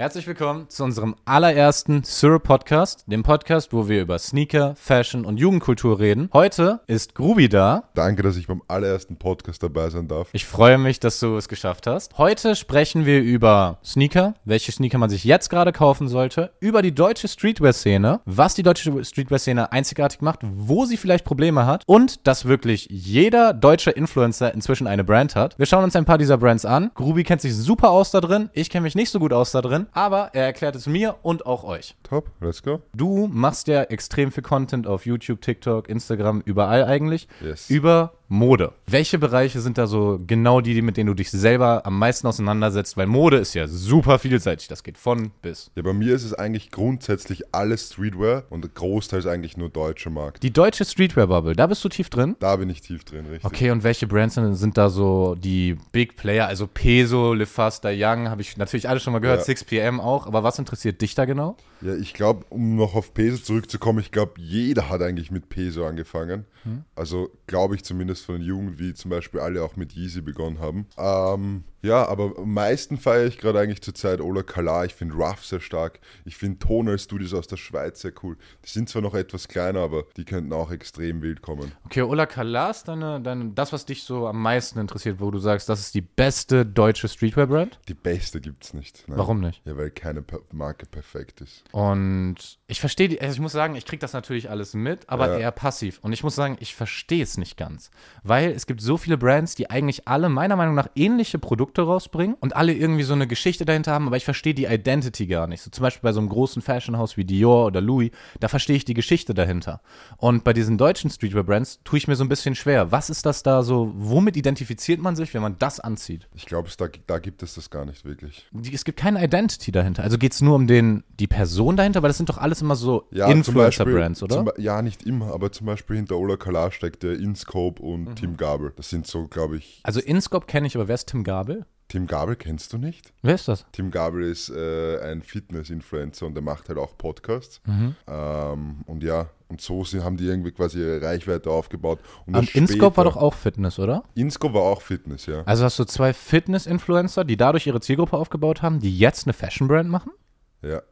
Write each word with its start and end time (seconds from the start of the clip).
Herzlich 0.00 0.28
willkommen 0.28 0.68
zu 0.68 0.84
unserem 0.84 1.16
allerersten 1.24 2.04
Syrup 2.04 2.44
Podcast, 2.44 3.02
dem 3.08 3.24
Podcast, 3.24 3.72
wo 3.72 3.88
wir 3.88 4.00
über 4.00 4.16
Sneaker, 4.20 4.76
Fashion 4.76 5.24
und 5.24 5.38
Jugendkultur 5.38 5.98
reden. 5.98 6.30
Heute 6.32 6.78
ist 6.86 7.16
Grubi 7.16 7.48
da. 7.48 7.82
Danke, 7.94 8.22
dass 8.22 8.36
ich 8.36 8.46
beim 8.46 8.62
allerersten 8.68 9.16
Podcast 9.16 9.60
dabei 9.60 9.90
sein 9.90 10.06
darf. 10.06 10.28
Ich 10.30 10.46
freue 10.46 10.78
mich, 10.78 11.00
dass 11.00 11.18
du 11.18 11.36
es 11.36 11.48
geschafft 11.48 11.88
hast. 11.88 12.16
Heute 12.16 12.54
sprechen 12.54 13.06
wir 13.06 13.20
über 13.20 13.78
Sneaker, 13.84 14.34
welche 14.44 14.70
Sneaker 14.70 14.98
man 14.98 15.10
sich 15.10 15.24
jetzt 15.24 15.50
gerade 15.50 15.72
kaufen 15.72 16.06
sollte, 16.06 16.52
über 16.60 16.80
die 16.80 16.94
deutsche 16.94 17.26
Streetwear-Szene, 17.26 18.20
was 18.24 18.54
die 18.54 18.62
deutsche 18.62 19.04
Streetwear-Szene 19.04 19.72
einzigartig 19.72 20.20
macht, 20.20 20.42
wo 20.44 20.84
sie 20.84 20.96
vielleicht 20.96 21.24
Probleme 21.24 21.66
hat 21.66 21.82
und 21.86 22.24
dass 22.28 22.44
wirklich 22.44 22.86
jeder 22.88 23.52
deutsche 23.52 23.90
Influencer 23.90 24.54
inzwischen 24.54 24.86
eine 24.86 25.02
Brand 25.02 25.34
hat. 25.34 25.58
Wir 25.58 25.66
schauen 25.66 25.82
uns 25.82 25.96
ein 25.96 26.04
paar 26.04 26.18
dieser 26.18 26.38
Brands 26.38 26.64
an. 26.64 26.92
Grubi 26.94 27.24
kennt 27.24 27.40
sich 27.40 27.56
super 27.56 27.90
aus 27.90 28.12
da 28.12 28.20
drin. 28.20 28.48
Ich 28.52 28.70
kenne 28.70 28.84
mich 28.84 28.94
nicht 28.94 29.10
so 29.10 29.18
gut 29.18 29.32
aus 29.32 29.50
da 29.50 29.60
drin 29.60 29.87
aber 29.92 30.30
er 30.34 30.44
erklärt 30.44 30.76
es 30.76 30.86
mir 30.86 31.16
und 31.22 31.46
auch 31.46 31.64
euch. 31.64 31.96
Top, 32.02 32.30
let's 32.40 32.62
go. 32.62 32.80
Du 32.94 33.28
machst 33.28 33.68
ja 33.68 33.82
extrem 33.82 34.32
viel 34.32 34.42
Content 34.42 34.86
auf 34.86 35.06
YouTube, 35.06 35.40
TikTok, 35.40 35.88
Instagram, 35.88 36.42
überall 36.44 36.84
eigentlich. 36.84 37.28
Yes. 37.40 37.70
Über 37.70 38.12
Mode. 38.28 38.72
Welche 38.86 39.18
Bereiche 39.18 39.60
sind 39.60 39.78
da 39.78 39.86
so 39.86 40.20
genau 40.26 40.60
die, 40.60 40.82
mit 40.82 40.96
denen 40.96 41.06
du 41.08 41.14
dich 41.14 41.30
selber 41.30 41.86
am 41.86 41.98
meisten 41.98 42.26
auseinandersetzt? 42.26 42.96
Weil 42.96 43.06
Mode 43.06 43.38
ist 43.38 43.54
ja 43.54 43.66
super 43.66 44.18
vielseitig. 44.18 44.68
Das 44.68 44.82
geht 44.82 44.98
von 44.98 45.30
bis. 45.42 45.70
Ja, 45.74 45.82
bei 45.82 45.92
mir 45.94 46.14
ist 46.14 46.24
es 46.24 46.34
eigentlich 46.34 46.70
grundsätzlich 46.70 47.54
alles 47.54 47.88
Streetwear 47.88 48.44
und 48.50 48.74
großteils 48.74 49.26
eigentlich 49.26 49.56
nur 49.56 49.70
deutscher 49.70 50.10
Markt. 50.10 50.42
Die 50.42 50.52
deutsche 50.52 50.84
Streetwear-Bubble, 50.84 51.54
da 51.56 51.66
bist 51.66 51.82
du 51.84 51.88
tief 51.88 52.10
drin? 52.10 52.36
Da 52.38 52.56
bin 52.56 52.68
ich 52.68 52.82
tief 52.82 53.04
drin, 53.04 53.24
richtig. 53.26 53.44
Okay, 53.44 53.70
und 53.70 53.82
welche 53.82 54.06
Brands 54.06 54.34
sind 54.34 54.76
da 54.76 54.90
so 54.90 55.34
die 55.34 55.76
Big 55.92 56.16
Player? 56.16 56.46
Also 56.46 56.66
Peso, 56.66 57.32
LeFaster 57.32 57.90
Young, 57.94 58.28
habe 58.28 58.42
ich 58.42 58.56
natürlich 58.58 58.88
alle 58.88 59.00
schon 59.00 59.14
mal 59.14 59.20
gehört, 59.20 59.46
Ja. 59.46 59.54
6pm 59.54 60.00
auch. 60.00 60.26
Aber 60.26 60.42
was 60.42 60.58
interessiert 60.58 61.00
dich 61.00 61.14
da 61.14 61.24
genau? 61.24 61.56
Ja, 61.80 61.94
ich 61.94 62.12
glaube, 62.12 62.44
um 62.50 62.76
noch 62.76 62.94
auf 62.94 63.14
Peso 63.14 63.38
zurückzukommen, 63.38 64.00
ich 64.00 64.10
glaube, 64.10 64.32
jeder 64.36 64.88
hat 64.90 65.00
eigentlich 65.00 65.30
mit 65.30 65.48
Peso 65.48 65.86
angefangen. 65.86 66.44
Hm. 66.64 66.82
Also 66.96 67.30
glaube 67.46 67.76
ich 67.76 67.84
zumindest 67.84 68.17
von 68.20 68.40
Jugend, 68.40 68.78
wie 68.78 68.94
zum 68.94 69.10
Beispiel 69.10 69.40
alle 69.40 69.62
auch 69.62 69.76
mit 69.76 69.92
Yeezy 69.94 70.20
begonnen 70.20 70.58
haben. 70.60 70.86
Ähm, 70.96 71.64
ja, 71.82 72.06
aber 72.06 72.32
am 72.38 72.52
meisten 72.52 72.96
feiere 72.96 73.26
ich 73.26 73.38
gerade 73.38 73.60
eigentlich 73.60 73.82
zurzeit 73.82 74.20
Ola 74.20 74.42
Kala. 74.42 74.84
Ich 74.84 74.94
finde 74.94 75.14
Ruff 75.14 75.44
sehr 75.44 75.60
stark. 75.60 76.00
Ich 76.24 76.36
finde 76.36 76.58
Tonal 76.58 76.98
Studios 76.98 77.34
aus 77.34 77.46
der 77.46 77.56
Schweiz 77.56 78.00
sehr 78.00 78.12
cool. 78.22 78.36
Die 78.64 78.68
sind 78.68 78.88
zwar 78.88 79.02
noch 79.02 79.14
etwas 79.14 79.48
kleiner, 79.48 79.80
aber 79.80 80.04
die 80.16 80.24
könnten 80.24 80.52
auch 80.52 80.70
extrem 80.70 81.22
wild 81.22 81.40
kommen. 81.42 81.72
Okay, 81.84 82.02
Ola 82.02 82.26
Kala 82.26 82.70
ist 82.70 82.88
deine, 82.88 83.20
deine, 83.20 83.50
das, 83.50 83.72
was 83.72 83.86
dich 83.86 84.02
so 84.02 84.26
am 84.26 84.42
meisten 84.42 84.78
interessiert, 84.78 85.20
wo 85.20 85.30
du 85.30 85.38
sagst, 85.38 85.68
das 85.68 85.80
ist 85.80 85.94
die 85.94 86.00
beste 86.00 86.66
deutsche 86.66 87.08
Streetwear-Brand? 87.08 87.78
Die 87.88 87.94
beste 87.94 88.40
gibt 88.40 88.64
es 88.64 88.74
nicht. 88.74 89.04
Nein. 89.06 89.18
Warum 89.18 89.40
nicht? 89.40 89.62
Ja, 89.64 89.76
weil 89.76 89.90
keine 89.90 90.24
Marke 90.52 90.86
perfekt 90.86 91.40
ist. 91.40 91.62
Und 91.72 92.36
ich 92.66 92.80
verstehe, 92.80 93.20
also 93.20 93.34
ich 93.34 93.40
muss 93.40 93.52
sagen, 93.52 93.76
ich 93.76 93.86
kriege 93.86 94.00
das 94.00 94.12
natürlich 94.12 94.50
alles 94.50 94.74
mit, 94.74 95.08
aber 95.08 95.28
Ja. 95.28 95.38
eher 95.38 95.52
passiv. 95.52 96.00
Und 96.02 96.12
ich 96.12 96.24
muss 96.24 96.34
sagen, 96.34 96.56
ich 96.60 96.74
verstehe 96.74 97.22
es 97.22 97.38
nicht 97.38 97.56
ganz. 97.56 97.90
Weil 98.22 98.50
es 98.50 98.66
gibt 98.66 98.80
so 98.80 98.96
viele 98.96 99.16
Brands, 99.16 99.54
die 99.54 99.70
eigentlich 99.70 100.08
alle 100.08 100.28
meiner 100.28 100.56
Meinung 100.56 100.74
nach 100.74 100.88
ähnliche 100.94 101.38
Produkte 101.38 101.67
rausbringen 101.76 102.36
und 102.40 102.56
alle 102.56 102.72
irgendwie 102.74 103.02
so 103.02 103.12
eine 103.14 103.26
Geschichte 103.26 103.64
dahinter 103.64 103.92
haben, 103.92 104.06
aber 104.06 104.16
ich 104.16 104.24
verstehe 104.24 104.54
die 104.54 104.64
Identity 104.66 105.26
gar 105.26 105.46
nicht. 105.46 105.62
So 105.62 105.70
zum 105.70 105.82
Beispiel 105.82 106.02
bei 106.02 106.12
so 106.12 106.20
einem 106.20 106.28
großen 106.28 106.62
Fashionhaus 106.62 107.16
wie 107.16 107.24
Dior 107.24 107.66
oder 107.66 107.80
Louis, 107.80 108.10
da 108.40 108.48
verstehe 108.48 108.76
ich 108.76 108.84
die 108.84 108.94
Geschichte 108.94 109.34
dahinter. 109.34 109.80
Und 110.16 110.44
bei 110.44 110.52
diesen 110.52 110.78
deutschen 110.78 111.10
Streetwear-Brands 111.10 111.80
tue 111.84 111.98
ich 111.98 112.08
mir 112.08 112.16
so 112.16 112.24
ein 112.24 112.28
bisschen 112.28 112.54
schwer. 112.54 112.90
Was 112.92 113.10
ist 113.10 113.26
das 113.26 113.42
da 113.42 113.62
so, 113.62 113.92
womit 113.94 114.36
identifiziert 114.36 115.00
man 115.00 115.16
sich, 115.16 115.34
wenn 115.34 115.42
man 115.42 115.56
das 115.58 115.80
anzieht? 115.80 116.28
Ich 116.34 116.46
glaube, 116.46 116.68
da, 116.76 116.88
da 117.06 117.18
gibt 117.18 117.42
es 117.42 117.54
das 117.54 117.70
gar 117.70 117.84
nicht 117.84 118.04
wirklich. 118.04 118.46
Es 118.72 118.84
gibt 118.84 118.98
keine 118.98 119.22
Identity 119.24 119.72
dahinter. 119.72 120.02
Also 120.02 120.18
geht 120.18 120.32
es 120.32 120.40
nur 120.40 120.54
um 120.54 120.66
den, 120.66 121.04
die 121.20 121.26
Person 121.26 121.76
dahinter, 121.76 122.02
weil 122.02 122.08
das 122.08 122.16
sind 122.16 122.28
doch 122.28 122.38
alles 122.38 122.62
immer 122.62 122.76
so 122.76 123.06
Ja, 123.10 123.28
Influencer-Brands, 123.30 124.22
oder? 124.22 124.36
Zum, 124.36 124.50
ja, 124.58 124.82
nicht 124.82 125.02
immer, 125.04 125.32
aber 125.34 125.52
zum 125.52 125.66
Beispiel 125.66 125.96
hinter 125.96 126.16
Ola 126.16 126.36
Kala 126.36 126.70
steckt 126.70 127.02
der 127.02 127.12
Inscope 127.18 127.82
und 127.82 127.98
Mhm. 128.08 128.14
Tim 128.16 128.36
Gabel. 128.36 128.72
Das 128.76 128.90
sind 128.90 129.06
so, 129.06 129.26
glaube 129.26 129.56
ich. 129.56 129.80
Also 129.82 130.00
Inscope 130.00 130.46
kenne 130.46 130.66
ich, 130.66 130.76
aber 130.76 130.88
wer 130.88 130.94
ist 130.94 131.06
Tim 131.08 131.24
Gabel? 131.24 131.57
Tim 131.88 132.06
Gabel 132.06 132.36
kennst 132.36 132.74
du 132.74 132.78
nicht? 132.78 133.14
Wer 133.22 133.34
ist 133.34 133.48
das? 133.48 133.64
Tim 133.72 133.90
Gabel 133.90 134.22
ist 134.22 134.50
äh, 134.50 135.00
ein 135.00 135.22
Fitness-Influencer 135.22 136.26
und 136.26 136.34
der 136.34 136.42
macht 136.42 136.68
halt 136.68 136.78
auch 136.78 136.98
Podcasts. 136.98 137.62
Mhm. 137.64 137.96
Ähm, 138.06 138.76
und 138.86 139.02
ja, 139.02 139.30
und 139.48 139.62
so 139.62 139.82
sie, 139.84 140.02
haben 140.02 140.18
die 140.18 140.26
irgendwie 140.26 140.52
quasi 140.52 140.80
ihre 140.80 141.00
Reichweite 141.00 141.50
aufgebaut. 141.50 142.00
Und 142.26 142.36
Und 142.36 142.54
Inscope 142.54 142.98
war 142.98 143.04
doch 143.04 143.16
auch 143.16 143.32
Fitness, 143.32 143.78
oder? 143.78 144.02
Inscope 144.14 144.52
war 144.52 144.62
auch 144.62 144.82
Fitness, 144.82 145.24
ja. 145.24 145.42
Also 145.46 145.64
hast 145.64 145.78
du 145.78 145.84
zwei 145.84 146.12
Fitness-Influencer, 146.12 147.24
die 147.24 147.38
dadurch 147.38 147.66
ihre 147.66 147.80
Zielgruppe 147.80 148.18
aufgebaut 148.18 148.60
haben, 148.60 148.80
die 148.80 148.96
jetzt 148.96 149.26
eine 149.26 149.32
Fashion-Brand 149.32 149.88
machen? 149.88 150.12
Ja. 150.60 150.82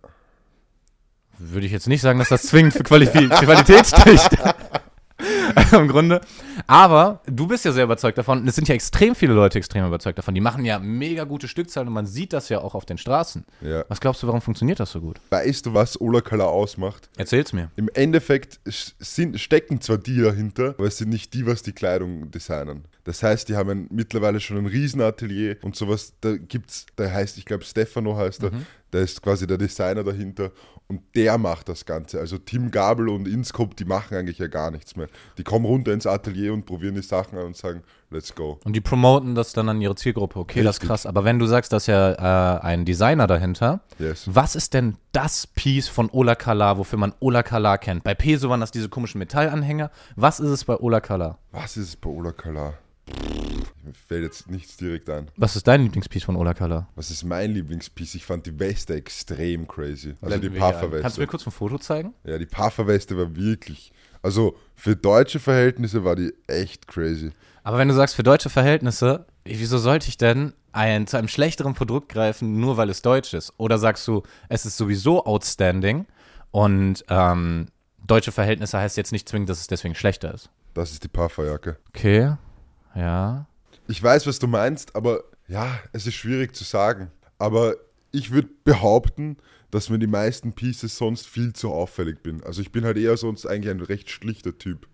Würde 1.38 1.66
ich 1.66 1.72
jetzt 1.72 1.86
nicht 1.86 2.00
sagen, 2.00 2.18
dass 2.18 2.30
das 2.30 2.44
zwingend 2.44 2.72
für, 2.72 2.82
Quali 2.82 3.06
Qualität 3.28 3.86
spricht. 3.86 4.30
Im 5.72 5.88
Grunde. 5.88 6.20
Aber 6.66 7.20
du 7.26 7.46
bist 7.46 7.64
ja 7.64 7.72
sehr 7.72 7.84
überzeugt 7.84 8.18
davon. 8.18 8.40
Und 8.40 8.48
es 8.48 8.54
sind 8.54 8.68
ja 8.68 8.74
extrem 8.74 9.14
viele 9.14 9.32
Leute 9.32 9.58
extrem 9.58 9.86
überzeugt 9.86 10.18
davon. 10.18 10.34
Die 10.34 10.40
machen 10.40 10.64
ja 10.64 10.78
mega 10.78 11.24
gute 11.24 11.48
Stückzahlen 11.48 11.88
und 11.88 11.94
man 11.94 12.06
sieht 12.06 12.32
das 12.32 12.48
ja 12.48 12.60
auch 12.60 12.74
auf 12.74 12.84
den 12.84 12.98
Straßen. 12.98 13.44
ja. 13.62 13.84
Was 13.88 14.00
glaubst 14.00 14.22
du, 14.22 14.26
warum 14.26 14.40
funktioniert 14.40 14.80
das 14.80 14.90
so 14.92 15.00
gut? 15.00 15.20
Weißt 15.30 15.66
du, 15.66 15.74
was 15.74 16.00
Ola 16.00 16.20
Kala 16.20 16.44
ausmacht? 16.44 17.08
Erzähl's 17.16 17.52
mir. 17.52 17.70
Im 17.76 17.88
Endeffekt 17.94 18.60
sind, 18.98 19.40
stecken 19.40 19.80
zwar 19.80 19.98
die 19.98 20.20
dahinter, 20.20 20.70
aber 20.76 20.86
es 20.86 20.98
sind 20.98 21.08
nicht 21.10 21.32
die, 21.34 21.46
was 21.46 21.62
die 21.62 21.72
Kleidung 21.72 22.30
designen. 22.30 22.84
Das 23.06 23.22
heißt, 23.22 23.48
die 23.48 23.54
haben 23.56 23.70
ein, 23.70 23.86
mittlerweile 23.90 24.40
schon 24.40 24.56
ein 24.58 24.66
Riesenatelier 24.66 25.58
und 25.62 25.76
sowas. 25.76 26.14
Da 26.20 26.36
gibt's, 26.36 26.86
der 26.98 27.12
heißt, 27.14 27.38
ich 27.38 27.44
glaube, 27.44 27.62
Stefano 27.62 28.16
heißt 28.16 28.42
er, 28.42 28.50
der 28.92 29.02
ist 29.02 29.22
quasi 29.22 29.46
der 29.46 29.58
Designer 29.58 30.02
dahinter 30.02 30.50
und 30.88 31.02
der 31.14 31.38
macht 31.38 31.68
das 31.68 31.84
Ganze. 31.84 32.18
Also 32.18 32.36
Tim 32.38 32.72
Gabel 32.72 33.08
und 33.08 33.28
Inscope, 33.28 33.76
die 33.76 33.84
machen 33.84 34.16
eigentlich 34.16 34.38
ja 34.38 34.48
gar 34.48 34.72
nichts 34.72 34.96
mehr. 34.96 35.06
Die 35.38 35.44
kommen 35.44 35.64
runter 35.66 35.92
ins 35.92 36.04
Atelier 36.04 36.52
und 36.52 36.66
probieren 36.66 36.96
die 36.96 37.02
Sachen 37.02 37.38
an 37.38 37.46
und 37.46 37.56
sagen, 37.56 37.82
let's 38.10 38.34
go. 38.34 38.58
Und 38.64 38.74
die 38.74 38.80
promoten 38.80 39.36
das 39.36 39.52
dann 39.52 39.68
an 39.68 39.80
ihre 39.80 39.94
Zielgruppe. 39.94 40.40
Okay, 40.40 40.64
das 40.64 40.76
ist 40.76 40.82
Richtig. 40.82 40.88
krass. 40.88 41.06
Aber 41.06 41.24
wenn 41.24 41.38
du 41.38 41.46
sagst, 41.46 41.72
dass 41.72 41.86
ja 41.86 42.56
äh, 42.56 42.60
ein 42.60 42.84
Designer 42.84 43.28
dahinter, 43.28 43.82
Yes. 44.00 44.24
was 44.26 44.56
ist 44.56 44.74
denn 44.74 44.96
das 45.12 45.46
Piece 45.46 45.86
von 45.86 46.10
Ola 46.10 46.34
Kala, 46.34 46.76
wofür 46.76 46.98
man 46.98 47.12
Ola 47.20 47.44
Kala 47.44 47.78
kennt? 47.78 48.02
Bei 48.02 48.16
Peso 48.16 48.48
waren 48.50 48.60
das 48.60 48.72
diese 48.72 48.88
komischen 48.88 49.20
Metallanhänger. 49.20 49.92
Was 50.16 50.40
ist 50.40 50.50
es 50.50 50.64
bei 50.64 50.76
Ola 50.76 51.00
Kala? 51.00 51.38
Was 51.52 51.76
ist 51.76 51.88
es 51.90 51.96
bei 51.96 52.10
Ola 52.10 52.32
Kala? 52.32 52.74
Mir 53.84 53.94
fällt 53.94 54.24
jetzt 54.24 54.50
nichts 54.50 54.76
direkt 54.76 55.08
ein. 55.10 55.28
Was 55.36 55.54
ist 55.54 55.68
dein 55.68 55.82
Lieblingspiece 55.82 56.24
von 56.24 56.36
Ola 56.36 56.54
Kala? 56.54 56.88
Was 56.96 57.10
ist 57.10 57.22
mein 57.24 57.52
Lieblingspiece? 57.52 58.16
Ich 58.16 58.24
fand 58.24 58.46
die 58.46 58.58
Weste 58.58 58.94
extrem 58.94 59.68
crazy. 59.68 60.14
Also 60.20 60.38
die. 60.38 60.50
Pufferweste. 60.50 61.02
Kannst 61.02 61.16
du 61.16 61.20
mir 61.20 61.26
kurz 61.28 61.46
ein 61.46 61.52
Foto 61.52 61.78
zeigen? 61.78 62.14
Ja, 62.24 62.36
die 62.38 62.46
Pufferweste 62.46 63.16
war 63.16 63.34
wirklich. 63.36 63.92
Also 64.22 64.56
für 64.74 64.96
deutsche 64.96 65.38
Verhältnisse 65.38 66.02
war 66.02 66.16
die 66.16 66.32
echt 66.48 66.88
crazy. 66.88 67.30
Aber 67.62 67.78
wenn 67.78 67.88
du 67.88 67.94
sagst, 67.94 68.16
für 68.16 68.24
deutsche 68.24 68.50
Verhältnisse, 68.50 69.26
wieso 69.44 69.78
sollte 69.78 70.08
ich 70.08 70.18
denn 70.18 70.52
ein, 70.72 71.06
zu 71.06 71.16
einem 71.16 71.28
schlechteren 71.28 71.74
Produkt 71.74 72.08
greifen, 72.08 72.58
nur 72.58 72.76
weil 72.76 72.90
es 72.90 73.02
deutsch 73.02 73.34
ist? 73.34 73.52
Oder 73.56 73.78
sagst 73.78 74.06
du, 74.08 74.22
es 74.48 74.66
ist 74.66 74.76
sowieso 74.76 75.24
outstanding 75.24 76.06
und 76.50 77.04
ähm, 77.08 77.68
deutsche 78.04 78.32
Verhältnisse 78.32 78.78
heißt 78.78 78.96
jetzt 78.96 79.12
nicht 79.12 79.28
zwingend, 79.28 79.48
dass 79.48 79.60
es 79.60 79.68
deswegen 79.68 79.94
schlechter 79.94 80.34
ist? 80.34 80.50
Das 80.74 80.92
ist 80.92 81.04
die 81.04 81.08
Pufferjacke. 81.08 81.76
Okay, 81.88 82.34
ja. 82.96 83.46
Ich 83.88 84.02
weiß, 84.02 84.26
was 84.26 84.38
du 84.38 84.46
meinst, 84.48 84.96
aber 84.96 85.22
ja, 85.48 85.78
es 85.92 86.06
ist 86.06 86.14
schwierig 86.14 86.56
zu 86.56 86.64
sagen. 86.64 87.12
Aber 87.38 87.76
ich 88.10 88.32
würde 88.32 88.48
behaupten, 88.64 89.36
dass 89.70 89.90
mir 89.90 89.98
die 89.98 90.06
meisten 90.06 90.52
Pieces 90.54 90.96
sonst 90.96 91.26
viel 91.26 91.52
zu 91.52 91.70
auffällig 91.70 92.22
bin. 92.22 92.42
Also 92.44 92.62
ich 92.62 92.72
bin 92.72 92.84
halt 92.84 92.96
eher 92.96 93.16
sonst 93.16 93.46
eigentlich 93.46 93.70
ein 93.70 93.80
recht 93.80 94.10
schlichter 94.10 94.56
Typ, 94.58 94.88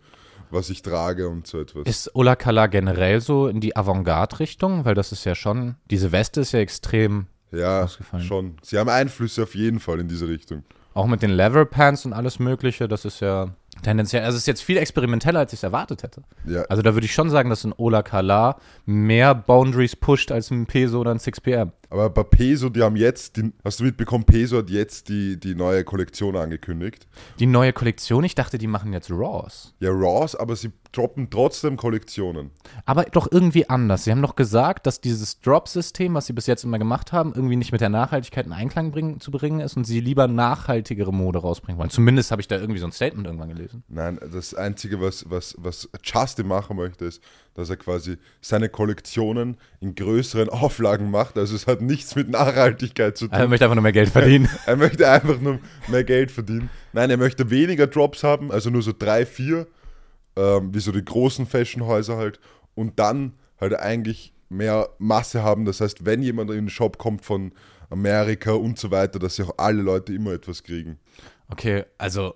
was 0.51 0.69
ich 0.71 0.83
trage 0.83 1.29
und 1.29 1.47
so 1.47 1.61
etwas. 1.61 1.87
Ist 1.87 2.15
Ola 2.15 2.37
Kala 2.37 2.67
generell 2.67 3.21
so 3.21 3.47
in 3.47 3.61
die 3.61 3.77
Avantgarde-Richtung? 3.77 4.85
Weil 4.85 4.95
das 4.95 5.13
ist 5.13 5.25
ja 5.25 5.35
schon, 5.35 5.77
diese 5.91 6.13
Weste 6.13 6.41
ist 6.41 6.53
ja 6.53 6.61
extrem, 6.61 7.27
ja, 7.51 7.85
ausgefallen. 7.85 8.25
schon. 8.25 8.57
Sie 8.63 8.79
haben 8.79 8.89
Einflüsse 8.89 9.45
auf 9.45 9.55
jeden 9.55 9.81
Fall 9.81 10.01
in 10.01 10.09
diese 10.09 10.29
Richtung. 10.29 10.65
auch 10.95 11.07
mit 11.07 11.23
den 11.23 11.31
Leather 11.31 11.65
Pants 11.65 12.05
und 12.05 12.13
alles 12.13 12.39
Mögliche, 12.39 12.89
das 12.89 13.05
ist 13.05 13.21
ja 13.21 13.55
tendenziell, 13.83 14.25
also 14.25 14.37
es 14.37 14.43
ist 14.43 14.47
jetzt 14.47 14.63
viel 14.63 14.77
experimenteller, 14.79 15.41
als 15.41 15.53
ich 15.53 15.59
es 15.59 15.63
erwartet 15.63 16.03
hätte. 16.03 16.23
Ja, 16.47 16.63
Also 16.69 16.83
da 16.83 16.95
würde 16.95 17.05
ich 17.05 17.13
schon 17.15 17.31
sagen, 17.31 17.51
dass 17.51 17.65
ein 17.65 17.75
Ola 17.77 18.03
Kala 18.03 18.57
mehr 18.87 19.35
Boundaries 19.35 19.97
pusht 19.97 20.33
als 20.33 20.51
ein 20.51 20.67
Peso 20.67 21.01
oder 21.01 21.11
ein 21.11 21.19
6PM. 21.19 21.73
Aber 21.93 22.09
bei 22.09 22.23
Peso, 22.23 22.71
die 22.71 22.83
haben 22.83 22.97
jetzt, 22.97 23.37
die, 23.37 23.53
hast 23.63 23.81
du 23.81 23.85
mitbekommen, 23.85 24.25
Peso 24.25 24.57
hat 24.57 24.71
jetzt 24.71 25.11
die, 25.11 25.39
die 25.39 25.55
neue 25.55 25.85
Kollektion 25.85 26.35
angekündigt. 26.37 27.07
Die 27.39 27.45
neue 27.45 27.75
Kollektion, 27.75 28.25
ich 28.25 28.35
dachte, 28.35 28.57
die 28.57 28.67
machen 28.67 28.95
jetzt 28.95 29.11
Raws. 29.11 29.75
Ja, 29.79 29.91
Raws, 29.91 30.35
aber 30.35 30.57
sie 30.57 30.73
droppen 30.93 31.29
trotzdem 31.29 31.77
Kollektionen. 31.77 32.51
Aber 32.87 33.05
doch 33.05 33.31
irgendwie 33.31 33.69
anders. 33.69 34.05
Sie 34.05 34.11
haben 34.11 34.23
doch 34.23 34.37
gesagt, 34.37 34.87
dass 34.87 35.03
dieses 35.03 35.41
Drop-System, 35.41 36.15
was 36.15 36.25
sie 36.25 36.33
bis 36.33 36.47
jetzt 36.47 36.65
immer 36.65 36.79
gemacht 36.79 37.13
haben, 37.13 37.35
irgendwie 37.35 37.57
nicht 37.57 37.73
mit 37.73 37.83
der 37.83 37.91
Nachhaltigkeit 37.91 38.47
in 38.47 38.53
Einklang 38.53 38.91
bringen, 38.91 39.21
zu 39.21 39.31
bringen 39.31 39.61
ist 39.61 39.77
und 39.77 39.85
sie 39.85 40.01
lieber 40.01 40.29
nachhaltigere 40.29 41.13
Mode 41.13 41.41
rausbringen 41.41 41.79
wollen. 41.79 41.91
Zumindest 41.91 42.31
habe 42.31 42.41
ich 42.41 42.49
da 42.49 42.57
irgendwie 42.57 42.81
so 42.81 42.87
ein 42.87 42.93
Statement 42.93 43.27
irgendwann 43.27 43.51
gelesen. 43.51 43.85
Nein, 43.89 44.19
das 44.33 44.55
Einzige, 44.55 44.99
was, 45.03 45.29
was, 45.29 45.57
was 45.59 45.91
Justin 46.03 46.47
machen 46.47 46.77
möchte, 46.77 47.05
ist, 47.05 47.23
dass 47.55 47.71
er 47.71 47.77
quasi 47.77 48.17
seine 48.41 48.69
Kollektionen 48.69 49.57
in 49.81 49.95
größeren 49.95 50.49
Auflagen 50.51 51.11
macht. 51.11 51.37
Also 51.39 51.55
es 51.55 51.67
hat 51.67 51.81
nichts 51.81 52.17
mit 52.17 52.29
Nachhaltigkeit 52.29 53.17
zu 53.17 53.29
tun. 53.29 53.39
Er 53.39 53.49
möchte 53.49 53.65
einfach 53.65 53.75
nur 53.75 53.83
mehr 53.83 53.93
Geld 53.93 54.09
verdienen. 54.11 54.49
er 54.67 54.77
möchte 54.77 55.09
einfach 55.09 55.41
nur 55.41 55.59
mehr 55.89 56.05
Geld 56.05 56.31
verdienen. 56.31 56.71
Nein, 56.93 57.11
er 57.11 57.17
möchte 57.17 57.51
weniger 57.51 57.87
Drops 57.87 58.23
haben, 58.23 58.51
also 58.51 58.71
nur 58.71 58.83
so 58.83 58.93
drei, 58.97 59.27
vier, 59.27 59.67
ähm, 60.37 60.75
wie 60.75 60.81
so 60.81 60.93
die 60.93 61.05
großen 61.05 61.47
Fashionhäuser 61.47 62.17
halt. 62.17 62.41
Und 62.75 62.99
dann 62.99 63.35
halt 63.61 63.79
eigentlich 63.79 64.33
mehr 64.49 64.91
Masse 64.99 65.43
haben. 65.43 65.65
Das 65.65 65.81
heißt, 65.81 66.05
wenn 66.05 66.23
jemand 66.23 66.51
in 66.51 66.57
den 66.57 66.71
Shop 66.71 66.99
kommt 66.99 67.25
von 67.25 67.53
Amerika 67.91 68.53
und 68.53 68.79
so 68.79 68.91
weiter, 68.91 69.19
dass 69.19 69.37
sich 69.37 69.47
auch 69.47 69.59
alle 69.59 69.83
Leute 69.83 70.15
immer 70.15 70.33
etwas 70.33 70.63
kriegen. 70.63 70.99
Okay, 71.49 71.85
also 71.99 72.35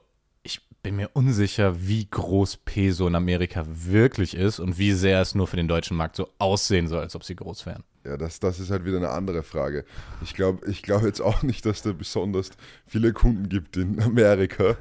bin 0.87 0.95
mir 0.95 1.11
unsicher, 1.15 1.75
wie 1.81 2.07
groß 2.09 2.59
Peso 2.59 3.09
in 3.09 3.17
Amerika 3.17 3.65
wirklich 3.67 4.37
ist 4.37 4.61
und 4.61 4.79
wie 4.79 4.93
sehr 4.93 5.21
es 5.21 5.35
nur 5.35 5.49
für 5.49 5.57
den 5.57 5.67
deutschen 5.67 5.97
Markt 5.97 6.15
so 6.15 6.29
aussehen 6.39 6.87
soll, 6.87 7.01
als 7.01 7.17
ob 7.17 7.25
sie 7.25 7.35
groß 7.35 7.67
wären. 7.67 7.83
Ja, 8.05 8.17
das, 8.17 8.39
das 8.39 8.61
ist 8.61 8.71
halt 8.71 8.85
wieder 8.85 8.99
eine 8.99 9.09
andere 9.09 9.43
Frage. 9.43 9.85
Ich 10.23 10.35
glaube 10.35 10.71
ich 10.71 10.85
glaub 10.85 11.03
jetzt 11.03 11.21
auch 11.21 11.43
nicht, 11.43 11.67
dass 11.67 11.83
da 11.83 11.91
besonders 11.91 12.51
viele 12.87 13.13
Kunden 13.13 13.49
gibt 13.49 13.77
in 13.77 14.01
Amerika. 14.01 14.77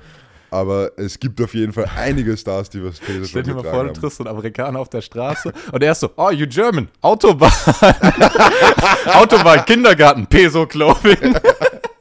Aber 0.52 0.92
es 0.96 1.20
gibt 1.20 1.42
auf 1.42 1.56
jeden 1.56 1.74
Fall 1.74 1.90
einige 1.98 2.38
Stars, 2.38 2.70
die 2.70 2.84
was 2.84 3.00
Peso 3.00 3.26
Stell 3.26 3.42
dir 3.42 3.56
mal 3.56 3.64
vor, 3.64 3.86
du 3.86 3.94
triffst 3.94 4.22
einen 4.22 4.30
Amerikaner 4.30 4.78
auf 4.78 4.90
der 4.90 5.02
Straße 5.02 5.52
und 5.72 5.82
er 5.82 5.94
ist 5.94 6.02
so, 6.02 6.12
oh, 6.18 6.30
you 6.30 6.46
German, 6.46 6.88
Autobahn. 7.02 7.52
Autobahn, 9.08 9.66
Kindergarten, 9.66 10.28
Peso 10.28 10.68
Clothing. 10.68 11.36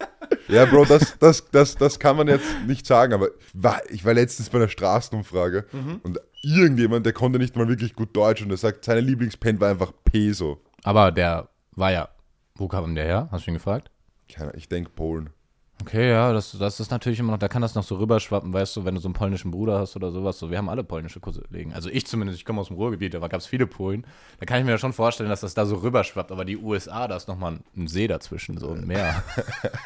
Ja, 0.48 0.66
Bro, 0.66 0.84
das, 0.84 1.18
das, 1.18 1.50
das, 1.50 1.74
das 1.76 1.98
kann 1.98 2.16
man 2.16 2.28
jetzt 2.28 2.46
nicht 2.66 2.86
sagen, 2.86 3.12
aber 3.12 3.28
war, 3.52 3.80
ich 3.90 4.04
war 4.04 4.14
letztens 4.14 4.50
bei 4.50 4.58
einer 4.58 4.68
Straßenumfrage 4.68 5.66
mhm. 5.72 6.00
und 6.02 6.20
irgendjemand, 6.42 7.06
der 7.06 7.12
konnte 7.12 7.38
nicht 7.38 7.56
mal 7.56 7.68
wirklich 7.68 7.94
gut 7.94 8.14
Deutsch 8.14 8.42
und 8.42 8.48
der 8.48 8.58
sagt, 8.58 8.84
seine 8.84 9.00
Lieblingspen 9.00 9.60
war 9.60 9.70
einfach 9.70 9.92
Peso. 10.04 10.60
Aber 10.82 11.12
der 11.12 11.48
war 11.72 11.92
ja, 11.92 12.08
wo 12.56 12.68
kam 12.68 12.94
der 12.94 13.04
her? 13.04 13.28
Hast 13.30 13.46
du 13.46 13.50
ihn 13.50 13.54
gefragt? 13.54 13.90
Keine, 14.32 14.54
ich 14.54 14.68
denke 14.68 14.90
Polen. 14.90 15.30
Okay, 15.80 16.10
ja, 16.10 16.32
das, 16.32 16.56
das 16.56 16.78
ist 16.78 16.90
natürlich 16.90 17.18
immer 17.18 17.32
noch, 17.32 17.38
da 17.38 17.48
kann 17.48 17.60
das 17.60 17.74
noch 17.74 17.82
so 17.82 17.96
rüberschwappen, 17.96 18.52
weißt 18.52 18.76
du, 18.76 18.84
wenn 18.84 18.94
du 18.94 19.00
so 19.00 19.08
einen 19.08 19.14
polnischen 19.14 19.50
Bruder 19.50 19.80
hast 19.80 19.96
oder 19.96 20.12
sowas. 20.12 20.38
So, 20.38 20.50
wir 20.50 20.56
haben 20.58 20.68
alle 20.68 20.84
polnische 20.84 21.18
Kollegen. 21.20 21.72
Also 21.72 21.90
ich 21.90 22.06
zumindest, 22.06 22.38
ich 22.38 22.44
komme 22.44 22.60
aus 22.60 22.68
dem 22.68 22.76
Ruhrgebiet, 22.76 23.12
da 23.12 23.18
gab 23.26 23.40
es 23.40 23.46
viele 23.46 23.66
Polen. 23.66 24.06
Da 24.38 24.46
kann 24.46 24.60
ich 24.60 24.64
mir 24.64 24.70
ja 24.70 24.78
schon 24.78 24.92
vorstellen, 24.92 25.28
dass 25.28 25.40
das 25.40 25.54
da 25.54 25.66
so 25.66 25.76
rüberschwappt, 25.76 26.30
aber 26.30 26.44
die 26.44 26.56
USA, 26.56 27.08
da 27.08 27.16
ist 27.16 27.26
nochmal 27.26 27.58
ein 27.76 27.88
See 27.88 28.06
dazwischen, 28.06 28.56
so 28.56 28.70
ein 28.70 28.86
Meer. 28.86 29.22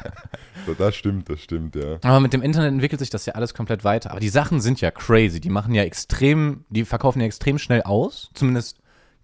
das 0.77 0.95
stimmt, 0.95 1.27
das 1.27 1.41
stimmt, 1.41 1.75
ja. 1.75 1.97
Aber 2.03 2.19
mit 2.19 2.33
dem 2.33 2.43
Internet 2.43 2.71
entwickelt 2.71 2.99
sich 2.99 3.09
das 3.09 3.25
ja 3.25 3.33
alles 3.33 3.53
komplett 3.53 3.83
weiter. 3.83 4.11
Aber 4.11 4.19
die 4.19 4.29
Sachen 4.29 4.61
sind 4.61 4.81
ja 4.81 4.91
crazy. 4.91 5.41
Die 5.41 5.49
machen 5.49 5.73
ja 5.73 5.83
extrem, 5.83 6.65
die 6.69 6.85
verkaufen 6.85 7.19
ja 7.19 7.25
extrem 7.25 7.57
schnell 7.57 7.81
aus. 7.81 8.29
Zumindest 8.35 8.77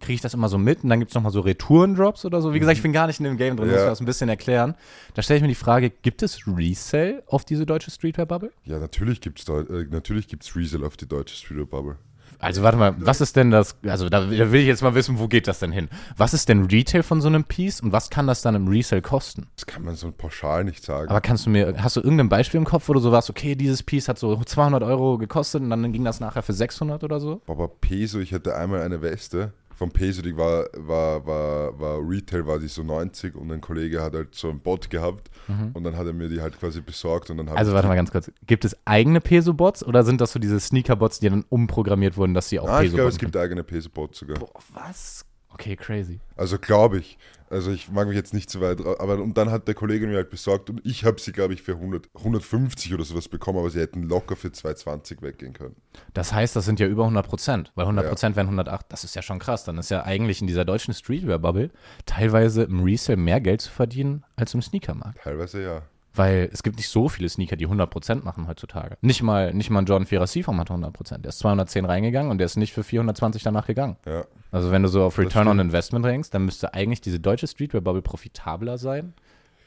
kriege 0.05 0.15
ich 0.15 0.21
das 0.21 0.33
immer 0.33 0.49
so 0.49 0.57
mit 0.57 0.83
und 0.83 0.89
dann 0.89 0.99
gibt 0.99 1.11
es 1.11 1.15
nochmal 1.15 1.31
so 1.31 1.41
Retourendrops 1.41 2.25
oder 2.25 2.41
so. 2.41 2.53
Wie 2.53 2.59
gesagt, 2.59 2.77
ich 2.77 2.83
bin 2.83 2.93
gar 2.93 3.07
nicht 3.07 3.19
in 3.19 3.25
dem 3.25 3.37
Game 3.37 3.57
drin, 3.57 3.67
ja. 3.67 3.73
muss 3.73 3.81
ich 3.83 3.89
das 3.89 3.99
ein 3.99 4.05
bisschen 4.05 4.29
erklären. 4.29 4.75
Da 5.13 5.21
stelle 5.21 5.37
ich 5.37 5.41
mir 5.41 5.49
die 5.49 5.55
Frage, 5.55 5.89
gibt 5.89 6.23
es 6.23 6.47
Resell 6.47 7.23
auf 7.27 7.45
diese 7.45 7.65
deutsche 7.65 7.91
Streetwear-Bubble? 7.91 8.51
Ja, 8.63 8.79
natürlich 8.79 9.19
gibt 9.21 9.39
es 9.39 9.47
äh, 9.49 9.85
natürlich 9.89 10.27
gibt's 10.27 10.53
auf 10.83 10.97
die 10.97 11.07
deutsche 11.07 11.35
Streetwear-Bubble. 11.35 11.97
Also 12.39 12.63
warte 12.63 12.77
mal, 12.77 12.95
was 12.99 13.21
ist 13.21 13.35
denn 13.35 13.51
das, 13.51 13.77
also 13.83 14.09
da, 14.09 14.21
da, 14.21 14.51
will 14.51 14.61
ich 14.61 14.67
jetzt 14.67 14.83
mal 14.83 14.95
wissen, 14.95 15.19
wo 15.19 15.27
geht 15.27 15.47
das 15.47 15.59
denn 15.59 15.71
hin? 15.71 15.89
Was 16.17 16.33
ist 16.33 16.49
denn 16.49 16.65
Retail 16.65 17.03
von 17.03 17.21
so 17.21 17.27
einem 17.27 17.43
Piece 17.43 17.81
und 17.81 17.91
was 17.91 18.09
kann 18.09 18.27
das 18.27 18.41
dann 18.41 18.55
im 18.55 18.67
Resell 18.67 19.01
kosten? 19.01 19.47
Das 19.55 19.65
kann 19.65 19.83
man 19.83 19.95
so 19.95 20.11
pauschal 20.11 20.63
nicht 20.63 20.83
sagen. 20.83 21.09
Aber 21.09 21.21
kannst 21.21 21.45
du 21.45 21.49
mir, 21.49 21.75
hast 21.77 21.95
du 21.95 22.01
irgendein 22.01 22.29
Beispiel 22.29 22.59
im 22.59 22.65
Kopf, 22.65 22.89
wo 22.89 22.93
du 22.93 22.99
so 22.99 23.11
warst, 23.11 23.29
okay, 23.29 23.55
dieses 23.55 23.83
Piece 23.83 24.07
hat 24.07 24.19
so 24.19 24.35
200 24.35 24.83
Euro 24.83 25.17
gekostet 25.17 25.61
und 25.61 25.69
dann 25.69 25.91
ging 25.93 26.03
das 26.03 26.19
nachher 26.19 26.43
für 26.43 26.53
600 26.53 27.03
oder 27.03 27.19
so? 27.19 27.41
Aber 27.47 27.67
Peso, 27.67 28.19
ich 28.19 28.33
hatte 28.33 28.55
einmal 28.55 28.81
eine 28.81 29.01
Weste, 29.01 29.53
vom 29.75 29.91
Peso, 29.91 30.21
die 30.21 30.35
war, 30.35 30.67
war, 30.73 31.25
war, 31.25 31.79
war 31.79 31.99
Retail, 31.99 32.47
war 32.47 32.59
die 32.59 32.67
so 32.67 32.83
90 32.83 33.35
und 33.35 33.51
ein 33.51 33.61
Kollege 33.61 34.01
hat 34.01 34.13
halt 34.13 34.33
so 34.33 34.49
einen 34.49 34.59
Bot 34.59 34.89
gehabt 34.89 35.29
mhm. 35.47 35.71
und 35.73 35.83
dann 35.83 35.97
hat 35.97 36.07
er 36.07 36.13
mir 36.13 36.29
die 36.29 36.41
halt 36.41 36.57
quasi 36.59 36.81
besorgt 36.81 37.29
und 37.29 37.37
dann 37.37 37.49
Also 37.49 37.73
warte 37.73 37.87
mal 37.87 37.95
ganz 37.95 38.11
kurz, 38.11 38.31
gibt 38.47 38.65
es 38.65 38.75
eigene 38.85 39.19
Peso-Bots 39.19 39.85
oder 39.85 40.03
sind 40.03 40.21
das 40.21 40.31
so 40.31 40.39
diese 40.39 40.59
Sneaker-Bots, 40.59 41.19
die 41.19 41.29
dann 41.29 41.45
umprogrammiert 41.49 42.15
wurden, 42.15 42.33
dass 42.33 42.49
sie 42.49 42.59
auch 42.59 42.67
ah, 42.67 42.79
Peso-Bots 42.79 42.87
Ich 42.87 42.95
glaube, 42.95 43.09
es 43.09 43.17
gibt 43.17 43.37
eigene 43.37 43.63
Peso-Bots 43.63 44.17
sogar. 44.19 44.39
Boah, 44.39 44.49
was? 44.73 45.25
Okay, 45.49 45.75
crazy. 45.75 46.19
Also 46.35 46.57
glaube 46.57 46.99
ich. 46.99 47.17
Also 47.49 47.71
ich 47.71 47.89
mag 47.91 48.07
mich 48.07 48.15
jetzt 48.15 48.33
nicht 48.33 48.49
zu 48.49 48.59
weit, 48.61 48.79
aber 48.79 49.19
und 49.21 49.37
dann 49.37 49.51
hat 49.51 49.67
der 49.67 49.75
Kollege 49.75 50.07
mir 50.07 50.15
halt 50.15 50.29
besorgt 50.29 50.69
und 50.69 50.81
ich 50.83 51.05
habe 51.05 51.21
sie, 51.21 51.31
glaube 51.31 51.53
ich, 51.53 51.61
für 51.61 51.73
100, 51.73 52.09
150 52.15 52.93
oder 52.93 53.03
sowas 53.03 53.29
bekommen, 53.29 53.59
aber 53.59 53.69
sie 53.69 53.79
hätten 53.79 54.03
locker 54.03 54.35
für 54.35 54.51
220 54.51 55.21
weggehen 55.21 55.53
können. 55.53 55.75
Das 56.13 56.33
heißt, 56.33 56.55
das 56.55 56.65
sind 56.65 56.79
ja 56.79 56.87
über 56.87 57.03
100 57.03 57.27
Prozent, 57.27 57.71
weil 57.75 57.83
100 57.83 58.09
Prozent 58.09 58.33
ja. 58.33 58.37
wären 58.37 58.47
108, 58.47 58.85
das 58.89 59.03
ist 59.03 59.15
ja 59.15 59.21
schon 59.21 59.39
krass. 59.39 59.63
Dann 59.63 59.77
ist 59.77 59.91
ja 59.91 60.03
eigentlich 60.03 60.41
in 60.41 60.47
dieser 60.47 60.65
deutschen 60.65 60.93
Streetwear-Bubble 60.93 61.69
teilweise 62.05 62.63
im 62.63 62.83
Resale 62.83 63.17
mehr 63.17 63.39
Geld 63.41 63.61
zu 63.61 63.71
verdienen 63.71 64.23
als 64.35 64.53
im 64.53 64.61
Sneakermarkt. 64.61 65.21
Teilweise 65.21 65.61
ja. 65.61 65.81
Weil 66.15 66.49
es 66.53 66.63
gibt 66.63 66.77
nicht 66.77 66.89
so 66.89 67.09
viele 67.09 67.27
Sneaker, 67.27 67.55
die 67.55 67.67
100% 67.67 68.23
machen 68.23 68.47
heutzutage. 68.47 68.97
Nicht 69.01 69.21
mal, 69.21 69.53
nicht 69.53 69.69
mal 69.69 69.79
ein 69.79 69.85
Jordan 69.85 70.07
4er 70.07 70.27
Seafoam 70.27 70.59
hat 70.59 70.69
100%. 70.69 71.19
Der 71.19 71.29
ist 71.29 71.39
210 71.39 71.85
reingegangen 71.85 72.31
und 72.31 72.37
der 72.37 72.45
ist 72.45 72.55
nicht 72.55 72.73
für 72.73 72.83
420 72.83 73.43
danach 73.43 73.67
gegangen. 73.67 73.97
Ja. 74.05 74.25
Also 74.51 74.71
wenn 74.71 74.83
du 74.83 74.87
so 74.87 75.03
auf 75.03 75.17
Return 75.19 75.47
on 75.47 75.59
Investment 75.59 76.05
denkst, 76.05 76.29
dann 76.29 76.45
müsste 76.45 76.73
eigentlich 76.73 77.01
diese 77.01 77.19
deutsche 77.19 77.47
Streetwear-Bubble 77.47 78.01
profitabler 78.01 78.77
sein 78.77 79.13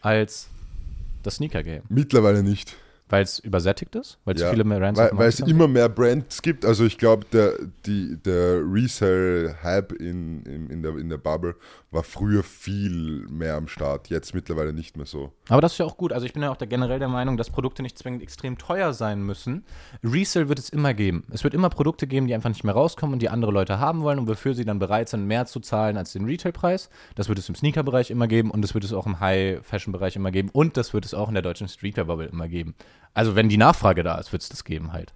als 0.00 0.48
das 1.22 1.36
Sneaker-Game. 1.36 1.82
Mittlerweile 1.88 2.42
nicht. 2.42 2.76
Weil 3.08 3.22
es 3.22 3.38
übersättigt 3.38 3.94
ist? 3.94 4.19
Weil 4.25 4.34
es 4.34 4.43
ja, 4.43 4.50
viele 4.50 4.64
mehr 4.64 4.78
Brands 4.78 5.00
Weil, 5.00 5.10
weil 5.12 5.28
es 5.28 5.40
immer 5.40 5.69
mehr 5.69 5.88
Brands 5.88 6.43
gibt. 6.43 6.64
Also 6.64 6.84
ich 6.84 6.99
glaube, 6.99 7.25
der, 7.32 7.55
der 7.87 8.60
Resale-Hype 8.62 9.93
in, 9.93 10.43
in, 10.43 10.70
in, 10.70 10.82
der, 10.82 10.96
in 10.96 11.08
der 11.08 11.19
Bubble 11.19 11.56
war 11.90 12.02
früher 12.02 12.43
viel 12.43 13.26
mehr 13.28 13.55
am 13.55 13.66
Start. 13.66 14.08
Jetzt 14.08 14.34
mittlerweile 14.34 14.72
nicht 14.75 14.96
mehr 14.96 15.06
so. 15.06 15.32
Aber 15.49 15.62
das 15.62 15.72
ist 15.72 15.78
ja 15.78 15.87
auch 15.87 15.96
gut. 15.96 16.12
Also 16.12 16.26
ich 16.26 16.34
bin 16.34 16.43
ja 16.43 16.50
auch 16.50 16.56
der, 16.56 16.69
generell 16.69 16.99
der 16.99 17.08
Meinung, 17.08 17.38
dass 17.38 17.49
Produkte 17.49 17.82
nicht 17.82 17.99
zwingend 17.99 18.22
extrem 18.22 18.58
teuer 18.58 18.93
sein 18.93 19.22
müssen. 19.22 19.64
Resale 20.05 20.49
wird 20.49 20.58
es 20.58 20.69
immer 20.69 20.93
geben. 20.93 21.25
Es 21.31 21.44
wird 21.44 21.55
immer 21.55 21.70
Produkte 21.70 22.06
geben, 22.06 22.26
die 22.26 22.34
einfach 22.34 22.50
nicht 22.50 22.64
mehr 22.64 22.75
rauskommen 22.75 23.14
und 23.14 23.22
die 23.22 23.31
andere 23.31 23.52
Leute 23.52 23.78
haben 23.78 24.02
wollen 24.02 24.19
und 24.19 24.28
wofür 24.28 24.55
sie 24.55 24.66
dann 24.66 24.78
bereit 24.78 25.08
sind, 25.08 25.26
mehr 25.26 25.46
zu 25.46 25.60
zahlen 25.60 25.96
als 25.96 26.12
den 26.12 26.26
Retailpreis. 26.26 26.90
Das 27.14 27.28
wird 27.28 27.38
es 27.38 27.49
im 27.49 27.55
Sneaker-Bereich 27.55 28.10
immer 28.10 28.28
geben 28.28 28.50
und 28.50 28.60
das 28.62 28.75
wird 28.75 28.84
es 28.84 28.93
auch 28.93 29.06
im 29.06 29.20
High-Fashion-Bereich 29.20 30.16
immer 30.16 30.31
geben 30.31 30.50
und 30.52 30.76
das 30.76 30.93
wird 30.93 31.06
es 31.06 31.14
auch 31.14 31.28
in 31.28 31.34
der 31.34 31.43
deutschen 31.43 31.69
Streetwear-Bubble 31.69 32.26
immer 32.26 32.49
geben. 32.49 32.75
Also 33.19 33.35
wenn 33.35 33.49
die 33.49 33.56
Nachfrage 33.56 34.05
da 34.05 34.17
ist, 34.19 34.31
wird 34.31 34.43
es 34.43 34.49
das 34.49 34.62
geben 34.62 34.93
halt. 34.93 35.12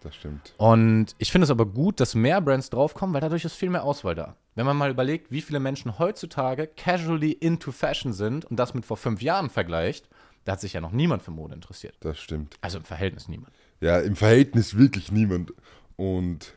Das 0.00 0.14
stimmt. 0.14 0.54
Und 0.56 1.14
ich 1.18 1.30
finde 1.30 1.44
es 1.44 1.50
aber 1.50 1.66
gut, 1.66 2.00
dass 2.00 2.14
mehr 2.14 2.40
Brands 2.40 2.70
draufkommen, 2.70 3.12
weil 3.12 3.20
dadurch 3.20 3.44
ist 3.44 3.56
viel 3.56 3.68
mehr 3.68 3.84
Auswahl 3.84 4.14
da. 4.14 4.36
Wenn 4.54 4.64
man 4.64 4.74
mal 4.74 4.90
überlegt, 4.90 5.30
wie 5.30 5.42
viele 5.42 5.60
Menschen 5.60 5.98
heutzutage 5.98 6.66
casually 6.66 7.32
into 7.32 7.70
Fashion 7.70 8.14
sind 8.14 8.46
und 8.46 8.56
das 8.56 8.72
mit 8.72 8.86
vor 8.86 8.96
fünf 8.96 9.20
Jahren 9.20 9.50
vergleicht, 9.50 10.08
da 10.46 10.52
hat 10.52 10.62
sich 10.62 10.72
ja 10.72 10.80
noch 10.80 10.92
niemand 10.92 11.24
für 11.24 11.30
Mode 11.30 11.54
interessiert. 11.54 11.94
Das 12.00 12.18
stimmt. 12.18 12.56
Also 12.62 12.78
im 12.78 12.84
Verhältnis 12.84 13.28
niemand. 13.28 13.52
Ja, 13.82 13.98
im 13.98 14.16
Verhältnis 14.16 14.78
wirklich 14.78 15.12
niemand. 15.12 15.52
Und 15.96 16.54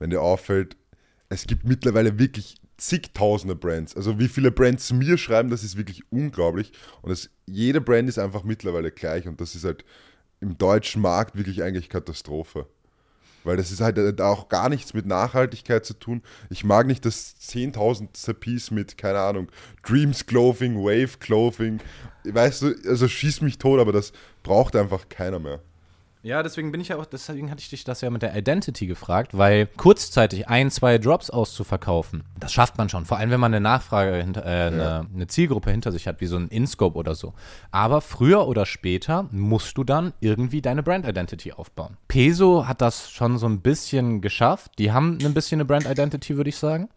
wenn 0.00 0.10
dir 0.10 0.22
auffällt, 0.22 0.76
es 1.28 1.46
gibt 1.46 1.62
mittlerweile 1.62 2.18
wirklich 2.18 2.56
zigtausende 2.78 3.54
Brands. 3.54 3.94
Also 3.94 4.18
wie 4.18 4.26
viele 4.26 4.50
Brands 4.50 4.92
mir 4.92 5.18
schreiben, 5.18 5.50
das 5.50 5.62
ist 5.62 5.76
wirklich 5.76 6.02
unglaublich. 6.10 6.72
Und 7.00 7.10
das, 7.10 7.30
jede 7.46 7.80
Brand 7.80 8.08
ist 8.08 8.18
einfach 8.18 8.42
mittlerweile 8.42 8.90
gleich 8.90 9.28
und 9.28 9.40
das 9.40 9.54
ist 9.54 9.62
halt 9.62 9.84
im 10.42 10.58
deutschen 10.58 11.00
Markt 11.00 11.36
wirklich 11.36 11.62
eigentlich 11.62 11.88
Katastrophe. 11.88 12.66
Weil 13.44 13.56
das 13.56 13.72
ist 13.72 13.80
halt 13.80 14.20
auch 14.20 14.48
gar 14.48 14.68
nichts 14.68 14.94
mit 14.94 15.06
Nachhaltigkeit 15.06 15.84
zu 15.84 15.94
tun. 15.94 16.22
Ich 16.50 16.62
mag 16.62 16.86
nicht 16.86 17.04
das 17.04 17.34
10.000. 17.40 18.34
Piece 18.34 18.70
mit, 18.70 18.98
keine 18.98 19.18
Ahnung, 19.20 19.48
Dreams 19.82 20.26
Clothing, 20.26 20.76
Wave 20.76 21.18
Clothing. 21.18 21.80
Weißt 22.24 22.62
du, 22.62 22.74
also 22.86 23.08
schieß 23.08 23.40
mich 23.40 23.58
tot, 23.58 23.80
aber 23.80 23.92
das 23.92 24.12
braucht 24.42 24.76
einfach 24.76 25.08
keiner 25.08 25.38
mehr. 25.38 25.60
Ja, 26.24 26.44
deswegen 26.44 26.70
bin 26.70 26.80
ich 26.80 26.88
ja 26.88 26.98
auch, 26.98 27.04
deswegen 27.04 27.50
hatte 27.50 27.60
ich 27.60 27.68
dich 27.68 27.82
das 27.82 28.00
ja 28.00 28.08
mit 28.08 28.22
der 28.22 28.36
Identity 28.36 28.86
gefragt, 28.86 29.36
weil 29.36 29.66
kurzzeitig 29.66 30.46
ein, 30.46 30.70
zwei 30.70 30.98
Drops 30.98 31.30
auszuverkaufen, 31.30 32.22
das 32.38 32.52
schafft 32.52 32.78
man 32.78 32.88
schon. 32.88 33.04
Vor 33.06 33.18
allem, 33.18 33.30
wenn 33.30 33.40
man 33.40 33.52
eine 33.52 33.60
Nachfrage, 33.60 34.22
hinter, 34.22 34.46
äh, 34.46 34.60
ja. 34.60 34.66
eine, 34.68 35.08
eine, 35.12 35.26
Zielgruppe 35.26 35.72
hinter 35.72 35.90
sich 35.90 36.06
hat, 36.06 36.20
wie 36.20 36.26
so 36.26 36.36
ein 36.36 36.46
InScope 36.46 36.96
oder 36.96 37.16
so. 37.16 37.34
Aber 37.72 38.00
früher 38.00 38.46
oder 38.46 38.66
später 38.66 39.28
musst 39.32 39.76
du 39.76 39.82
dann 39.82 40.12
irgendwie 40.20 40.62
deine 40.62 40.84
Brand 40.84 41.08
Identity 41.08 41.52
aufbauen. 41.52 41.96
Peso 42.06 42.68
hat 42.68 42.80
das 42.80 43.10
schon 43.10 43.36
so 43.36 43.46
ein 43.46 43.60
bisschen 43.60 44.20
geschafft. 44.20 44.78
Die 44.78 44.92
haben 44.92 45.18
ein 45.24 45.34
bisschen 45.34 45.56
eine 45.56 45.64
Brand 45.64 45.86
Identity, 45.86 46.36
würde 46.36 46.50
ich 46.50 46.56
sagen. 46.56 46.88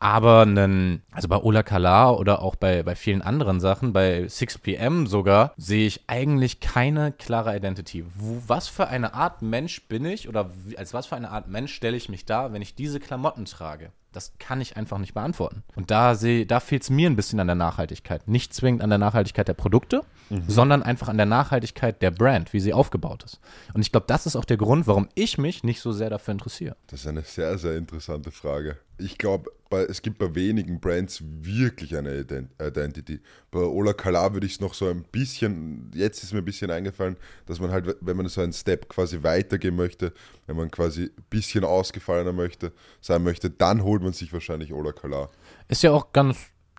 Aber 0.00 0.42
einen, 0.42 1.02
also 1.10 1.28
bei 1.28 1.36
Ola 1.36 1.62
Kala 1.62 2.12
oder 2.12 2.42
auch 2.42 2.54
bei, 2.54 2.82
bei 2.82 2.94
vielen 2.94 3.22
anderen 3.22 3.60
Sachen, 3.60 3.92
bei 3.92 4.24
6pm 4.24 5.08
sogar, 5.08 5.52
sehe 5.56 5.86
ich 5.86 6.04
eigentlich 6.06 6.60
keine 6.60 7.12
klare 7.12 7.56
Identity. 7.56 8.04
Wo, 8.14 8.42
was 8.46 8.68
für 8.68 8.88
eine 8.88 9.14
Art 9.14 9.42
Mensch 9.42 9.88
bin 9.88 10.04
ich 10.04 10.28
oder 10.28 10.50
wie, 10.64 10.78
als 10.78 10.94
was 10.94 11.06
für 11.06 11.16
eine 11.16 11.30
Art 11.30 11.48
Mensch 11.48 11.74
stelle 11.74 11.96
ich 11.96 12.08
mich 12.08 12.24
da, 12.24 12.52
wenn 12.52 12.62
ich 12.62 12.76
diese 12.76 13.00
Klamotten 13.00 13.44
trage? 13.44 13.90
Das 14.12 14.32
kann 14.38 14.60
ich 14.60 14.76
einfach 14.76 14.98
nicht 14.98 15.14
beantworten. 15.14 15.62
Und 15.76 15.90
da, 15.90 16.14
da 16.14 16.60
fehlt 16.60 16.82
es 16.82 16.90
mir 16.90 17.10
ein 17.10 17.16
bisschen 17.16 17.40
an 17.40 17.46
der 17.46 17.56
Nachhaltigkeit. 17.56 18.26
Nicht 18.26 18.54
zwingend 18.54 18.82
an 18.82 18.88
der 18.88 18.98
Nachhaltigkeit 18.98 19.46
der 19.48 19.54
Produkte, 19.54 20.02
mhm. 20.30 20.44
sondern 20.46 20.82
einfach 20.82 21.08
an 21.08 21.18
der 21.18 21.26
Nachhaltigkeit 21.26 22.00
der 22.00 22.10
Brand, 22.10 22.52
wie 22.52 22.60
sie 22.60 22.72
aufgebaut 22.72 23.24
ist. 23.24 23.38
Und 23.74 23.82
ich 23.82 23.92
glaube, 23.92 24.06
das 24.06 24.26
ist 24.26 24.34
auch 24.34 24.46
der 24.46 24.56
Grund, 24.56 24.86
warum 24.86 25.08
ich 25.14 25.36
mich 25.36 25.62
nicht 25.62 25.80
so 25.80 25.92
sehr 25.92 26.08
dafür 26.08 26.32
interessiere. 26.32 26.76
Das 26.86 27.00
ist 27.00 27.06
eine 27.06 27.22
sehr, 27.22 27.58
sehr 27.58 27.76
interessante 27.76 28.30
Frage. 28.30 28.78
Ich 28.96 29.18
glaube, 29.18 29.50
es 29.70 30.02
gibt 30.02 30.18
bei 30.18 30.34
wenigen 30.34 30.80
Brands 30.80 31.22
wirklich 31.22 31.96
eine 31.96 32.24
Identity. 32.60 33.20
Bei 33.50 33.60
Ola 33.60 33.92
Kala 33.92 34.32
würde 34.32 34.46
ich 34.46 34.54
es 34.54 34.60
noch 34.60 34.74
so 34.74 34.88
ein 34.88 35.04
bisschen, 35.04 35.90
jetzt 35.94 36.22
ist 36.22 36.32
mir 36.32 36.38
ein 36.38 36.44
bisschen 36.44 36.70
eingefallen, 36.70 37.16
dass 37.46 37.60
man 37.60 37.70
halt, 37.70 37.96
wenn 38.00 38.16
man 38.16 38.28
so 38.28 38.40
einen 38.40 38.52
Step 38.52 38.88
quasi 38.88 39.22
weitergehen 39.22 39.76
möchte, 39.76 40.12
wenn 40.46 40.56
man 40.56 40.70
quasi 40.70 41.04
ein 41.04 41.24
bisschen 41.30 41.64
ausgefallener 41.64 42.32
möchte, 42.32 42.72
sein 43.00 43.22
möchte, 43.22 43.50
dann 43.50 43.82
holt 43.82 44.02
man 44.02 44.12
sich 44.12 44.32
wahrscheinlich 44.32 44.72
Ola 44.72 44.92
Kala. 44.92 45.28
Ist 45.68 45.82
ja 45.82 45.92
auch 45.92 46.12
ganz 46.12 46.38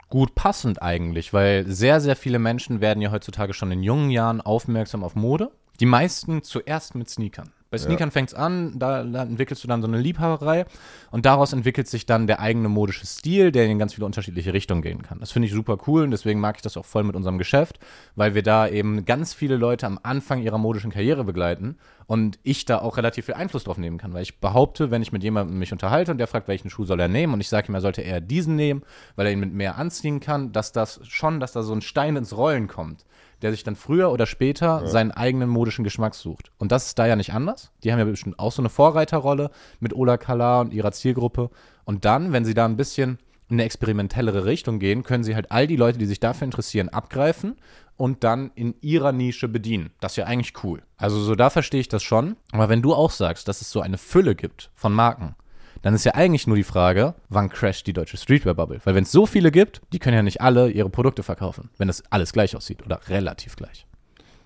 gut 0.09 0.33
passend 0.35 0.81
eigentlich, 0.81 1.33
weil 1.33 1.67
sehr, 1.67 2.01
sehr 2.01 2.15
viele 2.15 2.39
Menschen 2.39 2.81
werden 2.81 3.01
ja 3.01 3.11
heutzutage 3.11 3.53
schon 3.53 3.71
in 3.71 3.83
jungen 3.83 4.09
Jahren 4.09 4.41
aufmerksam 4.41 5.03
auf 5.03 5.15
Mode. 5.15 5.51
Die 5.79 5.85
meisten 5.85 6.43
zuerst 6.43 6.95
mit 6.95 7.09
Sneakern. 7.09 7.51
Bei 7.71 7.77
Sneakern 7.77 8.09
ja. 8.09 8.11
fängt 8.11 8.29
es 8.29 8.33
an, 8.33 8.79
da, 8.79 9.03
da, 9.03 9.21
entwickelst 9.21 9.63
du 9.63 9.67
dann 9.67 9.83
so 9.83 9.87
eine 9.87 9.99
Liebhaberei 9.99 10.65
und 11.11 11.27
daraus 11.27 11.53
entwickelt 11.53 11.87
sich 11.87 12.07
dann 12.07 12.25
der 12.25 12.39
eigene 12.39 12.67
modische 12.67 13.05
Stil, 13.05 13.51
der 13.51 13.67
in 13.67 13.77
ganz 13.77 13.93
viele 13.93 14.07
unterschiedliche 14.07 14.53
Richtungen 14.53 14.81
gehen 14.81 15.03
kann. 15.03 15.19
Das 15.19 15.31
finde 15.31 15.47
ich 15.47 15.53
super 15.53 15.77
cool 15.85 16.01
und 16.01 16.09
deswegen 16.09 16.39
mag 16.39 16.55
ich 16.55 16.63
das 16.63 16.77
auch 16.77 16.85
voll 16.85 17.03
mit 17.03 17.15
unserem 17.15 17.37
Geschäft, 17.37 17.77
weil 18.15 18.33
wir 18.33 18.41
da 18.41 18.67
eben 18.67 19.05
ganz 19.05 19.35
viele 19.35 19.55
Leute 19.55 19.85
am 19.85 19.99
Anfang 20.01 20.41
ihrer 20.41 20.57
modischen 20.57 20.89
Karriere 20.89 21.23
begleiten 21.23 21.77
und 22.07 22.39
ich 22.41 22.65
da 22.65 22.79
auch 22.79 22.97
relativ 22.97 23.25
viel 23.25 23.35
Einfluss 23.35 23.65
drauf 23.65 23.77
nehmen 23.77 23.99
kann, 23.99 24.13
weil 24.13 24.23
ich 24.23 24.39
behaupte, 24.39 24.89
wenn 24.89 25.03
ich 25.03 25.11
mit 25.11 25.21
jemandem 25.21 25.59
mich 25.59 25.71
unterhalte 25.71 26.11
und 26.11 26.17
der 26.17 26.25
fragt, 26.25 26.47
welchen 26.47 26.71
Schuh 26.71 26.85
soll 26.85 26.99
er 26.99 27.07
nehmen 27.07 27.33
und 27.33 27.39
ich 27.39 27.49
sage 27.49 27.71
ihm, 27.71 27.75
er 27.75 27.81
sollte 27.81 28.01
eher 28.01 28.19
diesen 28.19 28.55
nehmen, 28.55 28.81
weil 29.15 29.27
er 29.27 29.31
ihn 29.31 29.39
mit 29.39 29.53
mehr 29.53 29.77
anziehen 29.77 30.19
kann, 30.19 30.51
dass 30.51 30.71
das 30.71 31.01
schon, 31.03 31.39
dass 31.39 31.51
da 31.51 31.61
so 31.61 31.73
ein 31.73 31.81
Stein 31.81 32.15
ins 32.15 32.35
Rollen 32.35 32.67
kommt 32.67 33.05
der 33.41 33.51
sich 33.51 33.63
dann 33.63 33.75
früher 33.75 34.11
oder 34.11 34.25
später 34.25 34.81
ja. 34.81 34.87
seinen 34.87 35.11
eigenen 35.11 35.49
modischen 35.49 35.83
Geschmack 35.83 36.15
sucht. 36.15 36.51
Und 36.57 36.71
das 36.71 36.87
ist 36.87 36.99
da 36.99 37.05
ja 37.05 37.15
nicht 37.15 37.33
anders. 37.33 37.71
Die 37.83 37.91
haben 37.91 37.99
ja 37.99 38.05
bestimmt 38.05 38.39
auch 38.39 38.51
so 38.51 38.61
eine 38.61 38.69
Vorreiterrolle 38.69 39.51
mit 39.79 39.93
Ola 39.93 40.17
Kala 40.17 40.61
und 40.61 40.73
ihrer 40.73 40.91
Zielgruppe. 40.91 41.49
Und 41.85 42.05
dann, 42.05 42.33
wenn 42.33 42.45
sie 42.45 42.53
da 42.53 42.65
ein 42.65 42.77
bisschen 42.77 43.19
in 43.49 43.55
eine 43.55 43.63
experimentellere 43.63 44.45
Richtung 44.45 44.79
gehen, 44.79 45.03
können 45.03 45.23
sie 45.23 45.35
halt 45.35 45.51
all 45.51 45.67
die 45.67 45.75
Leute, 45.75 45.97
die 45.97 46.05
sich 46.05 46.19
dafür 46.19 46.45
interessieren, 46.45 46.89
abgreifen 46.89 47.55
und 47.97 48.23
dann 48.23 48.51
in 48.55 48.75
ihrer 48.81 49.11
Nische 49.11 49.47
bedienen. 49.47 49.89
Das 49.99 50.13
ist 50.13 50.17
ja 50.17 50.25
eigentlich 50.25 50.63
cool. 50.63 50.83
Also 50.97 51.19
so 51.19 51.35
da 51.35 51.49
verstehe 51.49 51.81
ich 51.81 51.89
das 51.89 52.03
schon. 52.03 52.37
Aber 52.51 52.69
wenn 52.69 52.81
du 52.81 52.93
auch 52.93 53.11
sagst, 53.11 53.47
dass 53.47 53.61
es 53.61 53.71
so 53.71 53.81
eine 53.81 53.97
Fülle 53.97 54.35
gibt 54.35 54.69
von 54.75 54.93
Marken, 54.93 55.35
dann 55.81 55.93
ist 55.93 56.05
ja 56.05 56.13
eigentlich 56.15 56.47
nur 56.47 56.55
die 56.55 56.63
Frage, 56.63 57.15
wann 57.29 57.49
crasht 57.49 57.87
die 57.87 57.93
deutsche 57.93 58.17
Streetwear-Bubble? 58.17 58.81
Weil 58.83 58.95
wenn 58.95 59.03
es 59.03 59.11
so 59.11 59.25
viele 59.25 59.51
gibt, 59.51 59.81
die 59.93 59.99
können 59.99 60.15
ja 60.15 60.23
nicht 60.23 60.41
alle 60.41 60.69
ihre 60.69 60.89
Produkte 60.89 61.23
verkaufen, 61.23 61.69
wenn 61.77 61.87
das 61.87 62.03
alles 62.09 62.33
gleich 62.33 62.55
aussieht 62.55 62.83
oder 62.85 62.99
relativ 63.07 63.55
gleich. 63.55 63.85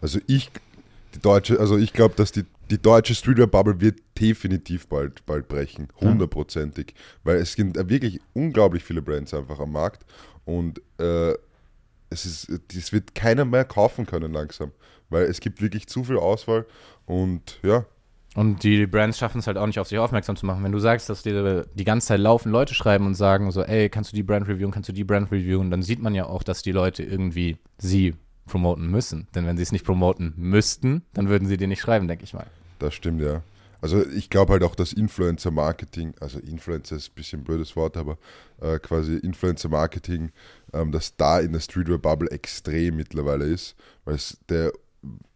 Also 0.02 0.20
ich, 0.28 0.52
die 1.16 1.20
deutsche, 1.20 1.60
also 1.60 1.78
ich 1.78 1.94
glaube, 1.94 2.16
dass 2.16 2.32
die, 2.32 2.46
die 2.70 2.82
deutsche 2.82 3.16
Streetwear-Bubble 3.16 3.82
wird 3.82 4.00
definitiv 4.20 4.88
bald, 4.88 5.26
bald 5.26 5.48
brechen, 5.48 5.88
hundertprozentig, 6.00 6.94
weil 7.24 7.38
es 7.38 7.54
sind 7.54 7.76
wirklich 7.90 8.20
unglaublich 8.34 8.84
viele 8.84 9.02
Brands 9.02 9.34
einfach 9.34 9.60
am 9.60 9.72
Markt 9.72 10.06
und 10.46 10.82
äh, 11.00 11.34
es, 12.10 12.26
ist, 12.26 12.50
es 12.76 12.92
wird 12.92 13.16
keiner 13.16 13.46
mehr 13.46 13.66
kaufen 13.66 14.06
können 14.06 14.34
langsam, 14.34 14.72
weil 15.10 15.24
es 15.26 15.40
gibt 15.40 15.62
wirklich 15.62 15.88
zu 15.88 16.04
viel 16.04 16.18
Auswahl 16.18 16.66
und 17.06 17.60
ja, 17.64 17.86
und 18.36 18.64
die 18.64 18.88
Brands 18.88 19.18
schaffen 19.18 19.40
es 19.40 19.48
halt 19.48 19.58
auch 19.58 19.68
nicht, 19.68 19.80
auf 19.80 19.88
sich 19.88 20.00
aufmerksam 20.00 20.36
zu 20.36 20.46
machen. 20.46 20.64
Wenn 20.64 20.72
du 20.72 20.80
sagst, 20.80 21.10
dass 21.10 21.22
dir 21.22 21.66
die 21.74 21.84
ganze 21.84 22.08
Zeit 22.08 22.20
laufen, 22.20 22.52
Leute 22.52 22.74
schreiben 22.74 23.06
und 23.06 23.16
sagen 23.16 23.52
so, 23.52 23.62
ey, 23.62 23.90
kannst 23.90 24.12
du 24.12 24.16
die 24.16 24.24
Brand 24.24 24.48
reviewen, 24.48 24.72
kannst 24.72 24.90
du 24.90 24.94
die 24.94 25.04
Brand 25.04 25.32
reviewen, 25.32 25.70
dann 25.70 25.84
sieht 25.84 26.02
man 26.02 26.16
ja 26.16 26.26
auch, 26.26 26.44
dass 26.44 26.62
die 26.62 26.72
Leute 26.72 27.04
irgendwie 27.04 27.58
sie 27.78 28.16
promoten 28.48 28.90
müssen. 28.90 29.28
Denn 29.36 29.46
wenn 29.46 29.58
sie 29.58 29.64
es 29.64 29.72
nicht 29.72 29.86
promoten 29.86 30.34
müssten, 30.36 31.04
dann 31.14 31.30
würden 31.30 31.48
sie 31.48 31.58
dir 31.58 31.68
nicht 31.68 31.82
schreiben, 31.82 32.08
denke 32.08 32.24
ich 32.24 32.34
mal. 32.34 32.48
Das 32.80 32.94
stimmt, 32.94 33.22
ja. 33.22 33.44
Also 33.84 34.06
ich 34.08 34.30
glaube 34.30 34.54
halt 34.54 34.64
auch, 34.64 34.76
dass 34.76 34.94
Influencer-Marketing, 34.94 36.14
also 36.22 36.40
Influencer 36.40 36.96
ist 36.96 37.10
ein 37.10 37.16
bisschen 37.16 37.42
ein 37.42 37.44
blödes 37.44 37.76
Wort, 37.76 37.98
aber 37.98 38.18
äh, 38.62 38.80
quasi 38.80 39.18
Influencer-Marketing, 39.18 40.32
ähm, 40.72 40.92
dass 40.94 41.18
da 41.18 41.42
in 41.42 41.52
der 41.52 41.60
Streetwear-Bubble 41.60 42.32
extrem 42.32 42.96
mittlerweile 42.96 43.44
ist, 43.44 43.76
weil 44.06 44.16
es 44.16 44.38
der 44.48 44.72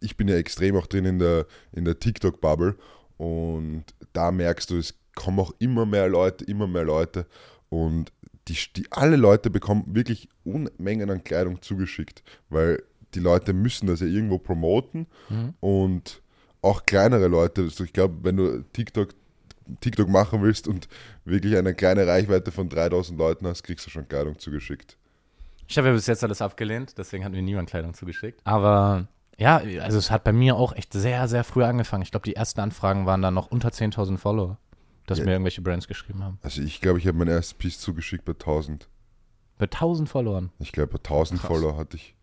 ich 0.00 0.16
bin 0.16 0.28
ja 0.28 0.36
extrem 0.36 0.76
auch 0.76 0.86
drin 0.86 1.04
in 1.04 1.18
der, 1.18 1.46
in 1.72 1.84
der 1.84 1.98
TikTok-Bubble 1.98 2.76
und 3.16 3.84
da 4.12 4.30
merkst 4.30 4.70
du, 4.70 4.78
es 4.78 4.94
kommen 5.14 5.40
auch 5.40 5.52
immer 5.58 5.86
mehr 5.86 6.08
Leute, 6.08 6.44
immer 6.44 6.66
mehr 6.66 6.84
Leute 6.84 7.26
und 7.68 8.12
die, 8.48 8.56
die, 8.76 8.86
alle 8.90 9.16
Leute 9.16 9.50
bekommen 9.50 9.84
wirklich 9.88 10.28
Unmengen 10.44 11.10
an 11.10 11.24
Kleidung 11.24 11.60
zugeschickt, 11.60 12.22
weil 12.48 12.82
die 13.14 13.20
Leute 13.20 13.52
müssen 13.52 13.86
das 13.86 14.00
ja 14.00 14.06
irgendwo 14.06 14.38
promoten 14.38 15.06
mhm. 15.28 15.54
und 15.60 16.22
auch 16.62 16.84
kleinere 16.86 17.28
Leute, 17.28 17.62
also 17.62 17.84
ich 17.84 17.92
glaube, 17.92 18.16
wenn 18.22 18.36
du 18.36 18.62
TikTok, 18.72 19.14
TikTok 19.80 20.08
machen 20.08 20.42
willst 20.42 20.66
und 20.66 20.88
wirklich 21.24 21.56
eine 21.56 21.74
kleine 21.74 22.06
Reichweite 22.06 22.50
von 22.50 22.68
3000 22.68 23.18
Leuten 23.18 23.46
hast, 23.46 23.62
kriegst 23.62 23.86
du 23.86 23.90
schon 23.90 24.08
Kleidung 24.08 24.38
zugeschickt. 24.38 24.96
Ich 25.68 25.76
habe 25.76 25.88
ja 25.88 25.94
bis 25.94 26.06
jetzt 26.06 26.24
alles 26.24 26.40
abgelehnt, 26.40 26.94
deswegen 26.96 27.24
hat 27.24 27.32
mir 27.32 27.42
niemand 27.42 27.68
Kleidung 27.68 27.92
zugeschickt. 27.92 28.40
Aber 28.44 29.06
ja, 29.38 29.58
also 29.82 29.98
es 29.98 30.10
hat 30.10 30.24
bei 30.24 30.32
mir 30.32 30.56
auch 30.56 30.74
echt 30.74 30.92
sehr, 30.92 31.28
sehr 31.28 31.44
früh 31.44 31.62
angefangen. 31.62 32.02
Ich 32.02 32.10
glaube, 32.10 32.24
die 32.24 32.34
ersten 32.34 32.60
Anfragen 32.60 33.06
waren 33.06 33.22
dann 33.22 33.34
noch 33.34 33.50
unter 33.50 33.68
10.000 33.68 34.18
Follower, 34.18 34.58
dass 35.06 35.18
ja. 35.18 35.24
mir 35.24 35.32
irgendwelche 35.32 35.62
Brands 35.62 35.86
geschrieben 35.86 36.24
haben. 36.24 36.38
Also 36.42 36.60
ich 36.60 36.80
glaube, 36.80 36.98
ich 36.98 37.06
habe 37.06 37.16
mein 37.16 37.28
erstes 37.28 37.54
Piece 37.54 37.78
zugeschickt 37.78 38.24
bei 38.24 38.32
1000. 38.32 38.88
Bei 39.58 39.66
1000 39.66 40.08
Followern? 40.08 40.50
Ich 40.58 40.72
glaube, 40.72 40.98
bei 40.98 40.98
1000 40.98 41.40
Krass. 41.40 41.48
Follower 41.48 41.76
hatte 41.76 41.96
ich. 41.96 42.16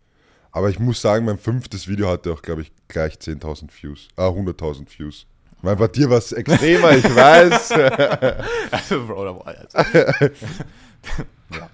Aber 0.52 0.70
ich 0.70 0.78
muss 0.78 1.00
sagen, 1.00 1.24
mein 1.24 1.38
fünftes 1.38 1.88
Video 1.88 2.08
hatte 2.08 2.32
auch, 2.32 2.42
glaube 2.42 2.62
ich, 2.62 2.72
gleich 2.88 3.14
10.000 3.14 3.70
Views. 3.82 4.08
Ah, 4.16 4.28
100.000 4.28 4.86
Views. 4.98 5.26
Weil 5.62 5.76
bei 5.76 5.88
dir 5.88 6.10
war 6.10 6.18
es 6.18 6.32
extremer, 6.32 6.92
ich 6.92 7.04
weiß. 7.04 7.72
also, 8.70 9.06
Bro, 9.06 9.40
also. 9.40 10.34
Ja, 11.52 11.70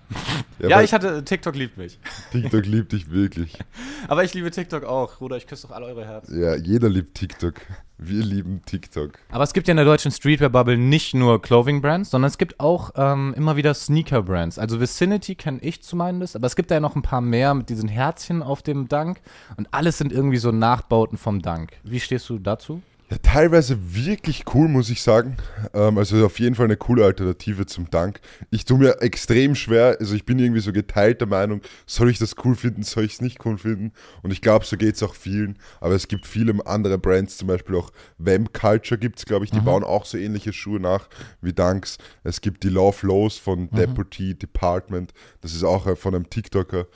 ja, 0.59 0.69
ja 0.69 0.83
ich 0.83 0.93
hatte, 0.93 1.25
TikTok 1.25 1.55
liebt 1.55 1.77
mich. 1.77 1.99
TikTok 2.31 2.67
liebt 2.67 2.93
dich 2.93 3.11
wirklich. 3.11 3.59
Aber 4.09 4.25
ich 4.25 4.35
liebe 4.35 4.51
TikTok 4.51 4.85
auch. 4.85 5.17
Bruder, 5.17 5.37
ich 5.37 5.47
küsse 5.47 5.67
doch 5.67 5.75
alle 5.75 5.87
eure 5.87 6.05
Herzen. 6.05 6.41
Ja, 6.41 6.55
jeder 6.57 6.89
liebt 6.89 7.15
TikTok. 7.15 7.55
Wir 7.99 8.25
lieben 8.25 8.63
TikTok. 8.67 9.13
Aber 9.31 9.45
es 9.45 9.53
gibt 9.53 9.69
ja 9.69 9.73
in 9.73 9.77
der 9.77 9.87
deutschen 9.87 10.11
Streetwear-Bubble 10.11 10.77
nicht 10.77 11.15
nur 11.15 11.41
Clothing-Brands, 11.41 12.11
sondern 12.11 12.29
es 12.29 12.37
gibt 12.37 12.59
auch 12.59 12.91
ähm, 12.97 13.33
immer 13.37 13.57
wieder 13.57 13.75
Sneaker-Brands. 13.75 14.59
Also 14.59 14.81
Vicinity 14.81 15.37
kenne 15.37 15.61
ich 15.63 15.83
zumindest, 15.83 16.35
aber 16.35 16.47
es 16.47 16.57
gibt 16.57 16.71
da 16.71 16.77
ja 16.77 16.81
noch 16.81 16.97
ein 16.97 17.03
paar 17.03 17.21
mehr 17.21 17.55
mit 17.55 17.69
diesen 17.69 17.89
Herzchen 17.89 18.43
auf 18.43 18.63
dem 18.63 18.89
Dank. 18.89 19.21
Und 19.57 19.73
alles 19.73 19.99
sind 19.99 20.13
irgendwie 20.13 20.39
so 20.39 20.51
Nachbauten 20.51 21.17
vom 21.17 21.43
Dank. 21.43 21.75
Wie 21.85 22.01
stehst 22.01 22.29
du 22.29 22.39
dazu? 22.39 22.83
Ja, 23.13 23.19
teilweise 23.19 23.95
wirklich 23.95 24.45
cool, 24.55 24.69
muss 24.69 24.89
ich 24.89 25.03
sagen. 25.03 25.37
Ähm, 25.75 25.99
also 25.99 26.25
auf 26.25 26.39
jeden 26.39 26.55
Fall 26.55 26.65
eine 26.65 26.79
coole 26.79 27.05
Alternative 27.05 27.67
zum 27.67 27.91
Dank. 27.91 28.23
Ich 28.51 28.65
tue 28.65 28.79
mir 28.79 29.03
extrem 29.03 29.55
schwer, 29.55 29.99
also 30.01 30.15
ich 30.15 30.25
bin 30.25 30.39
irgendwie 30.39 30.63
so 30.63 30.73
geteilter 30.73 31.27
Meinung, 31.27 31.61
soll 31.85 32.09
ich 32.09 32.19
das 32.19 32.37
cool 32.43 32.55
finden, 32.55 32.85
soll 32.85 33.05
ich 33.05 33.13
es 33.13 33.21
nicht 33.21 33.45
cool 33.45 33.59
finden? 33.59 33.93
Und 34.23 34.31
ich 34.31 34.41
glaube, 34.41 34.65
so 34.65 34.79
geht 34.79 34.95
es 34.95 35.03
auch 35.03 35.15
vielen. 35.15 35.59
Aber 35.83 35.95
es 35.95 36.09
gibt 36.09 36.27
viele 36.27 36.55
andere 36.65 36.97
Brands, 36.97 37.37
zum 37.37 37.49
Beispiel 37.49 37.77
auch 37.77 37.91
Vamp 38.17 38.55
Culture 38.55 38.99
gibt 38.99 39.19
es, 39.19 39.27
glaube 39.27 39.45
ich, 39.45 39.51
die 39.51 39.61
mhm. 39.61 39.67
bauen 39.67 39.85
auch 39.85 40.07
so 40.07 40.17
ähnliche 40.17 40.55
Schuhe 40.55 40.81
nach 40.81 41.11
wie 41.43 41.53
Dunks. 41.53 41.99
Es 42.25 42.41
gibt 42.41 42.63
die 42.63 42.71
Love 42.71 43.07
Lows 43.07 43.37
von 43.37 43.65
mhm. 43.65 43.77
Deputy 43.77 44.35
Department, 44.35 45.13
das 45.43 45.53
ist 45.53 45.65
auch 45.65 45.99
von 45.99 46.15
einem 46.15 46.31
TikToker. 46.31 46.87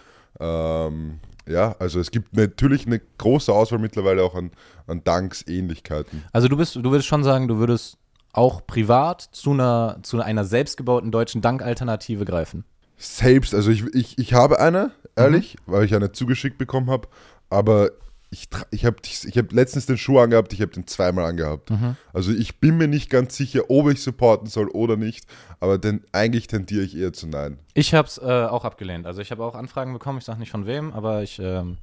Ähm, 0.41 1.21
ja, 1.49 1.77
also 1.79 2.01
es 2.01 2.11
gibt 2.11 2.37
natürlich 2.37 2.87
eine 2.87 3.01
große 3.19 3.53
Auswahl 3.53 3.79
mittlerweile 3.79 4.23
auch 4.23 4.35
an, 4.35 4.51
an 4.87 5.03
Danks-Ähnlichkeiten. 5.05 6.25
Also 6.33 6.49
du 6.49 6.57
bist, 6.57 6.77
du 6.77 6.91
würdest 6.91 7.07
schon 7.07 7.25
sagen, 7.25 7.49
du 7.49 7.59
würdest 7.59 7.99
auch 8.33 8.67
privat 8.67 9.23
zu 9.23 9.53
einer, 9.53 9.99
zu 10.03 10.21
einer 10.21 10.45
selbstgebauten 10.45 11.11
deutschen 11.11 11.41
Dank-Alternative 11.41 12.25
greifen. 12.25 12.65
Selbst, 12.97 13.55
also 13.55 13.71
ich, 13.71 13.85
ich, 13.95 14.19
ich 14.19 14.35
habe 14.35 14.59
eine, 14.61 14.93
ehrlich, 15.17 15.57
mhm. 15.67 15.73
weil 15.73 15.85
ich 15.85 15.95
eine 15.95 16.13
zugeschickt 16.13 16.59
bekommen 16.59 16.91
habe, 16.91 17.09
aber 17.51 17.91
ich, 18.31 18.49
ich 18.71 18.85
habe 18.85 18.97
ich 19.05 19.39
hab 19.39 19.53
letztens 19.53 19.87
den 19.87 19.97
Schuh 19.99 20.19
angehabt, 20.19 20.53
ich 20.53 20.61
habe 20.61 20.73
den 20.73 20.87
zweimal 20.87 21.27
angehabt. 21.27 21.71
Mhm. 21.71 21.97
Also 22.13 22.33
ich 22.33 22.59
bin 22.59 22.77
mir 22.77 22.89
nicht 22.89 23.09
ganz 23.09 23.37
sicher, 23.37 23.71
ob 23.71 23.89
ich 23.91 24.03
supporten 24.03 24.49
soll 24.49 24.69
oder 24.69 24.97
nicht, 24.97 25.27
aber 25.61 25.79
denn, 25.79 26.03
eigentlich 26.13 26.47
tendiere 26.49 26.83
ich 26.83 26.97
eher 26.97 27.13
zu 27.13 27.29
nein. 27.29 27.59
Ich 27.75 27.95
habe 27.95 28.09
es 28.09 28.19
äh, 28.19 28.23
auch 28.25 28.65
abgelehnt. 28.65 29.07
Also 29.07 29.21
ich 29.21 29.31
habe 29.31 29.45
auch 29.45 29.55
Anfragen 29.55 29.93
bekommen, 29.93 30.19
ich 30.19 30.25
sage 30.25 30.41
nicht 30.41 30.51
von 30.51 30.67
wem, 30.67 30.93
aber 30.93 31.23
ich 31.23 31.39
ähm, 31.39 31.79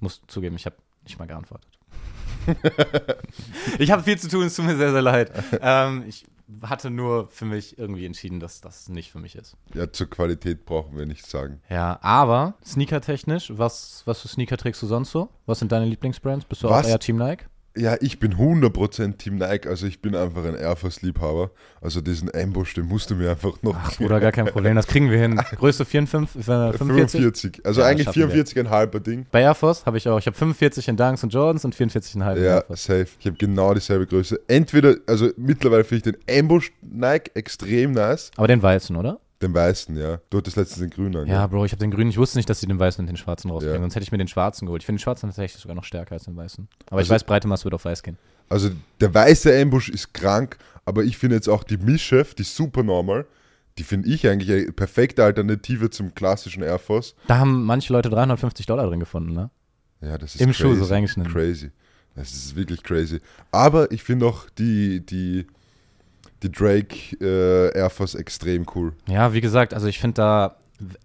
muss 0.00 0.22
zugeben, 0.26 0.56
ich 0.56 0.66
habe 0.66 0.76
nicht 1.04 1.18
mal 1.18 1.26
geantwortet. 1.26 1.68
ich 3.78 3.90
habe 3.90 4.02
viel 4.02 4.18
zu 4.18 4.28
tun, 4.28 4.44
es 4.44 4.56
tut 4.56 4.64
mir 4.64 4.76
sehr, 4.76 4.92
sehr 4.92 5.02
leid. 5.02 5.30
Ähm, 5.60 6.04
ich 6.08 6.24
hatte 6.62 6.90
nur 6.90 7.28
für 7.28 7.44
mich 7.44 7.78
irgendwie 7.78 8.06
entschieden, 8.06 8.40
dass 8.40 8.60
das 8.60 8.88
nicht 8.88 9.10
für 9.12 9.18
mich 9.18 9.36
ist. 9.36 9.56
Ja, 9.74 9.90
zur 9.92 10.08
Qualität 10.08 10.64
brauchen 10.64 10.96
wir 10.96 11.06
nichts 11.06 11.30
sagen. 11.30 11.60
Ja, 11.68 11.98
aber 12.02 12.54
sneakertechnisch, 12.64 13.52
was, 13.56 14.02
was 14.06 14.20
für 14.20 14.28
Sneaker 14.28 14.56
trägst 14.56 14.82
du 14.82 14.86
sonst 14.86 15.10
so? 15.10 15.28
Was 15.46 15.58
sind 15.58 15.72
deine 15.72 15.86
Lieblingsbrands? 15.86 16.44
Bist 16.44 16.62
du 16.62 16.68
Was? 16.68 16.86
auch 16.86 16.90
eher 16.90 16.98
Team 16.98 17.16
Nike? 17.16 17.44
Ja, 17.76 17.96
ich 18.00 18.18
bin 18.18 18.34
100% 18.34 19.16
Team 19.16 19.36
Nike, 19.36 19.66
also 19.66 19.86
ich 19.86 20.02
bin 20.02 20.14
einfach 20.14 20.44
ein 20.44 20.54
Air 20.54 20.76
Force-Liebhaber. 20.76 21.50
Also 21.80 22.02
diesen 22.02 22.30
Ambush, 22.34 22.74
den 22.74 22.86
musst 22.86 23.08
du 23.10 23.14
mir 23.14 23.30
einfach 23.30 23.62
noch 23.62 23.74
Ach, 23.76 23.96
Bruder, 23.96 24.20
gar 24.20 24.30
kein 24.30 24.44
Problem, 24.46 24.76
das 24.76 24.86
kriegen 24.86 25.10
wir 25.10 25.18
hin. 25.18 25.36
Größe 25.56 25.84
54, 25.86 26.40
äh, 26.40 26.72
45? 26.72 27.20
45. 27.20 27.64
Also 27.64 27.80
Ja, 27.80 27.86
eigentlich 27.86 28.14
wir. 28.14 28.28
44,5er 28.28 29.00
Ding. 29.00 29.26
Bei 29.30 29.40
Air 29.40 29.54
Force 29.54 29.86
habe 29.86 29.96
ich 29.96 30.06
auch. 30.06 30.18
Ich 30.18 30.26
habe 30.26 30.36
45 30.36 30.88
in 30.88 30.96
Dunks 30.98 31.22
und 31.24 31.32
Jordans 31.32 31.64
und 31.64 31.74
44 31.74 32.16
in 32.16 32.24
halben 32.24 32.42
Air 32.42 32.50
Ja, 32.56 32.60
Force. 32.62 32.84
safe. 32.84 33.06
Ich 33.18 33.26
habe 33.26 33.36
genau 33.38 33.72
dieselbe 33.72 34.06
Größe. 34.06 34.38
Entweder, 34.48 34.96
also 35.06 35.30
mittlerweile 35.38 35.84
finde 35.84 36.10
ich 36.10 36.16
den 36.26 36.38
Ambush 36.40 36.70
Nike 36.82 37.30
extrem 37.34 37.92
nice. 37.92 38.30
Aber 38.36 38.48
den 38.48 38.62
weißen, 38.62 38.94
oder? 38.96 39.18
Den 39.42 39.52
weißen, 39.52 39.96
ja. 39.96 40.20
Du 40.30 40.38
hattest 40.38 40.56
letztens 40.56 40.78
den 40.80 40.90
grünen. 40.90 41.26
Ja, 41.26 41.46
Bro, 41.48 41.64
ich 41.64 41.72
habe 41.72 41.80
den 41.80 41.90
grünen. 41.90 42.10
Ich 42.10 42.16
wusste 42.16 42.38
nicht, 42.38 42.48
dass 42.48 42.60
sie 42.60 42.66
den 42.66 42.78
weißen 42.78 43.02
und 43.02 43.06
den 43.08 43.16
schwarzen 43.16 43.50
rausbringen. 43.50 43.74
Ja. 43.76 43.80
Sonst 43.82 43.96
hätte 43.96 44.04
ich 44.04 44.12
mir 44.12 44.18
den 44.18 44.28
schwarzen 44.28 44.66
geholt. 44.66 44.82
Ich 44.82 44.86
finde 44.86 44.98
den 44.98 45.02
schwarzen 45.02 45.28
tatsächlich 45.28 45.60
sogar 45.60 45.74
noch 45.74 45.84
stärker 45.84 46.12
als 46.12 46.24
den 46.24 46.36
weißen. 46.36 46.68
Aber 46.86 47.00
ich 47.00 47.06
Also- 47.06 47.14
weiß, 47.14 47.24
breite 47.24 47.48
Masse 47.48 47.64
wird 47.64 47.74
auf 47.74 47.84
weiß 47.84 48.02
gehen. 48.02 48.16
Also 48.48 48.70
der 49.00 49.12
weiße 49.12 49.60
Ambush 49.60 49.88
ist 49.88 50.14
krank, 50.14 50.58
aber 50.84 51.02
ich 51.04 51.18
finde 51.18 51.36
jetzt 51.36 51.48
auch 51.48 51.64
die 51.64 51.76
Mischef, 51.78 52.34
die 52.34 52.42
Supernormal, 52.44 53.26
die 53.78 53.82
finde 53.82 54.08
ich 54.10 54.28
eigentlich 54.28 54.50
eine 54.52 54.70
perfekte 54.72 55.24
Alternative 55.24 55.90
zum 55.90 56.14
klassischen 56.14 56.62
Air 56.62 56.78
Force. 56.78 57.14
Da 57.26 57.38
haben 57.38 57.64
manche 57.64 57.92
Leute 57.92 58.10
350 58.10 58.66
Dollar 58.66 58.86
drin 58.86 59.00
gefunden, 59.00 59.32
ne? 59.32 59.50
Ja, 60.02 60.18
das 60.18 60.34
ist 60.34 60.40
Im 60.42 60.48
crazy. 60.50 60.62
Schuh 60.62 60.74
so 60.74 60.84
reingeschnitten. 60.84 61.32
Crazy. 61.32 61.70
Das 62.14 62.30
ist 62.32 62.54
wirklich 62.54 62.82
crazy. 62.82 63.20
Aber 63.50 63.90
ich 63.90 64.02
finde 64.02 64.26
auch 64.26 64.50
die, 64.50 65.00
die, 65.04 65.46
die 66.42 66.50
Drake 66.50 67.16
äh, 67.20 67.76
Air 67.76 67.90
Force 67.90 68.14
extrem 68.14 68.66
cool. 68.74 68.92
Ja, 69.06 69.32
wie 69.32 69.40
gesagt, 69.40 69.74
also 69.74 69.86
ich 69.86 69.98
finde 69.98 70.14
da, 70.14 70.56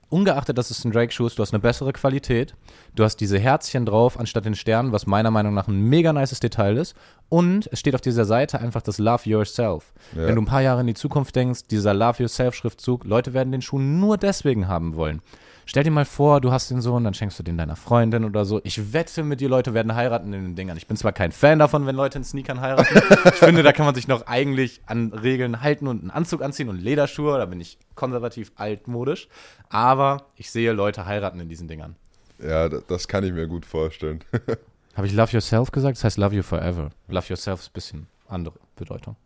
ungeachtet, 0.09 0.57
dass 0.57 0.71
es 0.71 0.83
ein 0.85 0.91
Drake-Schuh 0.91 1.27
ist, 1.27 1.37
du 1.37 1.41
hast 1.41 1.53
eine 1.53 1.59
bessere 1.59 1.93
Qualität. 1.93 2.55
Du 2.95 3.03
hast 3.03 3.17
diese 3.17 3.37
Herzchen 3.37 3.85
drauf 3.85 4.19
anstatt 4.19 4.45
den 4.45 4.55
Sternen, 4.55 4.91
was 4.91 5.05
meiner 5.05 5.31
Meinung 5.31 5.53
nach 5.53 5.67
ein 5.67 5.81
mega 5.81 6.13
nices 6.13 6.39
Detail 6.39 6.77
ist. 6.77 6.95
Und 7.29 7.69
es 7.71 7.79
steht 7.79 7.93
auf 7.93 8.01
dieser 8.01 8.25
Seite 8.25 8.59
einfach 8.59 8.81
das 8.81 8.97
Love 8.97 9.29
Yourself. 9.29 9.93
Ja. 10.15 10.27
Wenn 10.27 10.35
du 10.35 10.41
ein 10.41 10.45
paar 10.45 10.61
Jahre 10.61 10.81
in 10.81 10.87
die 10.87 10.93
Zukunft 10.93 11.35
denkst, 11.35 11.67
dieser 11.69 11.93
Love 11.93 12.23
Yourself-Schriftzug, 12.23 13.03
Leute 13.03 13.33
werden 13.33 13.51
den 13.51 13.61
Schuh 13.61 13.79
nur 13.79 14.17
deswegen 14.17 14.67
haben 14.67 14.95
wollen. 14.95 15.21
Stell 15.69 15.83
dir 15.83 15.91
mal 15.91 16.05
vor, 16.05 16.39
du 16.39 16.49
hast 16.53 16.71
den 16.71 16.79
Sohn, 16.79 17.03
dann 17.03 17.13
schenkst 17.13 17.37
du 17.39 17.43
den 17.43 17.57
deiner 17.57 17.75
Freundin 17.75 18.23
oder 18.23 18.45
so. 18.45 18.61
Ich 18.63 18.93
wette 18.93 19.21
mit 19.23 19.41
dir, 19.41 19.49
Leute 19.49 19.73
werden 19.73 19.93
heiraten 19.95 20.31
in 20.31 20.41
den 20.43 20.55
Dingern. 20.55 20.77
Ich 20.77 20.87
bin 20.87 20.95
zwar 20.95 21.11
kein 21.11 21.33
Fan 21.33 21.59
davon, 21.59 21.85
wenn 21.85 21.95
Leute 21.97 22.17
in 22.17 22.23
Sneakern 22.23 22.61
heiraten. 22.61 22.87
ich 23.25 23.33
finde, 23.35 23.63
da 23.63 23.73
kann 23.73 23.85
man 23.85 23.93
sich 23.93 24.07
noch 24.07 24.27
eigentlich 24.27 24.79
an 24.85 25.11
Regeln 25.11 25.61
halten 25.61 25.87
und 25.87 25.99
einen 26.01 26.09
Anzug 26.11 26.41
anziehen 26.41 26.69
und 26.69 26.77
Lederschuhe. 26.81 27.37
Da 27.37 27.45
bin 27.45 27.59
ich 27.59 27.77
konservativ 27.95 28.53
altmodisch. 28.55 29.27
Aber 29.67 30.23
ich 30.37 30.51
sehe 30.51 30.71
Leute 30.71 31.05
heiraten 31.05 31.41
in 31.41 31.49
diesen 31.49 31.67
Dingern. 31.67 31.97
Ja, 32.39 32.69
da- 32.69 32.79
das 32.87 33.09
kann 33.09 33.25
ich 33.25 33.33
mir 33.33 33.47
gut 33.47 33.65
vorstellen. 33.65 34.23
Habe 34.95 35.05
ich 35.07 35.13
Love 35.13 35.33
Yourself 35.33 35.69
gesagt? 35.71 35.97
Das 35.97 36.05
heißt 36.05 36.17
Love 36.17 36.33
You 36.33 36.43
Forever. 36.43 36.91
Love 37.09 37.25
Yourself 37.27 37.59
ist 37.59 37.67
ein 37.71 37.73
bisschen 37.73 38.07
andere 38.29 38.55
Bedeutung. 38.77 39.17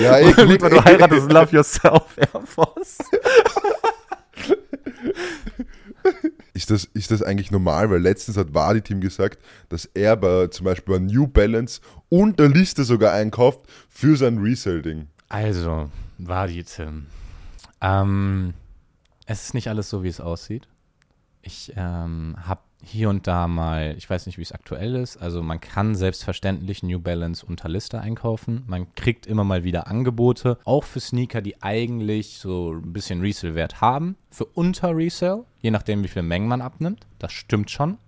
ja, 0.00 0.12
ey, 0.18 0.32
gut, 0.32 0.48
Lieber 0.48 0.70
du 0.70 0.84
heiratest 0.84 1.30
Love 1.32 1.56
Yourself 1.56 2.16
Air 2.16 2.40
Force. 2.46 2.98
Ist 6.52 6.70
das, 6.70 6.84
ist 6.84 7.10
das 7.10 7.22
eigentlich 7.22 7.50
normal? 7.50 7.90
Weil 7.90 8.00
letztens 8.00 8.36
hat 8.36 8.54
Wadi-Team 8.54 9.00
gesagt, 9.00 9.42
dass 9.70 9.86
er 9.86 10.16
bei, 10.16 10.48
zum 10.48 10.64
Beispiel 10.64 10.94
bei 10.94 11.00
New 11.00 11.26
Balance 11.26 11.80
und 12.08 12.38
der 12.38 12.48
Liste 12.48 12.84
sogar 12.84 13.12
einkauft 13.12 13.60
für 13.88 14.16
sein 14.16 14.38
Resale-Ding. 14.38 15.08
Also, 15.28 15.90
Tim. 16.64 17.06
Ähm, 17.80 18.54
es 19.26 19.44
ist 19.44 19.54
nicht 19.54 19.68
alles 19.68 19.88
so, 19.90 20.02
wie 20.02 20.08
es 20.08 20.20
aussieht. 20.20 20.68
Ich 21.42 21.72
ähm, 21.76 22.36
habe 22.40 22.60
hier 22.84 23.08
und 23.08 23.26
da 23.26 23.48
mal, 23.48 23.94
ich 23.96 24.08
weiß 24.08 24.26
nicht, 24.26 24.38
wie 24.38 24.42
es 24.42 24.52
aktuell 24.52 24.94
ist, 24.96 25.16
also 25.16 25.42
man 25.42 25.60
kann 25.60 25.94
selbstverständlich 25.94 26.82
New 26.82 27.00
Balance 27.00 27.44
unter 27.44 27.68
Liste 27.68 28.00
einkaufen. 28.00 28.64
Man 28.66 28.92
kriegt 28.94 29.26
immer 29.26 29.44
mal 29.44 29.64
wieder 29.64 29.86
Angebote, 29.86 30.58
auch 30.64 30.84
für 30.84 31.00
Sneaker, 31.00 31.40
die 31.40 31.62
eigentlich 31.62 32.38
so 32.38 32.72
ein 32.72 32.92
bisschen 32.92 33.20
Resale-Wert 33.20 33.80
haben, 33.80 34.16
für 34.30 34.44
unter 34.44 34.96
Resale, 34.96 35.44
je 35.60 35.70
nachdem, 35.70 36.02
wie 36.02 36.08
viele 36.08 36.24
Mengen 36.24 36.48
man 36.48 36.60
abnimmt. 36.60 37.06
Das 37.18 37.32
stimmt 37.32 37.70
schon. 37.70 37.98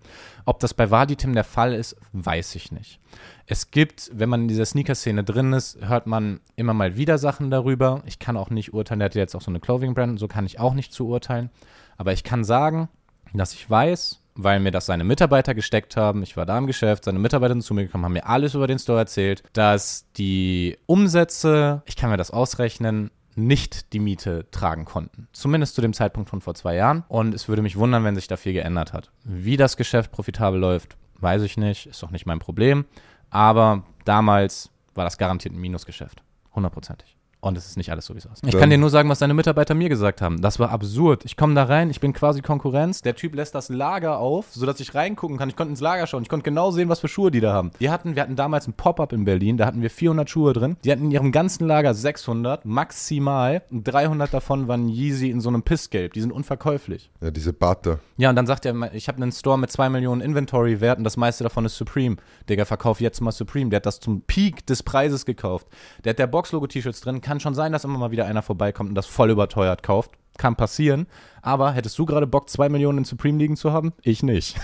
Ob 0.45 0.61
das 0.61 0.75
bei 0.75 0.90
Vaditim 0.90 1.35
der 1.35 1.45
Fall 1.45 1.73
ist, 1.73 1.97
weiß 2.12 2.54
ich 2.54 2.71
nicht. 2.71 3.00
Es 3.47 3.71
gibt, 3.71 4.11
wenn 4.12 4.28
man 4.28 4.42
in 4.42 4.49
dieser 4.49 4.66
Sneaker-Szene 4.66 5.25
drin 5.25 5.52
ist, 5.52 5.78
hört 5.80 6.06
man 6.06 6.40
immer 6.56 6.75
mal 6.75 6.97
wieder 6.97 7.18
Sachen 7.18 7.50
darüber. 7.50 8.02
Ich 8.06 8.18
kann 8.18 8.37
auch 8.37 8.50
nicht 8.50 8.75
urteilen, 8.75 9.00
der 9.00 9.06
hat 9.06 9.14
jetzt 9.14 9.35
auch 9.35 9.42
so 9.42 9.50
eine 9.50 9.61
Clothing-Brand, 9.61 10.18
so 10.18 10.28
kann 10.28 10.47
ich 10.47 10.61
auch 10.61 10.75
nicht 10.75 10.92
zu 10.92 11.06
urteilen. 11.09 11.50
Aber 11.97 12.12
ich 12.12 12.25
kann 12.25 12.45
sagen, 12.45 12.88
dass 13.33 13.54
ich 13.54 13.68
weiß, 13.68 14.21
weil 14.37 14.61
mir 14.61 14.71
das 14.71 14.87
seine 14.87 15.05
Mitarbeiter 15.05 15.55
gesteckt 15.55 15.97
haben. 15.97 16.23
Ich 16.23 16.37
war 16.37 16.47
da 16.47 16.57
im 16.59 16.66
Geschäft, 16.66 17.05
seine 17.05 17.19
Mitarbeiter 17.19 17.55
sind 17.55 17.62
zu 17.62 17.75
mir 17.75 17.85
gekommen, 17.85 18.05
haben 18.05 18.12
mir 18.12 18.26
alles 18.26 18.55
über 18.55 18.66
den 18.66 18.78
Store 18.78 18.99
erzählt, 18.99 19.43
dass 19.52 20.07
die 20.16 20.79
Umsätze, 20.87 21.83
ich 21.87 21.96
kann 21.96 22.11
mir 22.11 22.16
das 22.16 22.31
ausrechnen, 22.31 23.11
nicht 23.35 23.92
die 23.92 24.01
Miete 24.01 24.46
tragen 24.51 24.85
konnten. 24.85 25.29
Zumindest 25.33 25.75
zu 25.75 25.83
dem 25.83 25.92
Zeitpunkt 25.92 26.31
von 26.31 26.40
vor 26.40 26.55
zwei 26.55 26.75
Jahren. 26.75 27.05
Und 27.09 27.35
es 27.35 27.49
würde 27.49 27.62
mich 27.62 27.77
wundern, 27.77 28.05
wenn 28.05 28.14
sich 28.14 28.29
da 28.29 28.37
viel 28.37 28.55
geändert 28.55 28.92
hat. 28.92 29.11
Wie 29.25 29.57
das 29.57 29.77
Geschäft 29.77 30.11
profitabel 30.11 30.59
läuft, 30.59 30.96
weiß 31.20 31.42
ich 31.42 31.57
nicht, 31.57 31.87
ist 31.87 32.03
doch 32.03 32.11
nicht 32.11 32.27
mein 32.27 32.38
Problem. 32.38 32.87
Aber 33.29 33.85
damals 34.05 34.70
war 34.94 35.05
das 35.05 35.18
garantiert 35.18 35.55
ein 35.55 35.61
Minusgeschäft. 35.61 36.22
Hundertprozentig. 36.55 37.15
Und 37.46 37.56
es 37.56 37.66
ist 37.66 37.76
nicht 37.76 37.92
alles 37.92 38.06
so, 38.06 38.14
wie 38.14 38.18
es 38.18 38.26
aussieht. 38.26 38.48
Ich 38.48 38.59
kann 38.59 38.70
dir 38.70 38.78
nur 38.78 38.90
sagen, 38.90 39.09
was 39.09 39.20
deine 39.20 39.32
Mitarbeiter 39.32 39.74
mir 39.74 39.88
gesagt 39.88 40.20
haben. 40.20 40.42
Das 40.42 40.59
war 40.59 40.70
absurd. 40.70 41.24
Ich 41.24 41.37
komme 41.37 41.54
da 41.54 41.62
rein, 41.62 41.90
ich 41.90 42.00
bin 42.00 42.12
quasi 42.12 42.42
Konkurrenz. 42.42 43.02
Der 43.02 43.14
Typ 43.14 43.37
lässt 43.37 43.54
das 43.54 43.68
Lager 43.68 44.18
auf, 44.18 44.46
sodass 44.50 44.80
ich 44.80 44.96
reingucken 44.96 45.38
kann. 45.38 45.48
Ich 45.48 45.54
konnte 45.54 45.70
ins 45.70 45.80
Lager 45.80 46.09
schauen. 46.09 46.22
Ich 46.22 46.28
konnte 46.28 46.42
genau 46.42 46.72
sehen, 46.72 46.88
was 46.88 46.98
für 46.98 47.06
Schuhe 47.06 47.30
die 47.30 47.38
da 47.38 47.52
haben. 47.52 47.70
Die 47.78 47.88
hatten, 47.88 48.16
wir 48.16 48.22
hatten 48.22 48.35
damals 48.35 48.66
ein 48.66 48.72
Pop-up 48.72 49.12
in 49.12 49.24
Berlin, 49.24 49.56
da 49.59 49.66
hatten 49.66 49.80
wir 49.80 49.90
400 49.90 50.28
Schuhe 50.28 50.54
drin. 50.54 50.76
Die 50.85 50.90
hatten 50.90 51.04
in 51.04 51.11
ihrem 51.12 51.30
ganzen 51.30 51.68
Lager 51.68 51.94
600, 51.94 52.64
maximal. 52.64 53.62
Und 53.70 53.87
300 53.87 54.35
davon 54.35 54.66
waren 54.66 54.88
Yeezy 54.88 55.30
in 55.30 55.40
so 55.40 55.48
einem 55.48 55.62
Pissgelb. 55.62 56.14
Die 56.14 56.20
sind 56.20 56.32
unverkäuflich. 56.32 57.12
Ja, 57.20 57.30
diese 57.30 57.52
Butter. 57.52 58.00
Ja, 58.16 58.30
und 58.30 58.35
dann 58.37 58.46
sagt 58.48 58.66
er, 58.66 58.92
ich 58.92 59.06
habe 59.06 59.22
einen 59.22 59.30
Store 59.30 59.56
mit 59.56 59.70
2 59.70 59.88
Millionen 59.88 60.20
Inventory-Wert 60.20 60.98
und 60.98 61.04
das 61.04 61.16
meiste 61.16 61.44
davon 61.44 61.64
ist 61.64 61.76
Supreme. 61.76 62.16
Digga, 62.48 62.64
verkauf 62.64 63.00
jetzt 63.00 63.20
mal 63.20 63.30
Supreme. 63.30 63.70
Der 63.70 63.76
hat 63.76 63.87
das 63.87 64.00
zum 64.00 64.22
Peak 64.22 64.66
des 64.66 64.82
Preises 64.82 65.26
gekauft. 65.26 65.68
Der 66.04 66.11
hat 66.11 66.18
der 66.18 66.26
Box-Logo-T-Shirts 66.26 67.02
drin. 67.02 67.20
Kann 67.20 67.36
schon 67.40 67.55
sein, 67.55 67.72
dass 67.72 67.85
immer 67.85 67.99
mal 67.99 68.11
wieder 68.11 68.27
einer 68.27 68.42
vorbeikommt 68.42 68.90
und 68.90 68.94
das 68.94 69.07
voll 69.07 69.31
überteuert 69.31 69.83
kauft. 69.83 70.12
Kann 70.38 70.57
passieren. 70.57 71.07
Aber 71.40 71.72
hättest 71.72 71.99
du 71.99 72.05
gerade 72.05 72.27
Bock, 72.27 72.51
2 72.51 72.68
Millionen 72.68 72.99
in 72.99 73.05
Supreme 73.05 73.38
liegen 73.38 73.57
zu 73.57 73.72
haben? 73.72 73.92
Ich 74.03 74.22
nicht. 74.22 74.57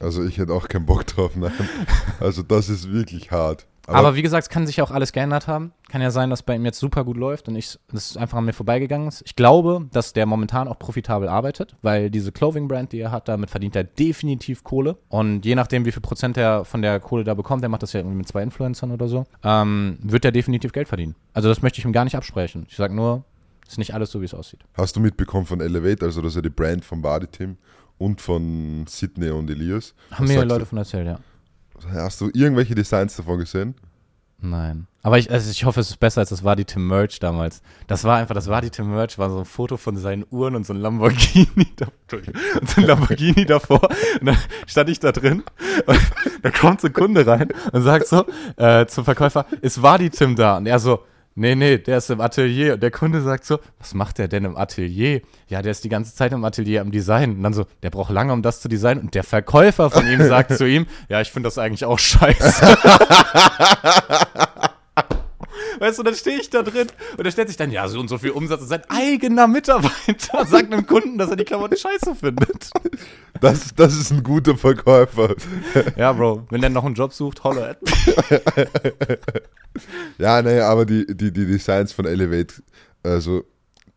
Also 0.00 0.24
ich 0.24 0.38
hätte 0.38 0.54
auch 0.54 0.68
keinen 0.68 0.86
Bock 0.86 1.06
drauf, 1.06 1.36
nein. 1.36 1.52
Also 2.20 2.42
das 2.42 2.68
ist 2.68 2.90
wirklich 2.90 3.30
hart. 3.30 3.66
Aber, 3.94 4.14
wie 4.16 4.22
gesagt, 4.22 4.44
es 4.44 4.48
kann 4.48 4.66
sich 4.66 4.76
ja 4.76 4.84
auch 4.84 4.90
alles 4.90 5.12
geändert 5.12 5.46
haben. 5.46 5.72
Kann 5.88 6.02
ja 6.02 6.10
sein, 6.10 6.30
dass 6.30 6.42
bei 6.42 6.54
ihm 6.54 6.64
jetzt 6.64 6.78
super 6.78 7.04
gut 7.04 7.16
läuft 7.16 7.48
und 7.48 7.56
ich, 7.56 7.78
das 7.90 8.16
einfach 8.16 8.38
an 8.38 8.44
mir 8.44 8.52
vorbeigegangen 8.52 9.08
ist. 9.08 9.22
Ich 9.24 9.34
glaube, 9.36 9.86
dass 9.92 10.12
der 10.12 10.26
momentan 10.26 10.68
auch 10.68 10.78
profitabel 10.78 11.28
arbeitet, 11.28 11.76
weil 11.82 12.10
diese 12.10 12.32
Clothing-Brand, 12.32 12.92
die 12.92 13.00
er 13.00 13.10
hat, 13.10 13.28
damit 13.28 13.50
verdient 13.50 13.76
er 13.76 13.84
definitiv 13.84 14.64
Kohle. 14.64 14.96
Und 15.08 15.44
je 15.44 15.54
nachdem, 15.54 15.84
wie 15.84 15.92
viel 15.92 16.02
Prozent 16.02 16.36
er 16.36 16.64
von 16.64 16.82
der 16.82 17.00
Kohle 17.00 17.24
da 17.24 17.34
bekommt, 17.34 17.62
er 17.62 17.68
macht 17.68 17.82
das 17.82 17.92
ja 17.92 18.00
irgendwie 18.00 18.18
mit 18.18 18.28
zwei 18.28 18.42
Influencern 18.42 18.92
oder 18.92 19.08
so, 19.08 19.24
ähm, 19.42 19.98
wird 20.02 20.24
er 20.24 20.32
definitiv 20.32 20.72
Geld 20.72 20.88
verdienen. 20.88 21.14
Also 21.32 21.48
das 21.48 21.62
möchte 21.62 21.78
ich 21.78 21.84
ihm 21.84 21.92
gar 21.92 22.04
nicht 22.04 22.16
absprechen. 22.16 22.66
Ich 22.68 22.76
sage 22.76 22.94
nur, 22.94 23.24
ist 23.66 23.78
nicht 23.78 23.94
alles 23.94 24.10
so, 24.10 24.20
wie 24.20 24.24
es 24.24 24.34
aussieht. 24.34 24.60
Hast 24.74 24.96
du 24.96 25.00
mitbekommen 25.00 25.46
von 25.46 25.60
Elevate, 25.60 26.04
also 26.04 26.22
das 26.22 26.32
ist 26.32 26.36
ja 26.36 26.42
die 26.42 26.50
Brand 26.50 26.84
vom 26.84 27.02
Badi-Team 27.02 27.56
und 27.98 28.20
von 28.20 28.86
Sydney 28.88 29.30
und 29.30 29.50
Elias? 29.50 29.94
Haben 30.10 30.26
mir 30.26 30.44
Leute 30.44 30.66
von 30.66 30.78
erzählt, 30.78 31.06
ja. 31.06 31.18
Hast 31.92 32.20
du 32.20 32.30
irgendwelche 32.32 32.74
Designs 32.74 33.16
davon 33.16 33.38
gesehen? 33.38 33.74
Nein. 34.40 34.86
Aber 35.02 35.18
ich, 35.18 35.30
also 35.30 35.50
ich 35.50 35.64
hoffe, 35.64 35.80
es 35.80 35.90
ist 35.90 36.00
besser 36.00 36.20
als 36.20 36.28
das 36.28 36.44
war 36.44 36.54
die 36.54 36.64
Tim 36.64 36.86
Merch 36.86 37.18
damals. 37.18 37.60
Das 37.86 38.04
war 38.04 38.18
einfach, 38.18 38.34
das 38.34 38.48
war 38.48 38.60
die 38.60 38.70
Tim 38.70 38.90
Merch, 38.90 39.18
war 39.18 39.30
so 39.30 39.38
ein 39.38 39.44
Foto 39.44 39.76
von 39.76 39.96
seinen 39.96 40.24
Uhren 40.30 40.54
und 40.54 40.64
so 40.64 40.72
ein 40.72 40.80
Lamborghini, 40.80 41.66
da, 41.76 41.86
und 42.60 42.70
so 42.70 42.80
ein 42.80 42.86
Lamborghini 42.86 43.46
davor. 43.46 43.82
Und 44.20 44.26
dann 44.26 44.36
stand 44.66 44.90
ich 44.90 45.00
da 45.00 45.12
drin 45.12 45.42
und 45.86 46.00
da 46.42 46.50
kommt 46.50 46.80
so 46.80 46.88
ein 46.88 46.92
Kunde 46.92 47.26
rein 47.26 47.48
und 47.72 47.82
sagt 47.82 48.06
so 48.06 48.26
äh, 48.56 48.86
zum 48.86 49.04
Verkäufer, 49.04 49.46
ist 49.60 49.82
war 49.82 49.98
die 49.98 50.10
Tim 50.10 50.36
da? 50.36 50.58
Und 50.58 50.66
er 50.66 50.78
so, 50.78 51.04
nee, 51.38 51.54
nee, 51.54 51.78
der 51.78 51.98
ist 51.98 52.10
im 52.10 52.20
Atelier. 52.20 52.74
Und 52.74 52.82
der 52.82 52.90
Kunde 52.90 53.22
sagt 53.22 53.44
so, 53.44 53.58
was 53.78 53.94
macht 53.94 54.18
der 54.18 54.28
denn 54.28 54.44
im 54.44 54.56
Atelier? 54.56 55.22
Ja, 55.48 55.62
der 55.62 55.70
ist 55.72 55.84
die 55.84 55.88
ganze 55.88 56.14
Zeit 56.14 56.32
im 56.32 56.44
Atelier 56.44 56.80
am 56.80 56.90
Design. 56.90 57.36
Und 57.36 57.42
dann 57.42 57.54
so, 57.54 57.66
der 57.82 57.90
braucht 57.90 58.10
lange, 58.10 58.32
um 58.32 58.42
das 58.42 58.60
zu 58.60 58.68
designen. 58.68 59.04
Und 59.04 59.14
der 59.14 59.24
Verkäufer 59.24 59.90
von 59.90 60.06
ihm 60.06 60.22
sagt 60.28 60.56
zu 60.56 60.68
ihm, 60.68 60.86
ja, 61.08 61.20
ich 61.20 61.30
finde 61.30 61.46
das 61.46 61.58
eigentlich 61.58 61.84
auch 61.84 61.98
scheiße. 61.98 62.78
Weißt 65.78 65.98
du, 65.98 66.02
dann 66.02 66.14
stehe 66.14 66.38
ich 66.40 66.50
da 66.50 66.62
drin 66.62 66.88
und 67.16 67.24
er 67.24 67.30
stellt 67.30 67.48
sich 67.48 67.56
dann, 67.56 67.70
ja, 67.70 67.86
so 67.88 67.98
und 68.00 68.08
so 68.08 68.18
viel 68.18 68.30
Umsatz 68.30 68.60
und 68.62 68.68
sein 68.68 68.82
eigener 68.88 69.46
Mitarbeiter 69.46 70.46
sagt 70.46 70.72
einem 70.72 70.86
Kunden, 70.86 71.18
dass 71.18 71.30
er 71.30 71.36
die 71.36 71.44
Klamotten 71.44 71.76
scheiße 71.76 72.14
findet. 72.14 72.70
Das, 73.40 73.74
das 73.74 73.96
ist 73.96 74.10
ein 74.10 74.22
guter 74.22 74.56
Verkäufer. 74.56 75.34
Ja, 75.96 76.12
Bro, 76.12 76.46
wenn 76.50 76.60
der 76.60 76.70
noch 76.70 76.84
einen 76.84 76.94
Job 76.94 77.12
sucht, 77.12 77.44
holler 77.44 77.70
at. 77.70 77.78
Ja, 80.18 80.42
nee, 80.42 80.60
aber 80.60 80.84
die, 80.86 81.06
die, 81.06 81.32
die 81.32 81.46
Designs 81.46 81.92
von 81.92 82.04
Elevate, 82.06 82.54
also 83.02 83.44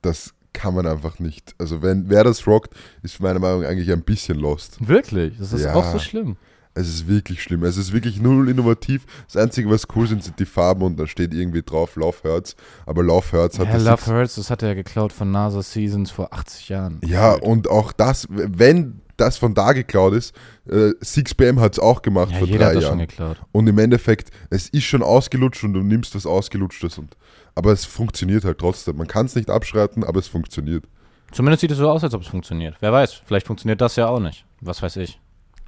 das 0.02 0.34
kann 0.54 0.76
man 0.76 0.86
einfach 0.86 1.18
nicht. 1.20 1.56
Also 1.58 1.82
wenn 1.82 2.10
wer 2.10 2.24
das 2.24 2.46
rockt, 2.46 2.74
ist 3.04 3.20
meiner 3.20 3.40
Meinung 3.40 3.62
nach 3.62 3.70
eigentlich 3.70 3.92
ein 3.92 4.04
bisschen 4.04 4.38
lost. 4.38 4.78
Wirklich? 4.88 5.38
Das 5.40 5.54
ist 5.54 5.64
Ja. 5.64 5.74
auch 5.74 5.92
so 5.92 5.98
schlimm. 6.00 6.36
Es 6.74 6.88
ist 6.88 7.08
wirklich 7.08 7.44
schlimm. 7.44 7.64
Es 7.64 7.78
ist 7.78 7.92
wirklich 7.92 8.22
null 8.22 8.50
innovativ. 8.50 9.06
Das 9.28 9.36
Einzige, 9.36 9.70
was 9.70 9.88
cool 9.96 10.08
sind, 10.08 10.24
sind 10.24 10.40
die 10.40 10.46
Farben 10.46 10.84
und 10.84 10.98
da 10.98 11.06
steht 11.06 11.34
irgendwie 11.34 11.64
drauf 11.64 11.96
Love 11.96 12.18
Hurts. 12.24 12.56
Aber 12.86 13.04
Love 13.04 13.32
Hurts 13.34 13.60
hat 13.60 13.68
Ja, 13.68 13.74
das 13.74 13.84
Love 13.84 14.06
Hurts, 14.06 14.36
das 14.36 14.50
hat 14.50 14.64
er 14.64 14.76
geklaut 14.76 15.12
von 15.12 15.32
NASA 15.32 15.62
Seasons 15.62 16.12
vor 16.12 16.34
80 16.34 16.70
Jahren. 16.70 17.02
Ja, 17.06 17.34
und 17.34 17.70
auch 17.70 17.92
das, 17.92 18.28
wenn 18.30 19.02
das 19.18 19.38
von 19.38 19.54
da 19.54 19.74
geklaut 19.74 20.14
ist, 20.14 20.36
äh, 20.68 20.92
6PM 21.02 21.60
hat 21.60 21.74
es 21.74 21.80
auch 21.80 22.02
gemacht 22.02 22.32
Ja, 22.32 22.40
vor 22.40 22.48
drei 22.48 22.74
Jahren. 22.74 23.08
Und 23.52 23.68
im 23.68 23.78
Endeffekt, 23.78 24.32
es 24.50 24.70
ist 24.70 24.84
schon 24.84 25.04
ausgelutscht 25.04 25.64
und 25.64 25.74
du 25.74 25.82
nimmst 25.82 26.16
was 26.16 26.26
Ausgelutschtes. 26.26 26.98
Und, 26.98 27.16
aber 27.54 27.72
es 27.72 27.86
funktioniert 27.86 28.46
halt 28.46 28.58
trotzdem. 28.58 28.98
Man 28.98 29.08
kann 29.08 29.26
es 29.26 29.36
nicht 29.36 29.50
abschreiten, 29.50 30.04
aber 30.04 30.20
es 30.20 30.28
funktioniert. 30.28 30.86
Zumindest 31.32 31.62
sieht 31.62 31.72
es 31.72 31.78
so 31.78 31.90
aus, 31.90 32.04
als 32.04 32.14
ob 32.14 32.22
es 32.22 32.28
funktioniert. 32.28 32.76
Wer 32.80 32.92
weiß, 32.92 33.22
vielleicht 33.26 33.48
funktioniert 33.48 33.80
das 33.80 33.96
ja 33.96 34.08
auch 34.08 34.20
nicht. 34.20 34.46
Was 34.60 34.82
weiß 34.82 34.98
ich. 34.98 35.20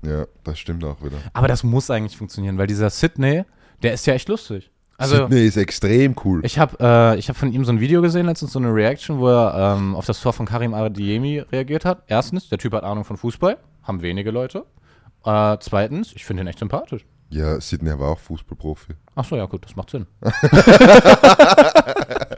Ja, 0.03 0.25
das 0.43 0.59
stimmt 0.59 0.83
auch 0.83 1.01
wieder. 1.01 1.17
Aber 1.33 1.47
das 1.47 1.63
muss 1.63 1.89
eigentlich 1.89 2.17
funktionieren, 2.17 2.57
weil 2.57 2.67
dieser 2.67 2.89
Sydney, 2.89 3.43
der 3.81 3.93
ist 3.93 4.05
ja 4.05 4.13
echt 4.13 4.29
lustig. 4.29 4.69
Also, 4.97 5.15
Sydney 5.15 5.45
ist 5.45 5.57
extrem 5.57 6.15
cool. 6.23 6.45
ich 6.45 6.59
habe 6.59 6.77
äh, 6.79 7.17
ich 7.17 7.29
hab 7.29 7.35
von 7.35 7.51
ihm 7.51 7.65
so 7.65 7.71
ein 7.71 7.79
Video 7.79 8.01
gesehen, 8.01 8.27
letztens 8.27 8.53
so 8.53 8.59
eine 8.59 8.73
Reaction, 8.73 9.19
wo 9.19 9.27
er 9.27 9.75
ähm, 9.77 9.95
auf 9.95 10.05
das 10.05 10.21
Tor 10.21 10.33
von 10.33 10.45
Karim 10.45 10.73
Adiemi 10.73 11.39
reagiert 11.39 11.85
hat. 11.85 12.03
Erstens, 12.07 12.49
der 12.49 12.57
Typ 12.57 12.73
hat 12.73 12.83
Ahnung 12.83 13.03
von 13.03 13.17
Fußball, 13.17 13.57
haben 13.83 14.01
wenige 14.01 14.31
Leute. 14.31 14.65
Äh, 15.25 15.57
zweitens, 15.61 16.13
ich 16.15 16.25
finde 16.25 16.43
ihn 16.43 16.47
echt 16.47 16.59
sympathisch. 16.59 17.05
Ja, 17.29 17.59
Sydney 17.59 17.97
war 17.97 18.11
auch 18.11 18.19
Fußballprofi. 18.19 18.93
Ach 19.15 19.25
so, 19.25 19.35
ja 19.35 19.45
gut, 19.45 19.65
das 19.65 19.75
macht 19.75 19.89
Sinn. 19.89 20.05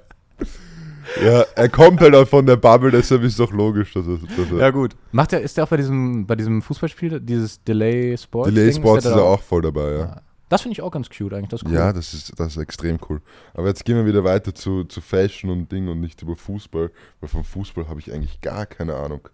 Ja, 1.25 1.45
er 1.55 1.69
kommt 1.69 2.01
halt 2.01 2.15
auch 2.15 2.27
von 2.27 2.45
der 2.45 2.57
Bubble, 2.57 2.91
deshalb 2.91 3.23
ist 3.23 3.39
doch 3.39 3.51
logisch, 3.51 3.93
dass 3.93 4.05
er. 4.07 4.17
Dass 4.17 4.51
er 4.51 4.57
Ja 4.57 4.69
gut. 4.69 4.95
Macht 5.11 5.33
er, 5.33 5.41
ist 5.41 5.57
der 5.57 5.63
auch 5.63 5.69
bei 5.69 5.77
diesem, 5.77 6.25
bei 6.25 6.35
diesem 6.35 6.61
Fußballspiel, 6.61 7.19
dieses 7.19 7.63
Delay 7.63 8.17
Sports? 8.17 8.49
Delay 8.49 8.71
Ding, 8.71 8.81
Sports 8.81 9.05
ist 9.05 9.11
da 9.11 9.17
er 9.17 9.25
auch 9.25 9.41
voll 9.41 9.61
dabei, 9.61 9.91
ja. 9.93 10.21
Das 10.49 10.61
finde 10.61 10.73
ich 10.73 10.81
auch 10.81 10.91
ganz 10.91 11.09
cute 11.09 11.33
eigentlich, 11.33 11.49
das 11.49 11.63
ist 11.63 11.67
cool. 11.67 11.73
Ja, 11.73 11.91
das 11.91 12.13
ist, 12.13 12.39
das 12.39 12.55
ist 12.55 12.61
extrem 12.61 12.99
cool. 13.09 13.21
Aber 13.55 13.67
jetzt 13.67 13.83
gehen 13.83 13.95
wir 13.95 14.05
wieder 14.05 14.23
weiter 14.23 14.53
zu, 14.53 14.83
zu 14.83 15.01
Fashion 15.01 15.49
und 15.49 15.71
Ding 15.71 15.87
und 15.87 15.99
nicht 15.99 16.21
über 16.21 16.35
Fußball, 16.35 16.91
weil 17.19 17.29
vom 17.29 17.43
Fußball 17.43 17.89
habe 17.89 17.99
ich 17.99 18.13
eigentlich 18.13 18.41
gar 18.41 18.67
keine 18.67 18.95
Ahnung. 18.95 19.27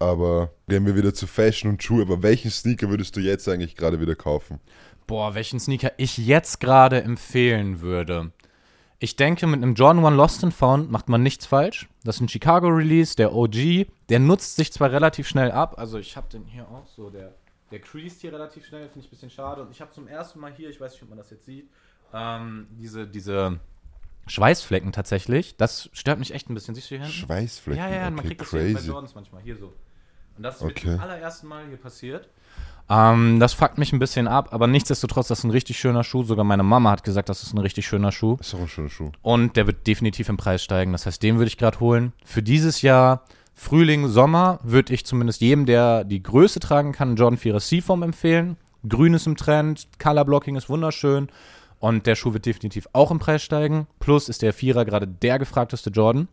Aber 0.00 0.50
gehen 0.68 0.84
wir 0.86 0.96
wieder 0.96 1.14
zu 1.14 1.26
Fashion 1.26 1.70
und 1.70 1.82
Schuhe. 1.82 2.02
Aber 2.02 2.22
welchen 2.22 2.50
Sneaker 2.50 2.88
würdest 2.88 3.16
du 3.16 3.20
jetzt 3.20 3.48
eigentlich 3.48 3.76
gerade 3.76 4.00
wieder 4.00 4.16
kaufen? 4.16 4.60
Boah, 5.06 5.34
welchen 5.34 5.58
Sneaker 5.60 5.92
ich 5.96 6.18
jetzt 6.18 6.60
gerade 6.60 7.02
empfehlen 7.02 7.80
würde. 7.80 8.32
Ich 9.00 9.14
denke, 9.14 9.46
mit 9.46 9.62
einem 9.62 9.74
Jordan 9.74 10.04
1 10.04 10.16
Lost 10.16 10.42
and 10.44 10.52
Found 10.54 10.90
macht 10.90 11.08
man 11.08 11.22
nichts 11.22 11.46
falsch. 11.46 11.88
Das 12.02 12.16
ist 12.16 12.20
ein 12.22 12.28
Chicago-Release, 12.28 13.14
der 13.14 13.32
OG. 13.32 13.86
Der 14.08 14.18
nutzt 14.18 14.56
sich 14.56 14.72
zwar 14.72 14.90
relativ 14.90 15.28
schnell 15.28 15.52
ab. 15.52 15.78
Also 15.78 15.98
ich 15.98 16.16
habe 16.16 16.28
den 16.28 16.44
hier 16.44 16.66
auch 16.68 16.86
so, 16.88 17.08
der, 17.08 17.34
der 17.70 17.78
creased 17.80 18.20
hier 18.20 18.32
relativ 18.32 18.66
schnell, 18.66 18.88
finde 18.88 19.00
ich 19.00 19.06
ein 19.06 19.10
bisschen 19.10 19.30
schade. 19.30 19.62
Und 19.62 19.70
ich 19.70 19.80
habe 19.80 19.92
zum 19.92 20.08
ersten 20.08 20.40
Mal 20.40 20.52
hier, 20.52 20.68
ich 20.68 20.80
weiß 20.80 20.92
nicht, 20.92 21.02
ob 21.04 21.10
man 21.10 21.18
das 21.18 21.30
jetzt 21.30 21.44
sieht, 21.46 21.70
ähm, 22.12 22.66
diese, 22.72 23.06
diese 23.06 23.60
Schweißflecken 24.26 24.90
tatsächlich. 24.92 25.56
Das 25.56 25.88
stört 25.92 26.18
mich 26.18 26.34
echt 26.34 26.50
ein 26.50 26.54
bisschen. 26.54 26.74
Siehst 26.74 26.90
du 26.90 26.96
hier 26.96 27.04
hinten? 27.04 27.12
Schweißflecken. 27.12 27.82
Ja, 27.84 27.88
ja, 27.88 27.96
ja, 28.02 28.10
man 28.10 28.18
okay, 28.20 28.28
kriegt 28.28 28.40
das 28.40 28.50
hier 28.50 28.60
bei 28.60 28.72
crazy. 28.72 28.88
Jordans 28.88 29.14
manchmal, 29.14 29.42
hier 29.42 29.56
so. 29.56 29.72
Und 30.36 30.42
das 30.42 30.56
ist 30.56 30.62
Okay. 30.62 30.90
zum 30.92 31.00
allerersten 31.00 31.46
Mal 31.46 31.66
hier 31.68 31.76
passiert. 31.76 32.28
Ähm, 32.90 33.38
das 33.38 33.52
fuckt 33.52 33.78
mich 33.78 33.92
ein 33.92 33.98
bisschen 33.98 34.26
ab, 34.28 34.48
aber 34.52 34.66
nichtsdestotrotz, 34.66 35.28
das 35.28 35.40
ist 35.40 35.44
ein 35.44 35.50
richtig 35.50 35.78
schöner 35.78 36.04
Schuh. 36.04 36.22
Sogar 36.22 36.44
meine 36.44 36.62
Mama 36.62 36.90
hat 36.90 37.04
gesagt, 37.04 37.28
das 37.28 37.42
ist 37.42 37.52
ein 37.52 37.58
richtig 37.58 37.86
schöner 37.86 38.12
Schuh. 38.12 38.36
Ist 38.40 38.54
doch 38.54 38.60
ein 38.60 38.68
schöner 38.68 38.88
Schuh. 38.88 39.10
Und 39.22 39.56
der 39.56 39.66
wird 39.66 39.86
definitiv 39.86 40.28
im 40.28 40.36
Preis 40.36 40.62
steigen. 40.62 40.92
Das 40.92 41.06
heißt, 41.06 41.22
den 41.22 41.36
würde 41.36 41.48
ich 41.48 41.58
gerade 41.58 41.80
holen. 41.80 42.12
Für 42.24 42.42
dieses 42.42 42.82
Jahr, 42.82 43.24
Frühling, 43.54 44.08
Sommer, 44.08 44.60
würde 44.62 44.94
ich 44.94 45.04
zumindest 45.04 45.40
jedem, 45.40 45.66
der 45.66 46.04
die 46.04 46.22
Größe 46.22 46.60
tragen 46.60 46.92
kann, 46.92 47.08
einen 47.08 47.16
Jordan 47.16 47.38
4er 47.38 47.60
Seafoam 47.60 48.02
empfehlen. 48.02 48.56
Grün 48.88 49.14
ist 49.14 49.26
im 49.26 49.36
Trend, 49.36 49.88
Color 49.98 50.24
Blocking 50.24 50.56
ist 50.56 50.68
wunderschön. 50.68 51.28
Und 51.80 52.06
der 52.06 52.16
Schuh 52.16 52.32
wird 52.32 52.46
definitiv 52.46 52.88
auch 52.92 53.10
im 53.10 53.18
Preis 53.18 53.42
steigen. 53.42 53.86
Plus 54.00 54.28
ist 54.28 54.42
der 54.42 54.52
Vierer 54.52 54.84
gerade 54.84 55.06
der 55.06 55.38
gefragteste 55.38 55.90
Jordan. 55.90 56.28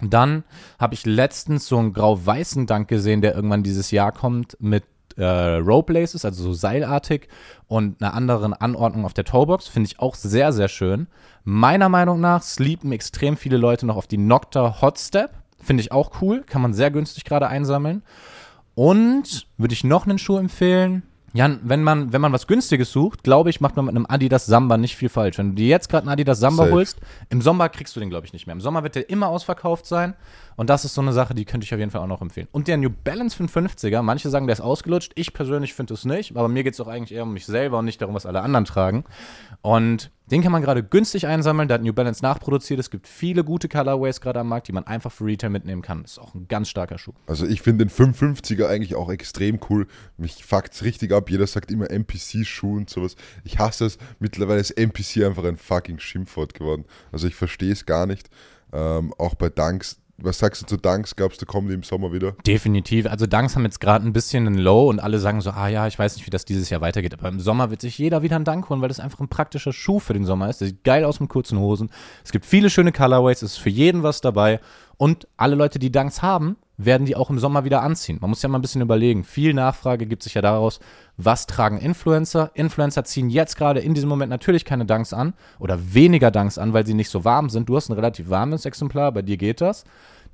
Dann 0.00 0.44
habe 0.78 0.94
ich 0.94 1.06
letztens 1.06 1.66
so 1.66 1.78
einen 1.78 1.92
grau-weißen 1.92 2.66
Dank 2.66 2.88
gesehen, 2.88 3.20
der 3.20 3.34
irgendwann 3.34 3.62
dieses 3.62 3.90
Jahr 3.90 4.10
kommt 4.10 4.56
mit 4.60 4.84
äh, 5.16 5.24
Rope 5.24 5.92
Laces, 5.92 6.24
also 6.24 6.42
so 6.42 6.52
seilartig 6.52 7.28
und 7.66 8.02
einer 8.02 8.14
anderen 8.14 8.52
Anordnung 8.52 9.04
auf 9.04 9.14
der 9.14 9.24
Toebox. 9.24 9.68
Finde 9.68 9.88
ich 9.88 10.00
auch 10.00 10.14
sehr, 10.14 10.52
sehr 10.52 10.68
schön. 10.68 11.06
Meiner 11.44 11.88
Meinung 11.88 12.20
nach 12.20 12.42
sleepen 12.42 12.92
extrem 12.92 13.36
viele 13.36 13.56
Leute 13.56 13.86
noch 13.86 13.96
auf 13.96 14.06
die 14.06 14.18
Nocta 14.18 14.80
Hot 14.80 14.98
Step. 14.98 15.30
Finde 15.60 15.82
ich 15.82 15.92
auch 15.92 16.20
cool. 16.20 16.42
Kann 16.42 16.62
man 16.62 16.74
sehr 16.74 16.90
günstig 16.90 17.24
gerade 17.24 17.48
einsammeln. 17.48 18.02
Und 18.74 19.46
würde 19.56 19.74
ich 19.74 19.84
noch 19.84 20.06
einen 20.06 20.18
Schuh 20.18 20.38
empfehlen? 20.38 21.04
Ja, 21.32 21.50
wenn 21.62 21.82
man, 21.82 22.12
wenn 22.12 22.20
man 22.20 22.32
was 22.32 22.46
Günstiges 22.46 22.92
sucht, 22.92 23.24
glaube 23.24 23.50
ich, 23.50 23.60
macht 23.60 23.74
man 23.74 23.86
mit 23.86 23.96
einem 23.96 24.06
Adidas 24.08 24.46
Samba 24.46 24.76
nicht 24.76 24.94
viel 24.94 25.08
falsch. 25.08 25.36
Wenn 25.36 25.50
du 25.50 25.54
dir 25.56 25.66
jetzt 25.66 25.88
gerade 25.88 26.02
einen 26.04 26.12
Adidas 26.12 26.38
Samba 26.38 26.62
Safe. 26.64 26.74
holst, 26.74 27.00
im 27.28 27.42
Sommer 27.42 27.68
kriegst 27.68 27.96
du 27.96 28.00
den, 28.00 28.08
glaube 28.08 28.24
ich, 28.24 28.32
nicht 28.32 28.46
mehr. 28.46 28.54
Im 28.54 28.60
Sommer 28.60 28.84
wird 28.84 28.94
der 28.94 29.10
immer 29.10 29.28
ausverkauft 29.28 29.84
sein. 29.84 30.14
Und 30.56 30.70
das 30.70 30.84
ist 30.84 30.94
so 30.94 31.00
eine 31.00 31.12
Sache, 31.12 31.34
die 31.34 31.44
könnte 31.44 31.64
ich 31.64 31.74
auf 31.74 31.80
jeden 31.80 31.90
Fall 31.90 32.00
auch 32.00 32.06
noch 32.06 32.22
empfehlen. 32.22 32.48
Und 32.52 32.68
der 32.68 32.76
New 32.76 32.90
Balance 32.90 33.42
550er, 33.42 34.02
manche 34.02 34.30
sagen, 34.30 34.46
der 34.46 34.54
ist 34.54 34.60
ausgelutscht. 34.60 35.12
Ich 35.14 35.32
persönlich 35.32 35.74
finde 35.74 35.94
es 35.94 36.04
nicht, 36.04 36.36
aber 36.36 36.48
mir 36.48 36.64
geht 36.64 36.74
es 36.74 36.80
auch 36.80 36.88
eigentlich 36.88 37.16
eher 37.16 37.24
um 37.24 37.32
mich 37.32 37.46
selber 37.46 37.78
und 37.78 37.84
nicht 37.84 38.00
darum, 38.00 38.14
was 38.14 38.26
alle 38.26 38.42
anderen 38.42 38.64
tragen. 38.64 39.04
Und 39.62 40.10
den 40.30 40.42
kann 40.42 40.52
man 40.52 40.62
gerade 40.62 40.82
günstig 40.82 41.26
einsammeln. 41.26 41.68
Da 41.68 41.74
hat 41.74 41.82
New 41.82 41.92
Balance 41.92 42.22
nachproduziert. 42.22 42.80
Es 42.80 42.90
gibt 42.90 43.06
viele 43.06 43.44
gute 43.44 43.68
Colorways 43.68 44.20
gerade 44.20 44.40
am 44.40 44.48
Markt, 44.48 44.68
die 44.68 44.72
man 44.72 44.86
einfach 44.86 45.12
für 45.12 45.24
Retail 45.24 45.50
mitnehmen 45.50 45.82
kann. 45.82 46.02
Ist 46.04 46.18
auch 46.18 46.34
ein 46.34 46.48
ganz 46.48 46.68
starker 46.70 46.98
Schuh. 46.98 47.12
Also 47.26 47.46
ich 47.46 47.60
finde 47.60 47.84
den 47.84 47.90
550er 47.90 48.66
eigentlich 48.66 48.94
auch 48.94 49.10
extrem 49.10 49.60
cool. 49.68 49.86
Mich 50.16 50.44
fuckt's 50.44 50.82
richtig 50.82 51.12
ab. 51.12 51.28
Jeder 51.28 51.46
sagt 51.46 51.70
immer 51.70 51.90
NPC-Schuh 51.90 52.76
und 52.76 52.90
sowas. 52.90 53.16
Ich 53.44 53.58
hasse 53.58 53.84
es. 53.84 53.98
Mittlerweile 54.18 54.60
ist 54.60 54.70
NPC 54.70 55.24
einfach 55.24 55.44
ein 55.44 55.58
fucking 55.58 55.98
Schimpfwort 55.98 56.54
geworden. 56.54 56.86
Also 57.12 57.26
ich 57.26 57.34
verstehe 57.34 57.72
es 57.72 57.84
gar 57.84 58.06
nicht. 58.06 58.30
Ähm, 58.72 59.12
auch 59.18 59.34
bei 59.34 59.50
Dunks. 59.50 60.00
Was 60.16 60.38
sagst 60.38 60.62
du 60.62 60.66
zu 60.66 60.76
Dunks? 60.76 61.16
Glaubst 61.16 61.42
du, 61.42 61.46
kommen 61.46 61.68
die 61.68 61.74
im 61.74 61.82
Sommer 61.82 62.12
wieder? 62.12 62.32
Definitiv. 62.46 63.06
Also 63.06 63.26
Dunks 63.26 63.56
haben 63.56 63.64
jetzt 63.64 63.80
gerade 63.80 64.06
ein 64.06 64.12
bisschen 64.12 64.46
einen 64.46 64.58
Low 64.58 64.88
und 64.88 65.00
alle 65.00 65.18
sagen 65.18 65.40
so, 65.40 65.50
ah 65.50 65.68
ja, 65.68 65.86
ich 65.88 65.98
weiß 65.98 66.16
nicht, 66.16 66.26
wie 66.26 66.30
das 66.30 66.44
dieses 66.44 66.70
Jahr 66.70 66.80
weitergeht. 66.80 67.14
Aber 67.14 67.28
im 67.28 67.40
Sommer 67.40 67.70
wird 67.70 67.80
sich 67.80 67.98
jeder 67.98 68.22
wieder 68.22 68.36
einen 68.36 68.44
Dunk 68.44 68.68
holen, 68.70 68.80
weil 68.80 68.88
das 68.88 69.00
einfach 69.00 69.20
ein 69.20 69.28
praktischer 69.28 69.72
Schuh 69.72 69.98
für 69.98 70.14
den 70.14 70.24
Sommer 70.24 70.48
ist. 70.48 70.60
Der 70.60 70.68
sieht 70.68 70.84
geil 70.84 71.04
aus 71.04 71.18
mit 71.18 71.30
kurzen 71.30 71.58
Hosen. 71.58 71.90
Es 72.24 72.30
gibt 72.30 72.46
viele 72.46 72.70
schöne 72.70 72.92
Colorways, 72.92 73.42
es 73.42 73.52
ist 73.54 73.58
für 73.58 73.70
jeden 73.70 74.02
was 74.02 74.20
dabei. 74.20 74.60
Und 74.96 75.26
alle 75.36 75.56
Leute, 75.56 75.80
die 75.80 75.90
Dunks 75.90 76.22
haben, 76.22 76.56
werden 76.76 77.06
die 77.06 77.16
auch 77.16 77.30
im 77.30 77.38
Sommer 77.38 77.64
wieder 77.64 77.82
anziehen. 77.82 78.18
Man 78.20 78.30
muss 78.30 78.42
ja 78.42 78.48
mal 78.48 78.58
ein 78.58 78.62
bisschen 78.62 78.82
überlegen. 78.82 79.24
Viel 79.24 79.54
Nachfrage 79.54 80.06
gibt 80.06 80.22
sich 80.22 80.34
ja 80.34 80.42
daraus, 80.42 80.80
was 81.16 81.46
tragen 81.46 81.78
Influencer? 81.78 82.50
Influencer 82.54 83.04
ziehen 83.04 83.30
jetzt 83.30 83.56
gerade 83.56 83.80
in 83.80 83.94
diesem 83.94 84.08
Moment 84.08 84.30
natürlich 84.30 84.64
keine 84.64 84.84
Dunks 84.84 85.12
an 85.12 85.34
oder 85.58 85.94
weniger 85.94 86.30
Dunks 86.30 86.58
an, 86.58 86.72
weil 86.72 86.86
sie 86.86 86.94
nicht 86.94 87.10
so 87.10 87.24
warm 87.24 87.48
sind. 87.48 87.68
Du 87.68 87.76
hast 87.76 87.88
ein 87.88 87.94
relativ 87.94 88.28
warmes 88.28 88.64
Exemplar, 88.64 89.12
bei 89.12 89.22
dir 89.22 89.36
geht 89.36 89.60
das. 89.60 89.84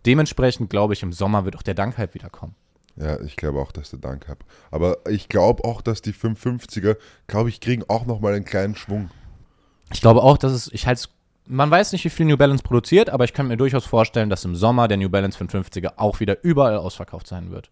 Dementsprechend 0.07 0.70
glaube 0.70 0.94
ich, 0.94 1.03
im 1.03 1.12
Sommer 1.12 1.44
wird 1.44 1.57
auch 1.57 1.62
der 1.62 1.74
Dunk-Hype 1.74 2.14
wiederkommen. 2.14 2.55
Ja, 2.96 3.20
ich 3.20 3.37
glaube 3.37 3.61
auch, 3.61 3.72
dass 3.72 3.90
der 3.90 3.98
Dunk 3.98 4.29
hat. 4.29 4.38
Aber 4.70 4.98
ich 5.09 5.29
glaube 5.29 5.64
auch, 5.64 5.81
dass 5.81 6.03
die 6.03 6.12
550er, 6.12 6.96
glaube 7.26 7.48
ich, 7.48 7.61
kriegen 7.61 7.85
auch 7.88 8.07
nochmal 8.07 8.35
einen 8.35 8.44
kleinen 8.44 8.74
Schwung. 8.74 9.11
Ich 9.92 10.00
glaube 10.00 10.22
auch, 10.22 10.38
dass 10.38 10.53
es, 10.53 10.72
ich 10.72 10.87
halte 10.87 11.09
man 11.51 11.71
weiß 11.71 11.93
nicht, 11.93 12.05
wie 12.05 12.11
viel 12.11 12.27
New 12.27 12.37
Balance 12.37 12.63
produziert, 12.63 13.11
aber 13.11 13.25
ich 13.25 13.33
kann 13.33 13.49
mir 13.49 13.57
durchaus 13.57 13.85
vorstellen, 13.85 14.31
dass 14.31 14.45
im 14.45 14.55
Sommer 14.55 14.89
der 14.89 14.97
New 14.97 15.09
Balance 15.09 15.43
550er 15.43 15.95
auch 15.97 16.21
wieder 16.21 16.43
überall 16.45 16.77
ausverkauft 16.77 17.27
sein 17.27 17.51
wird. 17.51 17.71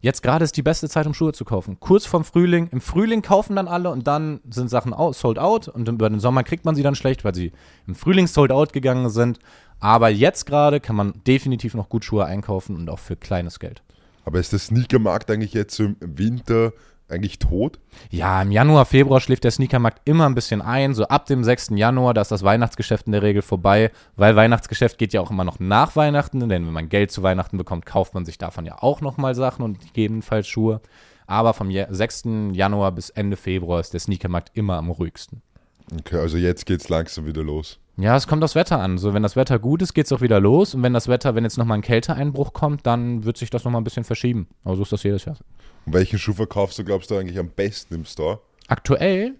Jetzt 0.00 0.22
gerade 0.22 0.44
ist 0.44 0.56
die 0.56 0.62
beste 0.62 0.88
Zeit, 0.88 1.06
um 1.06 1.14
Schuhe 1.14 1.32
zu 1.32 1.44
kaufen. 1.44 1.80
Kurz 1.80 2.06
vorm 2.06 2.24
Frühling. 2.24 2.68
Im 2.70 2.80
Frühling 2.80 3.22
kaufen 3.22 3.56
dann 3.56 3.66
alle 3.66 3.90
und 3.90 4.06
dann 4.06 4.40
sind 4.48 4.68
Sachen 4.68 4.94
out, 4.94 5.16
sold 5.16 5.38
out 5.38 5.68
und 5.68 5.88
über 5.88 6.08
den 6.08 6.20
Sommer 6.20 6.44
kriegt 6.44 6.64
man 6.64 6.76
sie 6.76 6.82
dann 6.82 6.94
schlecht, 6.94 7.24
weil 7.24 7.34
sie 7.34 7.50
im 7.88 7.94
Frühling 7.94 8.26
sold 8.28 8.52
out 8.52 8.72
gegangen 8.72 9.10
sind. 9.10 9.40
Aber 9.80 10.08
jetzt 10.08 10.46
gerade 10.46 10.80
kann 10.80 10.96
man 10.96 11.14
definitiv 11.26 11.74
noch 11.74 11.88
gut 11.88 12.04
Schuhe 12.04 12.24
einkaufen 12.24 12.76
und 12.76 12.88
auch 12.88 12.98
für 12.98 13.16
kleines 13.16 13.58
Geld. 13.58 13.82
Aber 14.24 14.38
ist 14.38 14.52
der 14.52 14.58
Sneakermarkt 14.58 15.30
eigentlich 15.30 15.54
jetzt 15.54 15.80
im 15.80 15.96
Winter 16.00 16.72
eigentlich 17.08 17.38
tot? 17.38 17.78
Ja, 18.10 18.42
im 18.42 18.50
Januar, 18.50 18.84
Februar 18.84 19.20
schläft 19.20 19.44
der 19.44 19.50
Sneakermarkt 19.50 20.00
immer 20.04 20.26
ein 20.26 20.34
bisschen 20.34 20.60
ein. 20.62 20.94
So 20.94 21.04
ab 21.06 21.26
dem 21.26 21.44
6. 21.44 21.70
Januar, 21.76 22.14
da 22.14 22.20
ist 22.22 22.32
das 22.32 22.42
Weihnachtsgeschäft 22.42 23.06
in 23.06 23.12
der 23.12 23.22
Regel 23.22 23.42
vorbei, 23.42 23.90
weil 24.16 24.34
Weihnachtsgeschäft 24.36 24.98
geht 24.98 25.12
ja 25.12 25.20
auch 25.20 25.30
immer 25.30 25.44
noch 25.44 25.60
nach 25.60 25.94
Weihnachten, 25.96 26.40
denn 26.48 26.66
wenn 26.66 26.72
man 26.72 26.88
Geld 26.88 27.10
zu 27.12 27.22
Weihnachten 27.22 27.58
bekommt, 27.58 27.86
kauft 27.86 28.14
man 28.14 28.24
sich 28.24 28.38
davon 28.38 28.66
ja 28.66 28.82
auch 28.82 29.00
nochmal 29.00 29.34
Sachen 29.34 29.62
und 29.64 29.80
gegebenenfalls 29.80 30.48
Schuhe. 30.48 30.80
Aber 31.28 31.54
vom 31.54 31.70
Ja- 31.70 31.86
6. 31.92 32.52
Januar 32.52 32.92
bis 32.92 33.10
Ende 33.10 33.36
Februar 33.36 33.80
ist 33.80 33.92
der 33.92 34.00
Sneakermarkt 34.00 34.50
immer 34.54 34.76
am 34.76 34.90
ruhigsten. 34.90 35.42
Okay, 36.00 36.16
also 36.16 36.36
jetzt 36.36 36.66
geht's 36.66 36.88
langsam 36.88 37.26
wieder 37.26 37.44
los. 37.44 37.78
Ja, 37.98 38.14
es 38.16 38.26
kommt 38.26 38.44
aufs 38.44 38.54
Wetter 38.56 38.80
an. 38.80 38.98
So, 38.98 39.14
wenn 39.14 39.22
das 39.22 39.36
Wetter 39.36 39.58
gut 39.58 39.80
ist, 39.80 39.94
geht's 39.94 40.12
auch 40.12 40.20
wieder 40.20 40.38
los. 40.38 40.74
Und 40.74 40.82
wenn 40.82 40.92
das 40.92 41.08
Wetter, 41.08 41.34
wenn 41.34 41.44
jetzt 41.44 41.56
nochmal 41.56 41.78
ein 41.78 41.82
Kälteeinbruch 41.82 42.52
kommt, 42.52 42.84
dann 42.86 43.24
wird 43.24 43.38
sich 43.38 43.48
das 43.48 43.64
nochmal 43.64 43.80
ein 43.80 43.84
bisschen 43.84 44.04
verschieben. 44.04 44.48
Aber 44.64 44.76
so 44.76 44.82
ist 44.82 44.92
das 44.92 45.02
jedes 45.02 45.24
Jahr. 45.24 45.36
Und 45.86 45.92
welchen 45.94 46.18
Schuh 46.18 46.34
verkaufst 46.34 46.78
du, 46.78 46.84
glaubst 46.84 47.10
du, 47.10 47.16
eigentlich 47.16 47.38
am 47.38 47.48
besten 47.48 47.94
im 47.94 48.04
Store? 48.04 48.40
Aktuell? 48.68 49.34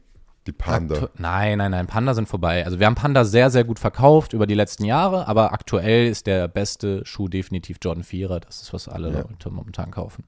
Die 0.47 0.53
Panda. 0.53 0.95
Aktu 0.95 1.09
nein, 1.19 1.59
nein, 1.59 1.73
nein, 1.73 1.89
Panda 1.89 2.15
sind 2.15 2.29
vorbei. 2.29 2.65
Also 2.65 2.79
wir 2.79 2.87
haben 2.87 2.95
Panda 2.95 3.25
sehr, 3.25 3.51
sehr 3.51 3.65
gut 3.65 3.81
verkauft 3.81 4.33
über 4.33 4.47
die 4.47 4.55
letzten 4.55 4.85
Jahre, 4.85 5.27
aber 5.27 5.53
aktuell 5.53 6.07
ist 6.07 6.29
der 6.29 6.47
beste 6.47 7.05
Schuh 7.05 7.27
definitiv 7.27 7.79
Jordan 7.83 8.05
4er. 8.05 8.39
Das 8.39 8.63
ist, 8.63 8.73
was 8.73 8.89
alle 8.89 9.09
Ja. 9.11 9.21
Leute 9.23 9.51
momentan 9.51 9.91
kaufen. 9.91 10.23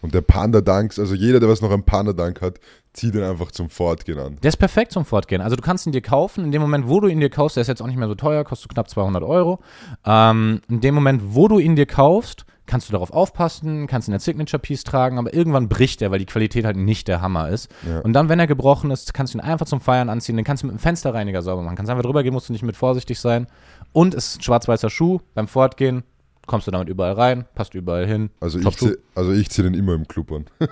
Und 0.00 0.14
der 0.14 0.22
Panda 0.22 0.60
Dunks, 0.62 0.98
also 0.98 1.14
jeder, 1.14 1.40
der 1.40 1.48
was 1.50 1.60
noch 1.60 1.70
einen 1.72 1.82
Panda 1.82 2.12
Dunk 2.12 2.40
hat, 2.40 2.60
zieht 2.92 3.14
ihn 3.14 3.22
einfach 3.22 3.50
zum 3.50 3.68
Fortgehen 3.68 4.18
an. 4.18 4.36
Der 4.42 4.48
ist 4.48 4.56
perfekt 4.56 4.92
zum 4.92 5.04
Fortgehen. 5.04 5.42
Also 5.42 5.56
du 5.56 5.62
kannst 5.62 5.86
ihn 5.86 5.92
dir 5.92 6.00
kaufen. 6.02 6.44
In 6.44 6.52
dem 6.52 6.62
Moment, 6.62 6.88
wo 6.88 7.00
du 7.00 7.08
ihn 7.08 7.20
dir 7.20 7.30
kaufst, 7.30 7.56
der 7.56 7.62
ist 7.62 7.68
jetzt 7.68 7.82
auch 7.82 7.86
nicht 7.88 7.98
mehr 7.98 8.08
so 8.08 8.14
teuer, 8.14 8.44
kostet 8.44 8.70
knapp 8.72 8.88
200 8.88 9.22
Euro. 9.22 9.58
Ähm, 10.06 10.62
in 10.68 10.80
dem 10.80 10.94
Moment, 10.94 11.22
wo 11.34 11.48
du 11.48 11.58
ihn 11.58 11.74
dir 11.76 11.86
kaufst, 11.86 12.46
kannst 12.68 12.88
du 12.88 12.92
darauf 12.92 13.10
aufpassen, 13.10 13.88
kannst 13.88 14.06
ihn 14.06 14.14
als 14.14 14.24
Signature 14.24 14.60
Piece 14.60 14.84
tragen, 14.84 15.18
aber 15.18 15.34
irgendwann 15.34 15.68
bricht 15.68 16.00
er, 16.02 16.12
weil 16.12 16.20
die 16.20 16.26
Qualität 16.26 16.64
halt 16.64 16.76
nicht 16.76 17.08
der 17.08 17.20
Hammer 17.20 17.48
ist. 17.48 17.68
Ja. 17.88 18.00
Und 18.00 18.12
dann, 18.12 18.28
wenn 18.28 18.38
er 18.38 18.46
gebrochen 18.46 18.92
ist, 18.92 19.12
kannst 19.12 19.34
du 19.34 19.38
ihn 19.38 19.40
einfach 19.40 19.66
zum 19.66 19.80
Feiern 19.80 20.08
anziehen. 20.08 20.36
Den 20.36 20.44
kannst 20.44 20.62
du 20.62 20.68
mit 20.68 20.76
dem 20.76 20.78
Fensterreiniger 20.78 21.42
sauber 21.42 21.62
machen. 21.62 21.74
Kannst 21.74 21.90
einfach 21.90 22.04
drüber 22.04 22.22
gehen, 22.22 22.32
musst 22.32 22.48
du 22.48 22.52
nicht 22.52 22.62
mit 22.62 22.76
vorsichtig 22.76 23.18
sein. 23.18 23.48
Und 23.92 24.14
es 24.14 24.28
ist 24.28 24.38
ein 24.38 24.42
schwarz-weißer 24.42 24.90
Schuh. 24.90 25.20
Beim 25.34 25.48
Fortgehen 25.48 26.04
kommst 26.46 26.66
du 26.66 26.70
damit 26.70 26.88
überall 26.88 27.12
rein, 27.12 27.44
passt 27.54 27.74
überall 27.74 28.06
hin. 28.06 28.30
Also 28.40 28.58
ich, 28.58 28.76
zieh, 28.76 28.96
also 29.14 29.32
ich 29.32 29.50
ziehe 29.50 29.68
den 29.68 29.74
immer 29.74 29.94
im 29.94 30.06
Club 30.06 30.30
an. 30.32 30.44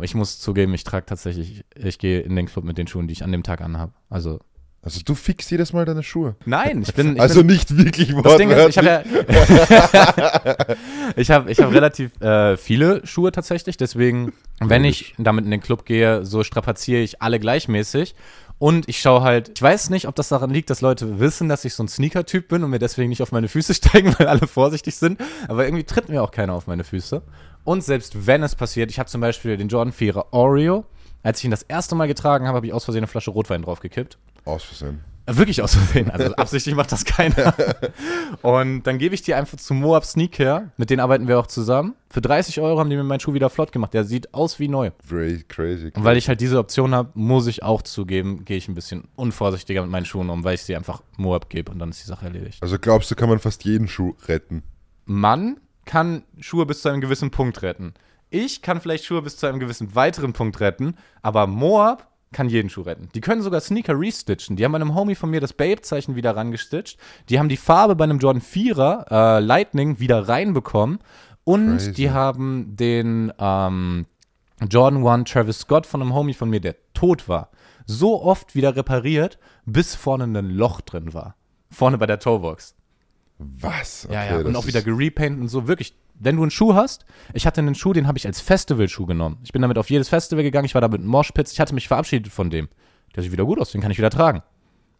Ich 0.00 0.14
muss 0.14 0.38
zugeben, 0.38 0.74
ich 0.74 0.84
trage 0.84 1.06
tatsächlich, 1.06 1.64
ich 1.74 1.98
gehe 1.98 2.20
in 2.20 2.36
den 2.36 2.46
Club 2.46 2.64
mit 2.64 2.78
den 2.78 2.86
Schuhen, 2.86 3.08
die 3.08 3.12
ich 3.12 3.24
an 3.24 3.32
dem 3.32 3.42
Tag 3.42 3.60
anhabe. 3.60 3.92
Also 4.08 4.38
Also 4.80 5.00
du 5.04 5.14
fixst 5.14 5.50
jedes 5.50 5.72
Mal 5.72 5.84
deine 5.84 6.02
Schuhe. 6.02 6.36
Nein, 6.44 6.82
ich 6.82 6.94
bin. 6.94 7.16
Ich 7.16 7.20
also 7.20 7.40
bin, 7.40 7.48
nicht 7.48 7.76
wirklich 7.76 8.14
das 8.22 8.36
Ding 8.36 8.50
ist, 8.50 8.68
ich 8.68 8.78
habe 8.78 9.04
wortwörtlich. 9.04 9.92
ja. 9.92 10.76
ich 11.16 11.30
habe 11.30 11.50
ich 11.50 11.58
hab 11.58 11.72
relativ 11.72 12.20
äh, 12.20 12.56
viele 12.56 13.04
Schuhe 13.06 13.32
tatsächlich, 13.32 13.76
deswegen, 13.76 14.32
wenn 14.60 14.84
ich 14.84 15.14
damit 15.18 15.44
in 15.44 15.50
den 15.50 15.60
Club 15.60 15.84
gehe, 15.84 16.24
so 16.24 16.44
strapaziere 16.44 17.00
ich 17.00 17.20
alle 17.20 17.40
gleichmäßig. 17.40 18.14
Und 18.58 18.88
ich 18.88 19.00
schaue 19.00 19.22
halt, 19.22 19.52
ich 19.54 19.62
weiß 19.62 19.90
nicht, 19.90 20.08
ob 20.08 20.16
das 20.16 20.28
daran 20.28 20.50
liegt, 20.50 20.68
dass 20.70 20.80
Leute 20.80 21.20
wissen, 21.20 21.48
dass 21.48 21.64
ich 21.64 21.74
so 21.74 21.84
ein 21.84 21.88
Sneaker-Typ 21.88 22.48
bin 22.48 22.64
und 22.64 22.70
mir 22.70 22.80
deswegen 22.80 23.08
nicht 23.08 23.22
auf 23.22 23.30
meine 23.30 23.48
Füße 23.48 23.74
steigen, 23.74 24.14
weil 24.18 24.26
alle 24.26 24.46
vorsichtig 24.46 24.96
sind. 24.96 25.20
Aber 25.46 25.64
irgendwie 25.64 25.84
tritt 25.84 26.08
mir 26.08 26.22
auch 26.22 26.32
keiner 26.32 26.54
auf 26.54 26.66
meine 26.66 26.84
Füße. 26.84 27.22
Und 27.64 27.84
selbst 27.84 28.26
wenn 28.26 28.42
es 28.42 28.56
passiert, 28.56 28.90
ich 28.90 28.98
habe 28.98 29.08
zum 29.08 29.20
Beispiel 29.20 29.56
den 29.56 29.68
Jordan 29.68 29.92
4er 29.92 30.26
Oreo. 30.32 30.84
Als 31.22 31.38
ich 31.40 31.44
ihn 31.44 31.50
das 31.50 31.62
erste 31.62 31.94
Mal 31.94 32.06
getragen 32.06 32.46
habe, 32.46 32.56
habe 32.56 32.66
ich 32.66 32.72
aus 32.72 32.84
Versehen 32.84 33.00
eine 33.00 33.08
Flasche 33.08 33.32
Rotwein 33.32 33.62
draufgekippt. 33.62 34.18
Aus 34.48 34.64
Versehen. 34.64 35.00
Äh, 35.26 35.36
Wirklich 35.36 35.60
aus 35.60 35.74
Versehen. 35.74 36.10
Also 36.10 36.32
absichtlich 36.36 36.74
macht 36.74 36.90
das 36.90 37.04
keiner. 37.04 37.54
Und 38.40 38.84
dann 38.84 38.96
gebe 38.96 39.14
ich 39.14 39.20
die 39.20 39.34
einfach 39.34 39.58
zu 39.58 39.74
Moab 39.74 40.06
Sneaker. 40.06 40.72
Mit 40.78 40.88
denen 40.88 41.00
arbeiten 41.00 41.28
wir 41.28 41.38
auch 41.38 41.46
zusammen. 41.46 41.94
Für 42.08 42.22
30 42.22 42.58
Euro 42.60 42.80
haben 42.80 42.88
die 42.88 42.96
mir 42.96 43.04
meinen 43.04 43.20
Schuh 43.20 43.34
wieder 43.34 43.50
flott 43.50 43.72
gemacht. 43.72 43.92
Der 43.92 44.04
sieht 44.04 44.32
aus 44.32 44.58
wie 44.58 44.68
neu. 44.68 44.90
Very 45.04 45.44
crazy. 45.46 45.92
Und 45.94 46.04
weil 46.04 46.16
ich 46.16 46.28
halt 46.28 46.40
diese 46.40 46.58
Option 46.58 46.94
habe, 46.94 47.10
muss 47.12 47.46
ich 47.46 47.62
auch 47.62 47.82
zugeben, 47.82 48.46
gehe 48.46 48.56
ich 48.56 48.68
ein 48.68 48.74
bisschen 48.74 49.04
unvorsichtiger 49.16 49.82
mit 49.82 49.90
meinen 49.90 50.06
Schuhen 50.06 50.30
um, 50.30 50.44
weil 50.44 50.54
ich 50.54 50.62
sie 50.62 50.74
einfach 50.74 51.02
Moab 51.18 51.50
gebe 51.50 51.70
und 51.70 51.78
dann 51.78 51.90
ist 51.90 52.02
die 52.02 52.08
Sache 52.08 52.24
erledigt. 52.24 52.62
Also 52.62 52.78
glaubst 52.78 53.10
du, 53.10 53.14
kann 53.14 53.28
man 53.28 53.38
fast 53.38 53.64
jeden 53.64 53.86
Schuh 53.86 54.14
retten? 54.26 54.62
Man 55.04 55.60
kann 55.84 56.22
Schuhe 56.40 56.64
bis 56.64 56.80
zu 56.80 56.88
einem 56.88 57.02
gewissen 57.02 57.30
Punkt 57.30 57.60
retten. 57.60 57.92
Ich 58.30 58.60
kann 58.60 58.80
vielleicht 58.80 59.04
Schuhe 59.04 59.22
bis 59.22 59.36
zu 59.36 59.46
einem 59.46 59.58
gewissen 59.58 59.94
weiteren 59.94 60.32
Punkt 60.32 60.60
retten, 60.60 60.96
aber 61.22 61.46
Moab 61.46 62.07
kann 62.32 62.48
jeden 62.48 62.68
Schuh 62.68 62.82
retten. 62.82 63.08
Die 63.14 63.20
können 63.20 63.42
sogar 63.42 63.60
Sneaker 63.60 63.98
restitchen. 63.98 64.56
Die 64.56 64.64
haben 64.64 64.72
bei 64.72 64.76
einem 64.76 64.94
Homie 64.94 65.14
von 65.14 65.30
mir 65.30 65.40
das 65.40 65.52
Babe-Zeichen 65.52 66.14
wieder 66.14 66.36
rangestitcht. 66.36 66.98
Die 67.28 67.38
haben 67.38 67.48
die 67.48 67.56
Farbe 67.56 67.96
bei 67.96 68.04
einem 68.04 68.18
Jordan 68.18 68.42
4er 68.42 69.10
äh, 69.10 69.40
Lightning 69.40 69.98
wieder 69.98 70.28
reinbekommen. 70.28 70.98
Und 71.44 71.78
Crazy. 71.78 71.92
die 71.92 72.10
haben 72.10 72.76
den 72.76 73.32
ähm, 73.38 74.06
Jordan 74.68 75.06
1 75.06 75.30
Travis 75.30 75.60
Scott 75.60 75.86
von 75.86 76.02
einem 76.02 76.14
Homie 76.14 76.34
von 76.34 76.50
mir, 76.50 76.60
der 76.60 76.76
tot 76.92 77.28
war, 77.28 77.50
so 77.86 78.22
oft 78.22 78.54
wieder 78.54 78.76
repariert, 78.76 79.38
bis 79.64 79.94
vorne 79.94 80.24
ein 80.24 80.50
Loch 80.50 80.80
drin 80.82 81.14
war. 81.14 81.36
Vorne 81.70 81.96
bei 81.96 82.06
der 82.06 82.18
Toebox. 82.18 82.74
Was? 83.38 84.08
Ja, 84.10 84.24
ja, 84.24 84.36
und 84.38 84.56
auch 84.56 84.66
wieder 84.66 84.82
gerepaint 84.82 85.40
und 85.40 85.48
so. 85.48 85.68
Wirklich, 85.68 85.94
wenn 86.20 86.36
du 86.36 86.42
einen 86.42 86.50
Schuh 86.50 86.74
hast, 86.74 87.04
ich 87.32 87.46
hatte 87.46 87.60
einen 87.60 87.74
Schuh, 87.74 87.92
den 87.92 88.06
habe 88.06 88.18
ich 88.18 88.26
als 88.26 88.40
Festivalschuh 88.40 89.06
genommen. 89.06 89.38
Ich 89.44 89.52
bin 89.52 89.62
damit 89.62 89.78
auf 89.78 89.90
jedes 89.90 90.08
Festival 90.08 90.42
gegangen, 90.42 90.66
ich 90.66 90.74
war 90.74 90.80
da 90.80 90.88
mit 90.88 91.00
einem 91.00 91.10
Moshpits, 91.10 91.52
ich 91.52 91.60
hatte 91.60 91.74
mich 91.74 91.88
verabschiedet 91.88 92.32
von 92.32 92.50
dem. 92.50 92.68
Der 93.14 93.22
sieht 93.22 93.32
wieder 93.32 93.44
gut 93.44 93.60
aus, 93.60 93.72
den 93.72 93.80
kann 93.80 93.90
ich 93.90 93.98
wieder 93.98 94.10
tragen. 94.10 94.42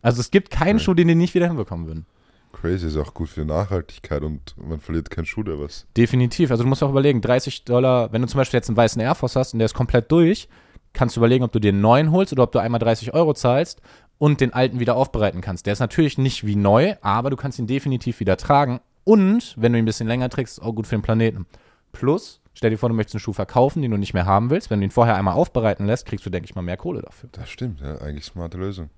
Also 0.03 0.21
es 0.21 0.31
gibt 0.31 0.51
keinen 0.51 0.77
Okay. 0.77 0.85
Schuh, 0.85 0.95
den 0.95 1.09
die 1.09 1.15
nicht 1.15 1.35
wieder 1.35 1.49
hinbekommen 1.49 1.87
würden. 1.87 2.07
Crazy 2.53 2.87
ist 2.87 2.97
auch 2.97 3.15
gut 3.15 3.29
für 3.29 3.45
Nachhaltigkeit 3.45 4.23
und 4.23 4.55
man 4.57 4.81
verliert 4.81 5.11
keinen 5.11 5.27
Schuh 5.27 5.41
oder 5.41 5.61
was. 5.61 5.87
Definitiv. 5.97 6.51
Also 6.51 6.63
du 6.63 6.69
musst 6.69 6.83
auch 6.83 6.91
überlegen, 6.91 7.21
30 7.21 7.65
Dollar, 7.65 8.13
wenn 8.13 8.23
du 8.23 8.29
zum 8.29 8.39
Beispiel 8.39 8.59
jetzt 8.59 8.69
einen 8.69 8.77
weißen 8.77 9.01
Air 9.01 9.15
Force 9.15 9.37
hast 9.37 9.53
und 9.53 9.59
der 9.59 9.67
ist 9.67 9.75
komplett 9.75 10.11
durch, 10.11 10.49
kannst 10.93 11.17
du 11.17 11.21
überlegen, 11.21 11.45
ob 11.45 11.53
du 11.53 11.59
dir 11.61 11.69
einen 11.69 11.81
neuen 11.81 12.11
holst 12.11 12.33
oder 12.33 12.45
ob 12.45 12.53
du 12.53 12.59
einmal 12.59 12.79
30 12.81 13.13
Euro 13.13 13.35
zahlst 13.35 13.83
und 14.17 14.41
den 14.41 14.53
alten 14.53 14.81
wieder 14.81 14.97
aufbereiten 14.97 15.41
kannst. 15.41 15.67
Der 15.67 15.73
ist 15.75 15.81
natürlich 15.81 16.19
nicht 16.19 16.47
wie 16.47 16.57
neu, 16.57 16.95
aber 17.03 17.31
du 17.31 17.37
kannst 17.37 17.59
ihn 17.59 17.67
definitiv 17.67 18.19
wieder 18.21 18.37
tragen. 18.37 18.81
Und 19.09 19.55
wenn 19.57 19.73
du 19.73 19.79
ihn 19.79 19.85
ein 19.85 19.87
bisschen 19.87 20.07
länger 20.07 20.29
trägst, 20.29 20.59
ist 20.59 20.63
auch 20.63 20.75
gut 20.75 20.87
für 20.87 20.95
den 20.95 21.01
Planeten. 21.01 21.47
Plus, 21.93 22.43
stell 22.53 22.69
dir 22.69 22.77
vor, 22.77 22.91
du 22.91 22.95
möchtest 22.95 23.15
einen 23.15 23.21
Schuh 23.21 23.33
verkaufen, 23.33 23.81
den 23.81 23.91
du 23.91 23.97
nicht 23.97 24.13
mehr 24.13 24.27
haben 24.27 24.51
willst. 24.51 24.69
Wenn 24.69 24.81
du 24.81 24.85
ihn 24.85 24.91
vorher 24.91 25.17
einmal 25.17 25.33
aufbereiten 25.33 25.87
lässt, 25.87 26.05
kriegst 26.05 26.27
du, 26.27 26.31
denke 26.31 26.45
ich 26.45 26.55
mal, 26.55 26.61
mehr 26.61 26.77
Kohle 26.77 27.01
dafür. 27.01 27.31
Das 27.33 27.49
stimmt, 27.49 27.81
ja, 27.81 28.03
eigentlich 28.03 28.27
smarte 28.27 28.59
Lösung. 28.59 28.91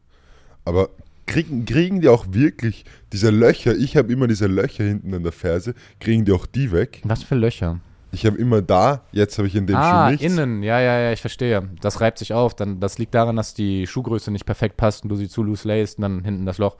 Aber 0.64 0.88
kriegen, 1.26 1.64
kriegen 1.64 2.00
die 2.00 2.08
auch 2.08 2.26
wirklich 2.30 2.84
diese 3.12 3.30
Löcher? 3.30 3.76
Ich 3.76 3.96
habe 3.96 4.12
immer 4.12 4.26
diese 4.26 4.48
Löcher 4.48 4.82
hinten 4.82 5.14
an 5.14 5.22
der 5.22 5.30
Ferse. 5.30 5.76
Kriegen 6.00 6.24
die 6.24 6.32
auch 6.32 6.46
die 6.46 6.72
weg? 6.72 7.02
Was 7.04 7.22
für 7.22 7.36
Löcher? 7.36 7.78
Ich 8.10 8.26
habe 8.26 8.36
immer 8.36 8.62
da, 8.62 9.04
jetzt 9.12 9.38
habe 9.38 9.46
ich 9.46 9.54
in 9.54 9.68
dem 9.68 9.76
ah, 9.76 10.06
Schuh 10.06 10.10
nichts. 10.10 10.26
innen, 10.26 10.64
ja, 10.64 10.80
ja, 10.80 10.98
ja, 11.02 11.12
ich 11.12 11.20
verstehe. 11.20 11.70
Das 11.82 12.00
reibt 12.00 12.18
sich 12.18 12.32
auf. 12.32 12.56
Dann, 12.56 12.80
das 12.80 12.98
liegt 12.98 13.14
daran, 13.14 13.36
dass 13.36 13.54
die 13.54 13.86
Schuhgröße 13.86 14.32
nicht 14.32 14.44
perfekt 14.44 14.76
passt 14.76 15.04
und 15.04 15.08
du 15.08 15.14
sie 15.14 15.28
zu 15.28 15.44
loose 15.44 15.68
layst 15.68 15.98
und 15.98 16.02
dann 16.02 16.24
hinten 16.24 16.46
das 16.46 16.58
Loch. 16.58 16.78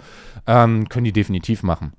Ähm, 0.48 0.88
können 0.88 1.04
die 1.04 1.12
definitiv 1.12 1.62
machen. 1.62 1.92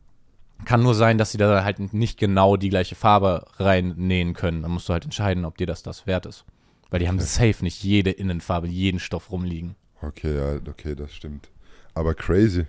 Kann 0.65 0.83
nur 0.83 0.95
sein, 0.95 1.17
dass 1.17 1.31
sie 1.31 1.37
da 1.37 1.63
halt 1.63 1.93
nicht 1.93 2.19
genau 2.19 2.55
die 2.55 2.69
gleiche 2.69 2.95
Farbe 2.95 3.45
reinnähen 3.57 4.33
können. 4.33 4.61
Dann 4.61 4.71
musst 4.71 4.87
du 4.89 4.93
halt 4.93 5.05
entscheiden, 5.05 5.45
ob 5.45 5.57
dir 5.57 5.67
das 5.67 5.83
das 5.83 6.07
wert 6.07 6.25
ist. 6.25 6.45
Weil 6.89 6.99
die 6.99 7.07
haben 7.07 7.19
safe 7.19 7.63
nicht 7.63 7.83
jede 7.83 8.11
Innenfarbe, 8.11 8.67
jeden 8.67 8.99
Stoff 8.99 9.31
rumliegen. 9.31 9.75
Okay, 10.01 10.35
ja, 10.35 10.59
okay, 10.69 10.95
das 10.95 11.13
stimmt. 11.13 11.49
Aber 11.93 12.13
crazy. 12.13 12.65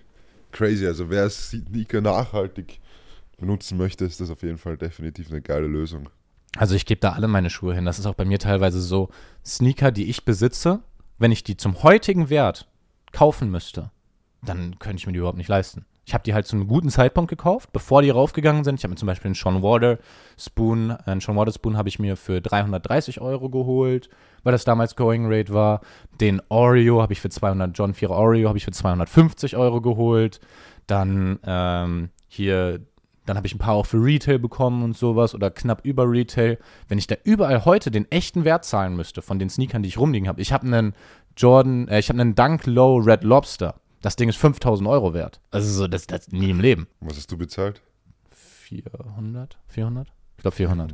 Crazy, 0.52 0.86
also 0.86 1.08
wer 1.10 1.28
Sneaker 1.30 2.00
nachhaltig 2.00 2.80
benutzen 3.38 3.78
möchte, 3.78 4.04
ist 4.04 4.20
das 4.20 4.30
auf 4.30 4.42
jeden 4.42 4.58
Fall 4.58 4.76
definitiv 4.76 5.30
eine 5.30 5.40
geile 5.40 5.66
Lösung. 5.66 6.08
Also 6.56 6.74
ich 6.74 6.84
gebe 6.84 7.00
da 7.00 7.12
alle 7.12 7.28
meine 7.28 7.50
Schuhe 7.50 7.74
hin. 7.74 7.84
Das 7.84 7.98
ist 7.98 8.06
auch 8.06 8.14
bei 8.14 8.24
mir 8.24 8.38
teilweise 8.38 8.80
so. 8.80 9.08
Sneaker, 9.44 9.90
die 9.90 10.10
ich 10.10 10.24
besitze, 10.24 10.80
wenn 11.18 11.32
ich 11.32 11.42
die 11.42 11.56
zum 11.56 11.82
heutigen 11.82 12.28
Wert 12.30 12.68
kaufen 13.12 13.50
müsste, 13.50 13.90
dann 14.42 14.78
könnte 14.78 14.98
ich 14.98 15.06
mir 15.06 15.12
die 15.12 15.18
überhaupt 15.18 15.38
nicht 15.38 15.48
leisten. 15.48 15.86
Ich 16.04 16.14
habe 16.14 16.24
die 16.24 16.34
halt 16.34 16.46
zu 16.46 16.56
einem 16.56 16.66
guten 16.66 16.90
Zeitpunkt 16.90 17.30
gekauft, 17.30 17.72
bevor 17.72 18.02
die 18.02 18.10
raufgegangen 18.10 18.64
sind. 18.64 18.76
Ich 18.76 18.84
habe 18.84 18.90
mir 18.90 18.96
zum 18.96 19.06
Beispiel 19.06 19.28
einen 19.28 19.34
Sean 19.36 19.62
Water 19.62 19.98
Spoon, 20.36 20.90
einen 20.90 21.20
Sean 21.20 21.36
Water 21.36 21.52
Spoon 21.52 21.76
habe 21.76 21.88
ich 21.88 22.00
mir 22.00 22.16
für 22.16 22.40
330 22.40 23.20
Euro 23.20 23.48
geholt, 23.50 24.08
weil 24.42 24.52
das 24.52 24.64
damals 24.64 24.96
Going 24.96 25.32
Rate 25.32 25.54
war. 25.54 25.80
Den 26.20 26.42
Oreo 26.48 27.00
habe 27.00 27.12
ich 27.12 27.20
für 27.20 27.30
200, 27.30 27.76
John 27.78 27.94
4 27.94 28.10
Oreo 28.10 28.48
habe 28.48 28.58
ich 28.58 28.64
für 28.64 28.72
250 28.72 29.56
Euro 29.56 29.80
geholt. 29.80 30.40
Dann 30.88 31.38
ähm, 31.44 32.10
hier, 32.26 32.80
dann 33.24 33.36
habe 33.36 33.46
ich 33.46 33.54
ein 33.54 33.58
paar 33.58 33.74
auch 33.74 33.86
für 33.86 34.02
Retail 34.02 34.40
bekommen 34.40 34.82
und 34.82 34.96
sowas 34.96 35.36
oder 35.36 35.52
knapp 35.52 35.84
über 35.84 36.10
Retail. 36.10 36.58
Wenn 36.88 36.98
ich 36.98 37.06
da 37.06 37.14
überall 37.22 37.64
heute 37.64 37.92
den 37.92 38.10
echten 38.10 38.44
Wert 38.44 38.64
zahlen 38.64 38.96
müsste 38.96 39.22
von 39.22 39.38
den 39.38 39.50
Sneakern, 39.50 39.84
die 39.84 39.88
ich 39.88 39.98
rumliegen 39.98 40.26
habe. 40.26 40.40
Ich 40.40 40.52
habe 40.52 40.66
einen 40.66 40.94
Jordan, 41.36 41.86
äh, 41.86 42.00
ich 42.00 42.08
habe 42.08 42.20
einen 42.20 42.34
Dunk 42.34 42.66
Low 42.66 42.96
Red 42.96 43.22
Lobster. 43.22 43.76
Das 44.02 44.16
Ding 44.16 44.28
ist 44.28 44.36
5000 44.36 44.88
Euro 44.88 45.14
wert. 45.14 45.40
Also 45.50 45.70
so, 45.70 45.86
das, 45.86 46.06
das 46.06 46.28
nie 46.28 46.50
im 46.50 46.60
Leben. 46.60 46.86
Was 47.00 47.16
hast 47.16 47.30
du 47.32 47.38
bezahlt? 47.38 47.80
400? 48.30 49.58
400? 49.68 50.08
Ich 50.36 50.42
glaube 50.42 50.56
400. 50.56 50.92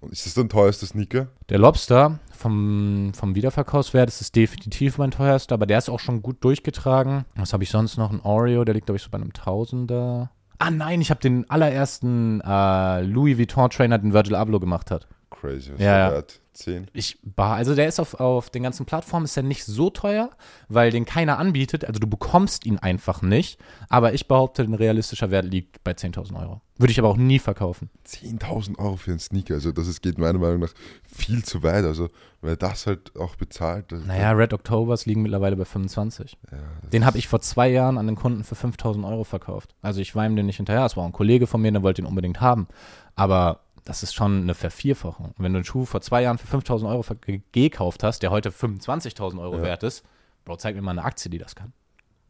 Und 0.00 0.12
ist 0.12 0.24
das 0.24 0.32
dein 0.32 0.48
teuerster 0.48 0.86
Sneaker? 0.86 1.28
Der 1.50 1.58
Lobster 1.58 2.18
vom, 2.32 3.12
vom 3.14 3.34
Wiederverkaufswert 3.34 4.08
ist 4.08 4.22
es 4.22 4.32
definitiv 4.32 4.96
mein 4.96 5.10
teuerster, 5.10 5.54
aber 5.54 5.66
der 5.66 5.76
ist 5.78 5.90
auch 5.90 6.00
schon 6.00 6.22
gut 6.22 6.42
durchgetragen. 6.42 7.26
Was 7.36 7.52
habe 7.52 7.62
ich 7.62 7.70
sonst 7.70 7.98
noch? 7.98 8.10
Ein 8.10 8.20
Oreo, 8.20 8.64
der 8.64 8.74
liegt, 8.74 8.86
glaube 8.86 8.96
ich, 8.96 9.02
so 9.02 9.10
bei 9.10 9.18
einem 9.18 9.34
Tausender. 9.34 10.30
Ah 10.58 10.70
nein, 10.70 11.02
ich 11.02 11.10
habe 11.10 11.20
den 11.20 11.48
allerersten 11.50 12.40
äh, 12.40 13.02
Louis 13.02 13.36
Vuitton 13.36 13.68
Trainer, 13.68 13.98
den 13.98 14.14
Virgil 14.14 14.34
Abloh 14.34 14.60
gemacht 14.60 14.90
hat. 14.90 15.06
crazy. 15.30 15.72
Was 15.74 15.80
Ja, 15.80 15.98
ja. 15.98 16.10
wert? 16.12 16.40
10? 16.60 16.86
Ich, 16.92 17.18
bah, 17.22 17.54
also 17.54 17.74
der 17.74 17.88
ist 17.88 18.00
auf, 18.00 18.14
auf 18.14 18.50
den 18.50 18.62
ganzen 18.62 18.86
Plattformen 18.86 19.24
ist 19.24 19.36
er 19.36 19.42
nicht 19.42 19.64
so 19.64 19.90
teuer, 19.90 20.30
weil 20.68 20.90
den 20.90 21.04
keiner 21.04 21.38
anbietet. 21.38 21.84
Also 21.84 21.98
du 21.98 22.06
bekommst 22.06 22.66
ihn 22.66 22.78
einfach 22.78 23.22
nicht. 23.22 23.58
Aber 23.88 24.14
ich 24.14 24.28
behaupte, 24.28 24.62
ein 24.62 24.74
realistischer 24.74 25.30
Wert 25.30 25.46
liegt 25.46 25.82
bei 25.84 25.92
10.000 25.92 26.40
Euro. 26.40 26.60
Würde 26.78 26.92
ich 26.92 26.98
aber 26.98 27.08
auch 27.08 27.16
nie 27.18 27.38
verkaufen. 27.38 27.90
10.000 28.06 28.78
Euro 28.78 28.96
für 28.96 29.10
einen 29.10 29.20
Sneaker. 29.20 29.54
Also 29.54 29.70
das 29.72 29.86
ist, 29.86 30.00
geht 30.00 30.16
meiner 30.18 30.38
Meinung 30.38 30.60
nach 30.60 30.72
viel 31.06 31.44
zu 31.44 31.62
weit. 31.62 31.84
Also 31.84 32.08
weil 32.42 32.56
das 32.56 32.86
halt 32.86 33.14
auch 33.16 33.36
bezahlt. 33.36 33.92
Das, 33.92 34.04
Naja, 34.06 34.30
Red 34.32 34.54
Octobers 34.54 35.04
liegen 35.04 35.22
mittlerweile 35.22 35.56
bei 35.56 35.66
25. 35.66 36.38
ja, 36.50 36.58
Den 36.90 37.04
habe 37.04 37.18
ich 37.18 37.28
vor 37.28 37.40
zwei 37.40 37.68
Jahren 37.68 37.98
an 37.98 38.06
den 38.06 38.16
Kunden 38.16 38.44
für 38.44 38.54
5000 38.54 39.04
Euro 39.04 39.24
verkauft. 39.24 39.74
Also 39.82 40.00
ich 40.00 40.14
war 40.14 40.24
ihm 40.24 40.36
den 40.36 40.46
nicht 40.46 40.56
hinterher. 40.56 40.84
Es 40.86 40.96
war 40.96 41.04
ein 41.04 41.12
Kollege 41.12 41.46
von 41.46 41.60
mir, 41.60 41.70
der 41.70 41.82
wollte 41.82 42.00
ihn 42.00 42.06
unbedingt 42.06 42.40
haben. 42.40 42.66
Aber 43.14 43.60
das 43.84 44.02
ist 44.02 44.14
schon 44.14 44.42
eine 44.42 44.54
Vervierfachung. 44.54 45.26
Und 45.26 45.34
wenn 45.38 45.52
du 45.52 45.58
einen 45.58 45.64
Schuh 45.64 45.84
vor 45.84 46.00
zwei 46.00 46.22
Jahren 46.22 46.38
für 46.38 46.46
5000 46.46 46.90
Euro 46.90 47.04
gekauft 47.52 48.02
hast, 48.02 48.22
der 48.22 48.30
heute 48.30 48.50
25.000 48.50 49.40
Euro 49.40 49.56
Ja. 49.56 49.62
wert 49.62 49.82
ist, 49.82 50.04
Bro, 50.44 50.56
zeig 50.56 50.74
mir 50.74 50.82
mal 50.82 50.92
eine 50.92 51.04
Aktie, 51.04 51.30
die 51.30 51.38
das 51.38 51.54
kann. 51.54 51.72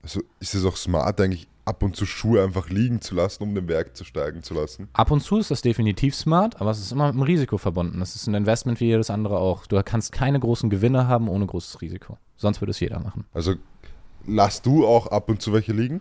Also 0.02 0.20
ist 0.40 0.54
es 0.54 0.64
auch 0.64 0.76
smart, 0.76 1.20
eigentlich 1.20 1.46
ab 1.64 1.82
und 1.82 1.94
zu 1.94 2.06
Schuhe 2.06 2.42
einfach 2.42 2.68
liegen 2.68 3.00
zu 3.00 3.14
lassen, 3.14 3.42
um 3.44 3.54
den 3.54 3.68
Werk 3.68 3.96
zu 3.96 4.04
steigen 4.04 4.42
zu 4.42 4.54
lassen. 4.54 4.88
Ab 4.92 5.10
und 5.10 5.20
zu 5.20 5.38
ist 5.38 5.50
das 5.50 5.62
definitiv 5.62 6.14
smart, 6.16 6.60
aber 6.60 6.70
es 6.70 6.80
ist 6.80 6.90
immer 6.90 7.06
mit 7.06 7.14
einem 7.14 7.22
Risiko 7.22 7.58
verbunden. 7.58 8.00
Das 8.00 8.16
ist 8.16 8.26
ein 8.26 8.34
Investment 8.34 8.80
wie 8.80 8.86
jedes 8.86 9.10
andere 9.10 9.38
auch. 9.38 9.66
Du 9.66 9.80
kannst 9.84 10.10
keine 10.12 10.40
großen 10.40 10.70
Gewinne 10.70 11.06
haben 11.06 11.28
ohne 11.28 11.46
großes 11.46 11.80
Risiko. 11.80 12.18
Sonst 12.36 12.60
würde 12.60 12.70
es 12.72 12.80
jeder 12.80 12.98
machen. 12.98 13.24
Also 13.34 13.54
lass 14.26 14.62
du 14.62 14.86
auch 14.86 15.06
ab 15.08 15.28
und 15.28 15.42
zu 15.42 15.52
welche 15.52 15.72
liegen? 15.72 16.00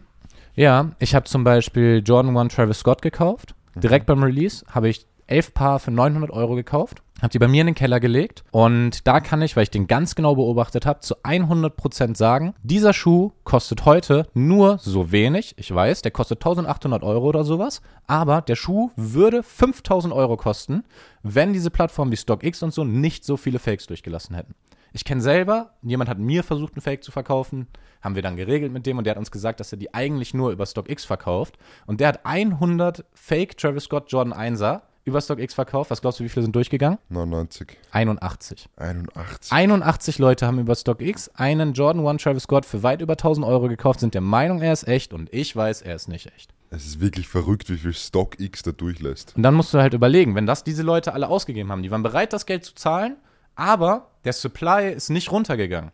Ja, 0.56 0.92
ich 1.00 1.14
habe 1.14 1.26
zum 1.26 1.44
Beispiel 1.44 2.02
Jordan 2.06 2.36
1 2.36 2.54
Travis 2.56 2.80
Scott 2.80 3.02
gekauft. 3.02 3.54
Direkt 3.76 4.08
beim 4.08 4.24
Release 4.24 4.66
habe 4.72 4.90
ich 4.90 5.06
elf 5.30 5.54
Paar 5.54 5.80
für 5.80 5.92
900 5.92 6.32
Euro 6.32 6.56
gekauft. 6.56 7.02
Habe 7.22 7.32
die 7.32 7.40
bei 7.40 7.48
mir 7.48 7.62
in 7.62 7.68
den 7.68 7.76
Keller 7.76 8.00
gelegt. 8.00 8.44
Und 8.52 9.06
da 9.06 9.20
kann 9.20 9.42
ich, 9.42 9.56
weil 9.56 9.64
ich 9.64 9.70
den 9.70 9.88
ganz 9.88 10.16
genau 10.16 10.36
beobachtet 10.36 10.86
habe, 10.86 11.02
zu 11.02 11.16
100% 11.18 12.16
sagen, 12.16 12.54
dieser 12.64 12.94
Schuh 12.94 13.32
kostet 13.44 13.86
heute 13.86 14.28
nur 14.34 14.78
so 14.78 15.12
wenig. 15.12 15.54
Ich 15.58 15.74
weiß, 15.74 16.02
der 16.02 16.12
kostet 16.12 16.40
1800 16.40 17.04
Euro 17.04 17.28
oder 17.28 17.44
sowas. 17.44 17.82
Aber 18.08 18.42
der 18.42 18.56
Schuh 18.56 18.92
würde 18.96 19.44
5000 19.44 20.14
Euro 20.14 20.38
kosten, 20.38 20.84
wenn 21.22 21.52
diese 21.52 21.72
Plattformen 21.72 22.12
wie 22.12 22.18
StockX 22.18 22.64
und 22.64 22.74
so 22.74 22.86
nicht 22.86 23.26
so 23.26 23.36
viele 23.36 23.60
Fakes 23.60 23.88
durchgelassen 23.88 24.36
hätten. 24.36 24.56
Ich 24.92 25.06
kenne 25.06 25.22
selber, 25.22 25.74
jemand 25.84 26.10
hat 26.10 26.18
mir 26.18 26.44
versucht, 26.44 26.74
einen 26.74 26.82
Fake 26.82 27.04
zu 27.04 27.12
verkaufen, 27.12 27.68
haben 28.02 28.16
wir 28.16 28.24
dann 28.24 28.38
geregelt 28.38 28.72
mit 28.72 28.86
dem 28.86 28.98
und 28.98 29.04
der 29.04 29.12
hat 29.12 29.20
uns 29.20 29.30
gesagt, 29.30 29.60
dass 29.60 29.72
er 29.72 29.78
die 29.78 29.94
eigentlich 29.94 30.34
nur 30.34 30.52
über 30.52 30.66
StockX 30.66 31.06
verkauft. 31.06 31.60
Und 31.86 32.00
der 32.00 32.08
hat 32.08 32.26
100 32.26 33.06
Fake 33.14 33.58
Travis 33.58 33.84
Scott 33.84 34.12
Jordan 34.12 34.34
1er 34.34 34.82
über 35.06 35.22
StockX 35.22 35.54
verkauft. 35.54 35.92
Was 35.92 36.02
glaubst 36.02 36.20
du, 36.20 36.24
wie 36.24 36.30
viele 36.30 36.44
sind 36.44 36.56
durchgegangen? 36.56 37.00
99, 37.10 37.78
81. 37.92 38.70
81. 38.78 39.52
81 39.52 40.20
Leute 40.20 40.46
haben 40.46 40.60
über 40.60 40.76
StockX 40.76 41.30
einen 41.36 41.74
Jordan 41.74 42.06
1 42.06 42.22
Travis 42.22 42.44
Scott 42.44 42.66
für 42.66 42.84
weit 42.84 43.02
über 43.02 43.14
1000 43.14 43.46
Euro 43.46 43.68
gekauft, 43.68 44.00
sind 44.00 44.14
der 44.14 44.22
Meinung, 44.22 44.62
er 44.62 44.74
ist 44.74 44.88
echt 44.88 45.14
und 45.14 45.34
ich 45.34 45.56
weiß, 45.56 45.82
er 45.82 45.96
ist 45.96 46.08
nicht 46.08 46.28
echt. 46.28 46.54
Es 46.72 46.86
ist 46.86 47.00
wirklich 47.00 47.28
verrückt, 47.28 47.70
wie 47.70 47.78
viel 47.78 47.94
Stock 47.94 48.40
X 48.40 48.62
da 48.62 48.72
durchlässt. 48.72 49.34
Und 49.36 49.44
dann 49.44 49.56
musst 49.56 49.74
du 49.74 49.80
halt 49.80 49.94
überlegen, 49.94 50.36
wenn 50.36 50.46
das 50.46 50.64
diese 50.64 50.84
Leute 50.84 51.14
alle 51.14 51.28
ausgegeben 51.28 51.72
haben, 51.72 51.82
die 51.82 51.90
waren 51.90 52.04
bereit, 52.04 52.32
das 52.32 52.46
Geld 52.46 52.64
zu 52.64 52.76
zahlen, 52.76 53.16
aber 53.56 54.12
der 54.24 54.34
Supply 54.34 54.92
ist 54.92 55.10
nicht 55.10 55.32
runtergegangen, 55.32 55.92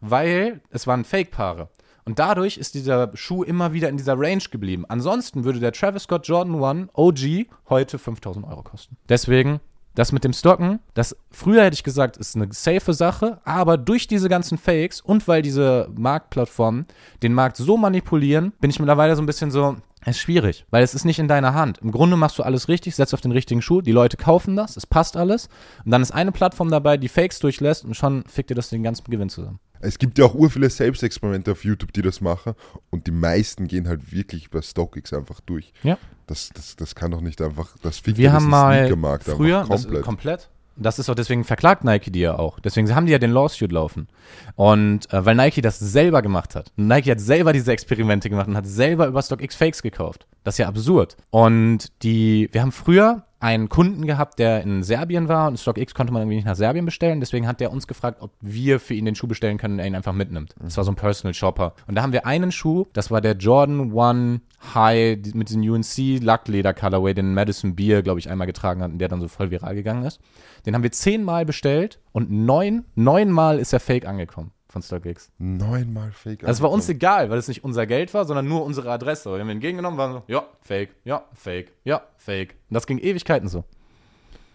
weil 0.00 0.60
es 0.70 0.86
waren 0.86 1.04
Fake-Paare. 1.04 1.68
Und 2.06 2.20
dadurch 2.20 2.56
ist 2.56 2.74
dieser 2.74 3.10
Schuh 3.14 3.42
immer 3.42 3.72
wieder 3.72 3.88
in 3.88 3.96
dieser 3.96 4.14
Range 4.16 4.42
geblieben. 4.50 4.84
Ansonsten 4.88 5.44
würde 5.44 5.58
der 5.58 5.72
Travis 5.72 6.04
Scott 6.04 6.26
Jordan 6.28 6.62
1 6.62 6.90
OG 6.94 7.46
heute 7.68 7.98
5000 7.98 8.46
Euro 8.46 8.62
kosten. 8.62 8.96
Deswegen, 9.08 9.60
das 9.96 10.12
mit 10.12 10.22
dem 10.22 10.32
Stocken, 10.32 10.78
das 10.94 11.16
früher 11.32 11.64
hätte 11.64 11.74
ich 11.74 11.82
gesagt, 11.82 12.16
ist 12.16 12.36
eine 12.36 12.46
safe 12.52 12.94
Sache, 12.94 13.40
aber 13.44 13.76
durch 13.76 14.06
diese 14.06 14.28
ganzen 14.28 14.56
Fakes 14.56 15.00
und 15.00 15.26
weil 15.26 15.42
diese 15.42 15.88
Marktplattformen 15.96 16.86
den 17.24 17.34
Markt 17.34 17.56
so 17.56 17.76
manipulieren, 17.76 18.52
bin 18.60 18.70
ich 18.70 18.78
mittlerweile 18.78 19.16
so 19.16 19.22
ein 19.22 19.26
bisschen 19.26 19.50
so, 19.50 19.76
ist 20.10 20.20
schwierig, 20.20 20.66
weil 20.70 20.82
es 20.82 20.94
ist 20.94 21.04
nicht 21.04 21.18
in 21.18 21.28
deiner 21.28 21.54
Hand. 21.54 21.78
Im 21.78 21.90
Grunde 21.90 22.16
machst 22.16 22.38
du 22.38 22.42
alles 22.42 22.68
richtig, 22.68 22.94
setzt 22.94 23.14
auf 23.14 23.20
den 23.20 23.32
richtigen 23.32 23.62
Schuh, 23.62 23.80
die 23.80 23.92
Leute 23.92 24.16
kaufen 24.16 24.56
das, 24.56 24.76
es 24.76 24.86
passt 24.86 25.16
alles. 25.16 25.48
Und 25.84 25.90
dann 25.90 26.02
ist 26.02 26.12
eine 26.12 26.32
Plattform 26.32 26.70
dabei, 26.70 26.96
die 26.96 27.08
Fakes 27.08 27.38
durchlässt 27.40 27.84
und 27.84 27.94
schon 27.94 28.24
fickt 28.26 28.50
dir 28.50 28.54
das 28.54 28.68
den 28.68 28.82
ganzen 28.82 29.04
Gewinn 29.10 29.28
zusammen. 29.28 29.58
Es 29.80 29.98
gibt 29.98 30.18
ja 30.18 30.24
auch 30.24 30.34
ur 30.34 30.50
viele 30.50 30.70
Selbstexperimente 30.70 31.52
auf 31.52 31.64
YouTube, 31.64 31.92
die 31.92 32.02
das 32.02 32.20
machen 32.20 32.54
und 32.90 33.06
die 33.06 33.10
meisten 33.10 33.68
gehen 33.68 33.88
halt 33.88 34.12
wirklich 34.12 34.50
bei 34.50 34.62
StockX 34.62 35.12
einfach 35.12 35.40
durch. 35.40 35.72
Ja. 35.82 35.98
Das, 36.26 36.50
das, 36.54 36.76
das 36.76 36.94
kann 36.94 37.10
doch 37.10 37.20
nicht 37.20 37.40
einfach, 37.42 37.76
das 37.82 37.98
fickt 37.98 38.16
Wir 38.16 38.32
haben 38.32 38.48
mal 38.48 38.88
früher, 39.20 39.60
einfach 39.60 39.84
das, 39.84 40.02
komplett. 40.02 40.48
Das 40.76 40.98
ist 40.98 41.08
auch 41.08 41.14
deswegen 41.14 41.44
verklagt 41.44 41.84
Nike 41.84 42.10
die 42.10 42.20
ja 42.20 42.38
auch. 42.38 42.60
Deswegen 42.60 42.94
haben 42.94 43.06
die 43.06 43.12
ja 43.12 43.18
den 43.18 43.30
Lawsuit 43.32 43.72
laufen. 43.72 44.08
Und 44.54 45.12
äh, 45.12 45.24
weil 45.24 45.34
Nike 45.34 45.60
das 45.62 45.78
selber 45.78 46.22
gemacht 46.22 46.54
hat. 46.54 46.72
Nike 46.76 47.10
hat 47.10 47.20
selber 47.20 47.52
diese 47.52 47.72
Experimente 47.72 48.30
gemacht 48.30 48.48
und 48.48 48.56
hat 48.56 48.66
selber 48.66 49.06
über 49.06 49.22
StockX 49.22 49.54
Fakes 49.54 49.82
gekauft. 49.82 50.26
Das 50.44 50.54
ist 50.54 50.58
ja 50.58 50.68
absurd. 50.68 51.16
Und 51.30 51.90
die, 52.02 52.48
wir 52.52 52.62
haben 52.62 52.72
früher 52.72 53.25
einen 53.38 53.68
Kunden 53.68 54.06
gehabt, 54.06 54.38
der 54.38 54.62
in 54.62 54.82
Serbien 54.82 55.28
war 55.28 55.48
und 55.48 55.58
StockX 55.58 55.94
konnte 55.94 56.12
man 56.12 56.22
irgendwie 56.22 56.36
nicht 56.36 56.46
nach 56.46 56.56
Serbien 56.56 56.84
bestellen. 56.84 57.20
Deswegen 57.20 57.46
hat 57.46 57.60
der 57.60 57.70
uns 57.70 57.86
gefragt, 57.86 58.18
ob 58.20 58.32
wir 58.40 58.80
für 58.80 58.94
ihn 58.94 59.04
den 59.04 59.14
Schuh 59.14 59.26
bestellen 59.26 59.58
können 59.58 59.74
und 59.74 59.80
er 59.80 59.86
ihn 59.86 59.94
einfach 59.94 60.12
mitnimmt. 60.12 60.54
Das 60.60 60.76
war 60.76 60.84
so 60.84 60.92
ein 60.92 60.96
Personal 60.96 61.34
Shopper. 61.34 61.74
Und 61.86 61.94
da 61.96 62.02
haben 62.02 62.12
wir 62.12 62.26
einen 62.26 62.50
Schuh, 62.50 62.86
das 62.92 63.10
war 63.10 63.20
der 63.20 63.36
Jordan 63.36 63.92
One 63.92 64.40
High 64.74 65.18
mit 65.34 65.50
diesem 65.50 65.62
UNC 65.62 66.22
Lackleder 66.22 66.72
Colorway, 66.72 67.14
den 67.14 67.34
Madison 67.34 67.76
Beer, 67.76 68.02
glaube 68.02 68.20
ich, 68.20 68.30
einmal 68.30 68.46
getragen 68.46 68.82
hat 68.82 68.90
und 68.90 68.98
der 68.98 69.08
dann 69.08 69.20
so 69.20 69.28
voll 69.28 69.50
viral 69.50 69.74
gegangen 69.74 70.04
ist. 70.04 70.20
Den 70.64 70.74
haben 70.74 70.82
wir 70.82 70.92
zehnmal 70.92 71.44
bestellt 71.44 72.00
und 72.12 72.30
neun, 72.30 72.84
neunmal 72.94 73.58
ist 73.58 73.72
er 73.72 73.80
fake 73.80 74.06
angekommen 74.06 74.52
von 74.76 74.82
StockX. 74.82 75.30
Neunmal 75.38 76.12
Fake. 76.12 76.40
Das 76.40 76.60
war 76.60 76.70
uns 76.70 76.88
egal, 76.88 77.30
weil 77.30 77.38
es 77.38 77.48
nicht 77.48 77.64
unser 77.64 77.86
Geld 77.86 78.12
war, 78.12 78.26
sondern 78.26 78.46
nur 78.46 78.64
unsere 78.64 78.90
Adresse. 78.90 79.32
Wir 79.32 79.40
haben 79.40 79.48
ihn 79.48 79.52
entgegengenommen, 79.52 79.98
waren 79.98 80.12
so, 80.12 80.22
ja, 80.26 80.46
fake, 80.60 80.90
ja, 81.04 81.24
fake, 81.32 81.72
ja, 81.84 82.02
fake. 82.18 82.54
Und 82.68 82.74
das 82.74 82.86
ging 82.86 82.98
Ewigkeiten 82.98 83.48
so. 83.48 83.64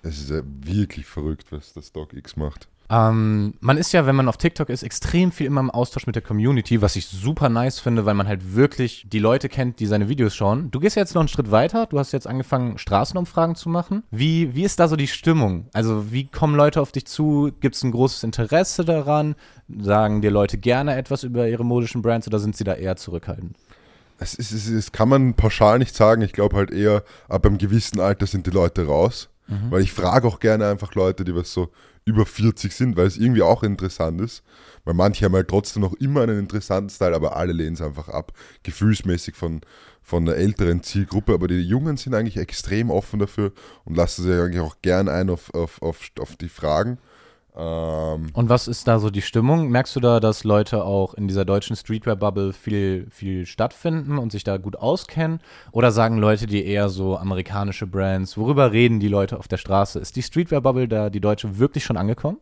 Es 0.03 0.19
ist 0.19 0.29
ja 0.29 0.41
wirklich 0.45 1.05
verrückt, 1.05 1.51
was 1.51 1.73
das 1.73 1.87
StockX 1.87 2.35
macht. 2.35 2.67
Ähm, 2.91 3.53
man 3.61 3.77
ist 3.77 3.93
ja, 3.93 4.05
wenn 4.05 4.17
man 4.17 4.27
auf 4.27 4.35
TikTok 4.35 4.67
ist, 4.69 4.83
extrem 4.83 5.31
viel 5.31 5.45
immer 5.45 5.61
im 5.61 5.71
Austausch 5.71 6.07
mit 6.07 6.15
der 6.15 6.21
Community, 6.21 6.81
was 6.81 6.97
ich 6.97 7.07
super 7.07 7.47
nice 7.47 7.79
finde, 7.79 8.05
weil 8.05 8.15
man 8.15 8.27
halt 8.27 8.53
wirklich 8.53 9.05
die 9.07 9.19
Leute 9.19 9.47
kennt, 9.47 9.79
die 9.79 9.85
seine 9.85 10.09
Videos 10.09 10.35
schauen. 10.35 10.69
Du 10.71 10.81
gehst 10.81 10.97
jetzt 10.97 11.15
noch 11.15 11.21
einen 11.21 11.29
Schritt 11.29 11.51
weiter, 11.51 11.85
du 11.85 11.97
hast 11.97 12.11
jetzt 12.11 12.27
angefangen, 12.27 12.77
Straßenumfragen 12.77 13.55
zu 13.55 13.69
machen. 13.69 14.03
Wie, 14.11 14.53
wie 14.55 14.63
ist 14.63 14.77
da 14.81 14.89
so 14.89 14.97
die 14.97 15.07
Stimmung? 15.07 15.67
Also 15.71 16.11
wie 16.11 16.27
kommen 16.27 16.55
Leute 16.55 16.81
auf 16.81 16.91
dich 16.91 17.05
zu? 17.05 17.53
Gibt 17.61 17.75
es 17.75 17.83
ein 17.83 17.91
großes 17.91 18.23
Interesse 18.23 18.83
daran? 18.83 19.35
Sagen 19.79 20.21
dir 20.21 20.31
Leute 20.31 20.57
gerne 20.57 20.97
etwas 20.97 21.23
über 21.23 21.47
ihre 21.47 21.63
modischen 21.63 22.01
Brands 22.01 22.27
oder 22.27 22.39
sind 22.39 22.57
sie 22.57 22.65
da 22.65 22.73
eher 22.73 22.97
zurückhaltend? 22.97 23.55
Es, 24.19 24.33
ist, 24.33 24.51
es, 24.51 24.67
es 24.67 24.91
kann 24.91 25.07
man 25.07 25.33
pauschal 25.35 25.79
nicht 25.79 25.95
sagen. 25.95 26.21
Ich 26.23 26.33
glaube 26.33 26.57
halt 26.57 26.71
eher, 26.71 27.03
ab 27.29 27.45
einem 27.45 27.57
gewissen 27.57 28.01
Alter 28.01 28.27
sind 28.27 28.47
die 28.47 28.51
Leute 28.51 28.85
raus. 28.85 29.29
Weil 29.69 29.81
ich 29.81 29.91
frage 29.91 30.27
auch 30.27 30.39
gerne 30.39 30.67
einfach 30.67 30.95
Leute, 30.95 31.25
die 31.25 31.35
was 31.35 31.51
so 31.51 31.71
über 32.05 32.25
40 32.25 32.73
sind, 32.73 32.97
weil 32.97 33.07
es 33.07 33.17
irgendwie 33.17 33.41
auch 33.41 33.63
interessant 33.63 34.21
ist. 34.21 34.43
Weil 34.83 34.95
manche 34.95 35.25
haben 35.25 35.35
halt 35.35 35.47
trotzdem 35.47 35.81
noch 35.81 35.93
immer 35.93 36.21
einen 36.21 36.39
interessanten 36.39 36.89
Style, 36.89 37.15
aber 37.15 37.35
alle 37.35 37.53
lehnen 37.53 37.75
es 37.75 37.81
einfach 37.81 38.09
ab. 38.09 38.33
Gefühlsmäßig 38.63 39.35
von, 39.35 39.61
von 40.01 40.25
der 40.25 40.37
älteren 40.37 40.81
Zielgruppe. 40.81 41.33
Aber 41.33 41.47
die 41.47 41.61
Jungen 41.61 41.97
sind 41.97 42.15
eigentlich 42.15 42.37
extrem 42.37 42.89
offen 42.89 43.19
dafür 43.19 43.51
und 43.85 43.95
lassen 43.95 44.23
sich 44.23 44.33
eigentlich 44.33 44.61
auch 44.61 44.77
gern 44.81 45.09
ein 45.09 45.29
auf, 45.29 45.53
auf, 45.53 45.81
auf, 45.81 45.99
auf 46.19 46.35
die 46.35 46.49
Fragen. 46.49 46.97
Ähm, 47.55 48.27
Und 48.33 48.49
was 48.49 48.67
ist 48.67 48.87
da 48.87 48.99
so 48.99 49.09
die 49.09 49.21
Stimmung? 49.21 49.69
Merkst 49.69 49.95
du 49.95 49.99
da, 49.99 50.19
dass 50.19 50.43
Leute 50.43 50.83
auch 50.83 51.13
in 51.13 51.27
dieser 51.27 51.43
deutschen 51.43 51.75
Streetwear-Bubble 51.75 52.53
viel, 52.53 53.07
viel 53.11 53.45
stattfinden 53.45 54.17
und 54.17 54.31
sich 54.31 54.43
da 54.43 54.57
gut 54.57 54.77
auskennen? 54.77 55.41
Oder 55.71 55.91
sagen 55.91 56.17
Leute, 56.17 56.47
die 56.47 56.65
eher 56.65 56.89
so 56.89 57.17
amerikanische 57.17 57.87
Brands, 57.87 58.37
worüber 58.37 58.71
reden 58.71 58.99
die 58.99 59.09
Leute 59.09 59.37
auf 59.37 59.47
der 59.47 59.57
Straße? 59.57 59.99
Ist 59.99 60.15
die 60.15 60.23
Streetwear-Bubble 60.23 60.87
da, 60.87 61.09
die 61.09 61.19
deutsche, 61.19 61.59
wirklich 61.59 61.83
schon 61.83 61.97
angekommen? 61.97 62.37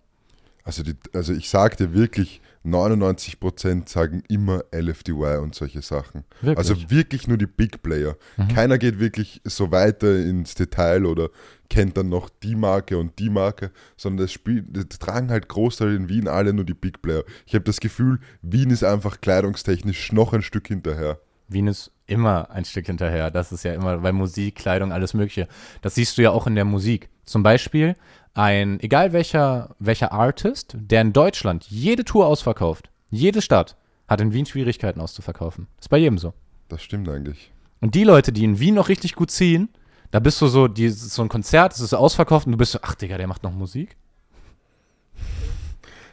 Also, 0.63 0.83
die, 0.83 0.95
also 1.13 1.33
ich 1.33 1.49
dir 1.49 1.93
wirklich, 1.93 2.41
99% 2.65 3.89
sagen 3.89 4.23
immer 4.27 4.63
LFDY 4.73 5.37
und 5.41 5.55
solche 5.55 5.81
Sachen. 5.81 6.25
Wirklich? 6.41 6.57
Also 6.57 6.91
wirklich 6.91 7.27
nur 7.27 7.37
die 7.37 7.47
Big 7.47 7.81
Player. 7.81 8.17
Keiner 8.53 8.77
geht 8.77 8.99
wirklich 8.99 9.41
so 9.45 9.71
weiter 9.71 10.17
ins 10.17 10.55
Detail 10.55 11.05
oder 11.05 11.29
kennt 11.69 11.97
dann 11.97 12.09
noch 12.09 12.29
die 12.29 12.55
Marke 12.55 12.97
und 12.97 13.17
die 13.19 13.29
Marke, 13.29 13.71
sondern 13.95 14.25
das 14.25 14.31
Spiel, 14.31 14.65
das 14.67 14.99
tragen 14.99 15.29
halt 15.29 15.47
Großteil 15.47 15.95
in 15.95 16.09
Wien 16.09 16.27
alle 16.27 16.53
nur 16.53 16.65
die 16.65 16.73
Big 16.73 17.01
Player. 17.01 17.23
Ich 17.45 17.53
habe 17.53 17.63
das 17.63 17.79
Gefühl, 17.79 18.19
Wien 18.41 18.71
ist 18.71 18.83
einfach 18.83 19.21
kleidungstechnisch 19.21 20.11
noch 20.11 20.33
ein 20.33 20.41
Stück 20.41 20.67
hinterher. 20.67 21.19
Wien 21.47 21.67
ist 21.67 21.91
immer 22.05 22.49
ein 22.51 22.65
Stück 22.65 22.87
hinterher. 22.87 23.31
Das 23.31 23.51
ist 23.51 23.63
ja 23.63 23.73
immer 23.73 23.97
bei 23.99 24.11
Musik, 24.11 24.55
Kleidung, 24.55 24.91
alles 24.91 25.13
Mögliche. 25.13 25.47
Das 25.81 25.95
siehst 25.95 26.17
du 26.17 26.21
ja 26.21 26.31
auch 26.31 26.47
in 26.47 26.55
der 26.55 26.65
Musik. 26.65 27.09
Zum 27.25 27.43
Beispiel 27.43 27.95
ein, 28.39 28.79
egal 28.79 29.11
welcher, 29.13 29.75
welcher 29.79 30.11
Artist, 30.11 30.75
der 30.79 31.01
in 31.01 31.13
Deutschland 31.13 31.65
jede 31.69 32.05
Tour 32.05 32.25
ausverkauft, 32.25 32.89
jede 33.11 33.41
Stadt, 33.41 33.75
hat 34.07 34.21
in 34.21 34.33
Wien 34.33 34.45
Schwierigkeiten 34.45 35.01
auszuverkaufen. 35.01 35.67
Ist 35.79 35.89
bei 35.89 35.97
jedem 35.97 36.17
so. 36.17 36.33
Das 36.69 36.81
stimmt 36.81 37.09
eigentlich. 37.09 37.51
Und 37.81 37.95
die 37.95 38.03
Leute, 38.03 38.31
die 38.31 38.43
in 38.43 38.59
Wien 38.59 38.75
noch 38.75 38.89
richtig 38.89 39.15
gut 39.15 39.29
ziehen, 39.31 39.69
Da 40.11 40.19
bist 40.19 40.41
du 40.41 40.47
so, 40.47 40.67
die, 40.67 40.89
so 40.89 41.21
ein 41.21 41.29
Konzert, 41.29 41.73
es 41.73 41.81
ist 41.81 41.93
ausverkauft 41.93 42.47
und 42.47 42.53
du 42.53 42.57
bist 42.57 42.71
so, 42.71 42.79
ach 42.81 42.95
Digga, 42.95 43.17
der 43.17 43.27
macht 43.27 43.43
noch 43.43 43.51
Musik? 43.53 43.95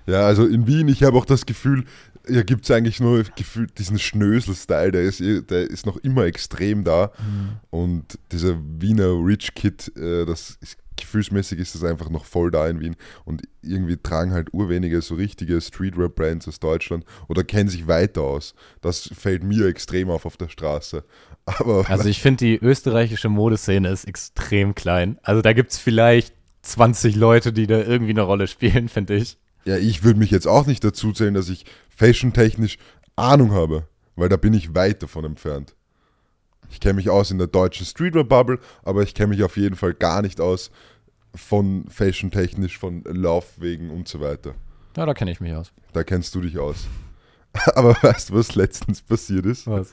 Ja, 0.06 0.26
also 0.26 0.46
in 0.46 0.66
Wien, 0.66 0.88
ich 0.88 1.02
habe 1.02 1.16
auch 1.16 1.24
das 1.24 1.46
Gefühl, 1.46 1.84
ja, 2.28 2.42
gibt 2.42 2.64
es 2.64 2.70
eigentlich 2.70 3.00
nur 3.00 3.22
gefühlt 3.36 3.78
diesen 3.78 3.98
Schnösel-Style, 3.98 4.92
der 4.92 5.02
ist, 5.02 5.20
eh- 5.20 5.40
der 5.42 5.70
ist 5.70 5.86
noch 5.86 5.96
immer 5.98 6.24
extrem 6.24 6.84
da. 6.84 7.10
Und 7.70 8.18
dieser 8.32 8.56
Wiener 8.80 9.12
Rich 9.24 9.54
Kid, 9.54 9.90
äh, 9.96 10.26
das 10.26 10.58
ist, 10.60 10.76
gefühlsmäßig 10.96 11.58
ist 11.58 11.74
das 11.74 11.84
einfach 11.84 12.10
noch 12.10 12.24
voll 12.24 12.50
da 12.50 12.68
in 12.68 12.80
Wien. 12.80 12.96
Und 13.24 13.42
irgendwie 13.62 13.96
tragen 13.96 14.32
halt 14.32 14.52
urwenige 14.52 15.00
so 15.02 15.14
richtige 15.14 15.60
Streetwear-Brands 15.60 16.48
aus 16.48 16.60
Deutschland 16.60 17.04
oder 17.28 17.44
kennen 17.44 17.68
sich 17.68 17.86
weiter 17.86 18.22
aus. 18.22 18.54
Das 18.80 19.10
fällt 19.16 19.42
mir 19.42 19.66
extrem 19.66 20.10
auf 20.10 20.26
auf 20.26 20.36
der 20.36 20.48
Straße. 20.48 21.04
Aber 21.44 21.88
Also 21.88 22.08
ich 22.08 22.20
finde, 22.20 22.44
die 22.44 22.56
österreichische 22.56 23.28
Modeszene 23.28 23.88
ist 23.88 24.06
extrem 24.06 24.74
klein. 24.74 25.18
Also 25.22 25.42
da 25.42 25.52
gibt 25.52 25.72
es 25.72 25.78
vielleicht 25.78 26.34
20 26.62 27.14
Leute, 27.14 27.52
die 27.52 27.66
da 27.66 27.78
irgendwie 27.78 28.10
eine 28.10 28.22
Rolle 28.22 28.46
spielen, 28.48 28.88
finde 28.88 29.16
ich. 29.16 29.38
ja, 29.64 29.76
ich 29.76 30.02
würde 30.02 30.18
mich 30.18 30.30
jetzt 30.30 30.48
auch 30.48 30.66
nicht 30.66 30.82
dazu 30.82 31.12
zählen, 31.12 31.34
dass 31.34 31.48
ich 31.48 31.64
fashion-technisch 31.88 32.78
Ahnung 33.16 33.52
habe, 33.52 33.88
weil 34.16 34.28
da 34.28 34.36
bin 34.36 34.54
ich 34.54 34.74
weit 34.74 35.02
davon 35.02 35.24
entfernt. 35.24 35.74
Ich 36.70 36.80
kenne 36.80 36.94
mich 36.94 37.10
aus 37.10 37.30
in 37.30 37.38
der 37.38 37.46
deutschen 37.46 37.86
Streetwear-Bubble, 37.86 38.58
aber 38.82 39.02
ich 39.02 39.14
kenne 39.14 39.28
mich 39.28 39.42
auf 39.42 39.56
jeden 39.56 39.76
Fall 39.76 39.94
gar 39.94 40.22
nicht 40.22 40.40
aus 40.40 40.70
von 41.34 41.86
fashion-technisch, 41.88 42.78
von 42.78 43.02
Laufwegen 43.04 43.90
und 43.90 44.08
so 44.08 44.20
weiter. 44.20 44.54
Ja, 44.96 45.06
da 45.06 45.14
kenne 45.14 45.30
ich 45.30 45.40
mich 45.40 45.54
aus. 45.54 45.72
Da 45.92 46.02
kennst 46.02 46.34
du 46.34 46.40
dich 46.40 46.58
aus. 46.58 46.86
Aber 47.74 47.96
weißt 48.02 48.30
du, 48.30 48.34
was 48.34 48.54
letztens 48.54 49.02
passiert 49.02 49.46
ist? 49.46 49.66
Was? 49.66 49.92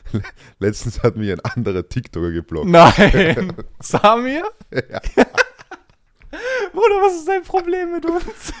Letztens 0.58 1.02
hat 1.02 1.16
mich 1.16 1.32
ein 1.32 1.40
anderer 1.40 1.88
TikToker 1.88 2.30
geblockt. 2.30 2.68
Nein! 2.68 3.54
Samir? 3.80 4.44
Bruder, 6.72 6.96
was 7.02 7.14
ist 7.16 7.28
dein 7.28 7.42
Problem 7.42 7.92
mit 7.92 8.04
uns? 8.04 8.52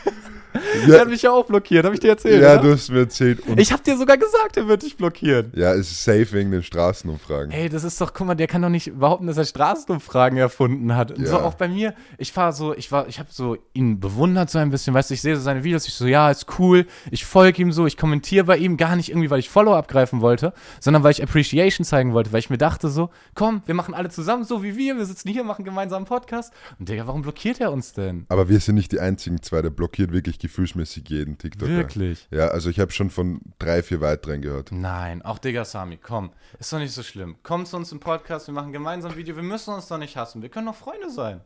Der 0.88 1.00
hat 1.00 1.08
mich 1.08 1.22
ja 1.22 1.30
auch 1.30 1.46
blockiert, 1.46 1.84
habe 1.84 1.94
ich 1.94 2.00
dir 2.00 2.10
erzählt. 2.10 2.42
ja, 2.42 2.54
oder? 2.54 2.62
du 2.62 2.72
hast 2.72 2.90
mir 2.90 3.00
erzählt. 3.00 3.40
Ich 3.56 3.72
habe 3.72 3.82
dir 3.82 3.96
sogar 3.96 4.16
gesagt, 4.16 4.56
er 4.56 4.68
wird 4.68 4.82
dich 4.82 4.96
blockieren. 4.96 5.52
ja, 5.54 5.72
es 5.72 5.90
ist 5.90 6.04
safe 6.04 6.32
wegen 6.32 6.50
den 6.50 6.62
Straßenumfragen. 6.62 7.50
Ey, 7.52 7.68
das 7.68 7.84
ist 7.84 8.00
doch, 8.00 8.12
guck 8.12 8.26
mal, 8.26 8.34
der 8.34 8.46
kann 8.46 8.62
doch 8.62 8.68
nicht 8.68 8.98
behaupten, 8.98 9.26
dass 9.26 9.36
er 9.36 9.44
Straßenumfragen 9.44 10.38
erfunden 10.38 10.94
hat. 10.96 11.12
Und 11.12 11.26
so 11.26 11.36
Ja. 11.36 11.42
auch 11.42 11.54
bei 11.54 11.68
mir, 11.68 11.94
ich 12.18 12.34
war 12.36 12.52
so, 12.52 12.74
ich 12.74 12.90
war, 12.92 13.08
ich 13.08 13.18
habe 13.18 13.28
so 13.32 13.56
ihn 13.72 14.00
bewundert 14.00 14.50
so 14.50 14.58
ein 14.58 14.70
bisschen, 14.70 14.94
weißt 14.94 15.10
du, 15.10 15.14
ich 15.14 15.22
sehe 15.22 15.36
so 15.36 15.42
seine 15.42 15.64
Videos, 15.64 15.86
ich 15.86 15.94
so, 15.94 16.06
ja, 16.06 16.30
ist 16.30 16.46
cool, 16.58 16.86
ich 17.10 17.24
folge 17.24 17.62
ihm 17.62 17.72
so, 17.72 17.86
ich 17.86 17.96
kommentiere 17.96 18.44
bei 18.44 18.56
ihm, 18.56 18.76
gar 18.76 18.96
nicht 18.96 19.08
irgendwie, 19.10 19.30
weil 19.30 19.38
ich 19.38 19.48
Follow 19.50 19.74
abgreifen 19.74 20.20
wollte, 20.20 20.52
sondern 20.80 21.02
weil 21.02 21.12
ich 21.12 21.22
Appreciation 21.22 21.84
zeigen 21.84 22.12
wollte, 22.12 22.32
weil 22.32 22.40
ich 22.40 22.50
mir 22.50 22.58
dachte 22.58 22.88
so, 22.88 23.10
komm, 23.34 23.62
wir 23.66 23.74
machen 23.74 23.94
alle 23.94 24.08
zusammen 24.10 24.44
so 24.44 24.62
wie 24.62 24.76
wir, 24.76 24.96
wir 24.96 25.06
sitzen 25.06 25.28
hier, 25.28 25.44
machen 25.44 25.64
gemeinsam 25.64 25.98
einen 25.98 26.06
Podcast. 26.06 26.52
Und 26.78 26.88
Digga, 26.88 27.06
warum 27.06 27.22
blockiert 27.22 27.60
er 27.60 27.72
uns 27.72 27.92
denn? 27.92 28.26
Aber 28.28 28.48
wir 28.48 28.60
sind 28.60 28.74
nicht 28.74 28.92
die 28.92 29.00
einzigen 29.00 29.42
zwei, 29.42 29.62
der 29.62 29.70
blockiert 29.70 30.12
wirklich 30.12 30.38
gefühlsmäßig 30.42 31.08
jeden 31.08 31.38
TikToker. 31.38 31.72
Wirklich? 31.72 32.28
Ja, 32.30 32.48
also 32.48 32.68
ich 32.68 32.78
habe 32.78 32.92
schon 32.92 33.10
von 33.10 33.40
drei, 33.58 33.82
vier 33.82 34.00
weiteren 34.00 34.42
gehört. 34.42 34.70
Nein, 34.72 35.22
auch 35.22 35.38
Digga 35.38 35.64
Sami, 35.64 35.96
komm, 35.96 36.32
ist 36.58 36.72
doch 36.72 36.78
nicht 36.78 36.92
so 36.92 37.02
schlimm. 37.02 37.36
Komm 37.42 37.64
zu 37.64 37.76
uns 37.76 37.90
im 37.92 38.00
Podcast, 38.00 38.48
wir 38.48 38.54
machen 38.54 38.72
gemeinsam 38.72 39.12
ein 39.12 39.16
Video, 39.16 39.34
wir 39.36 39.42
müssen 39.42 39.72
uns 39.72 39.88
doch 39.88 39.98
nicht 39.98 40.16
hassen, 40.16 40.42
wir 40.42 40.48
können 40.50 40.66
doch 40.66 40.74
Freunde 40.74 41.10
sein. 41.10 41.40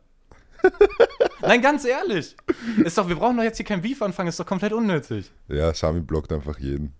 Nein, 1.41 1.61
ganz 1.61 1.85
ehrlich. 1.85 2.35
Ist 2.83 2.97
doch, 2.97 3.07
wir 3.07 3.15
brauchen 3.15 3.37
doch 3.37 3.43
jetzt 3.43 3.57
hier 3.57 3.65
kein 3.65 3.81
Beef 3.81 4.01
anfangen, 4.01 4.29
ist 4.29 4.39
doch 4.39 4.45
komplett 4.45 4.73
unnötig. 4.73 5.31
Ja, 5.47 5.73
Sami 5.73 6.01
blockt 6.01 6.33
einfach 6.33 6.59
jeden. 6.59 6.93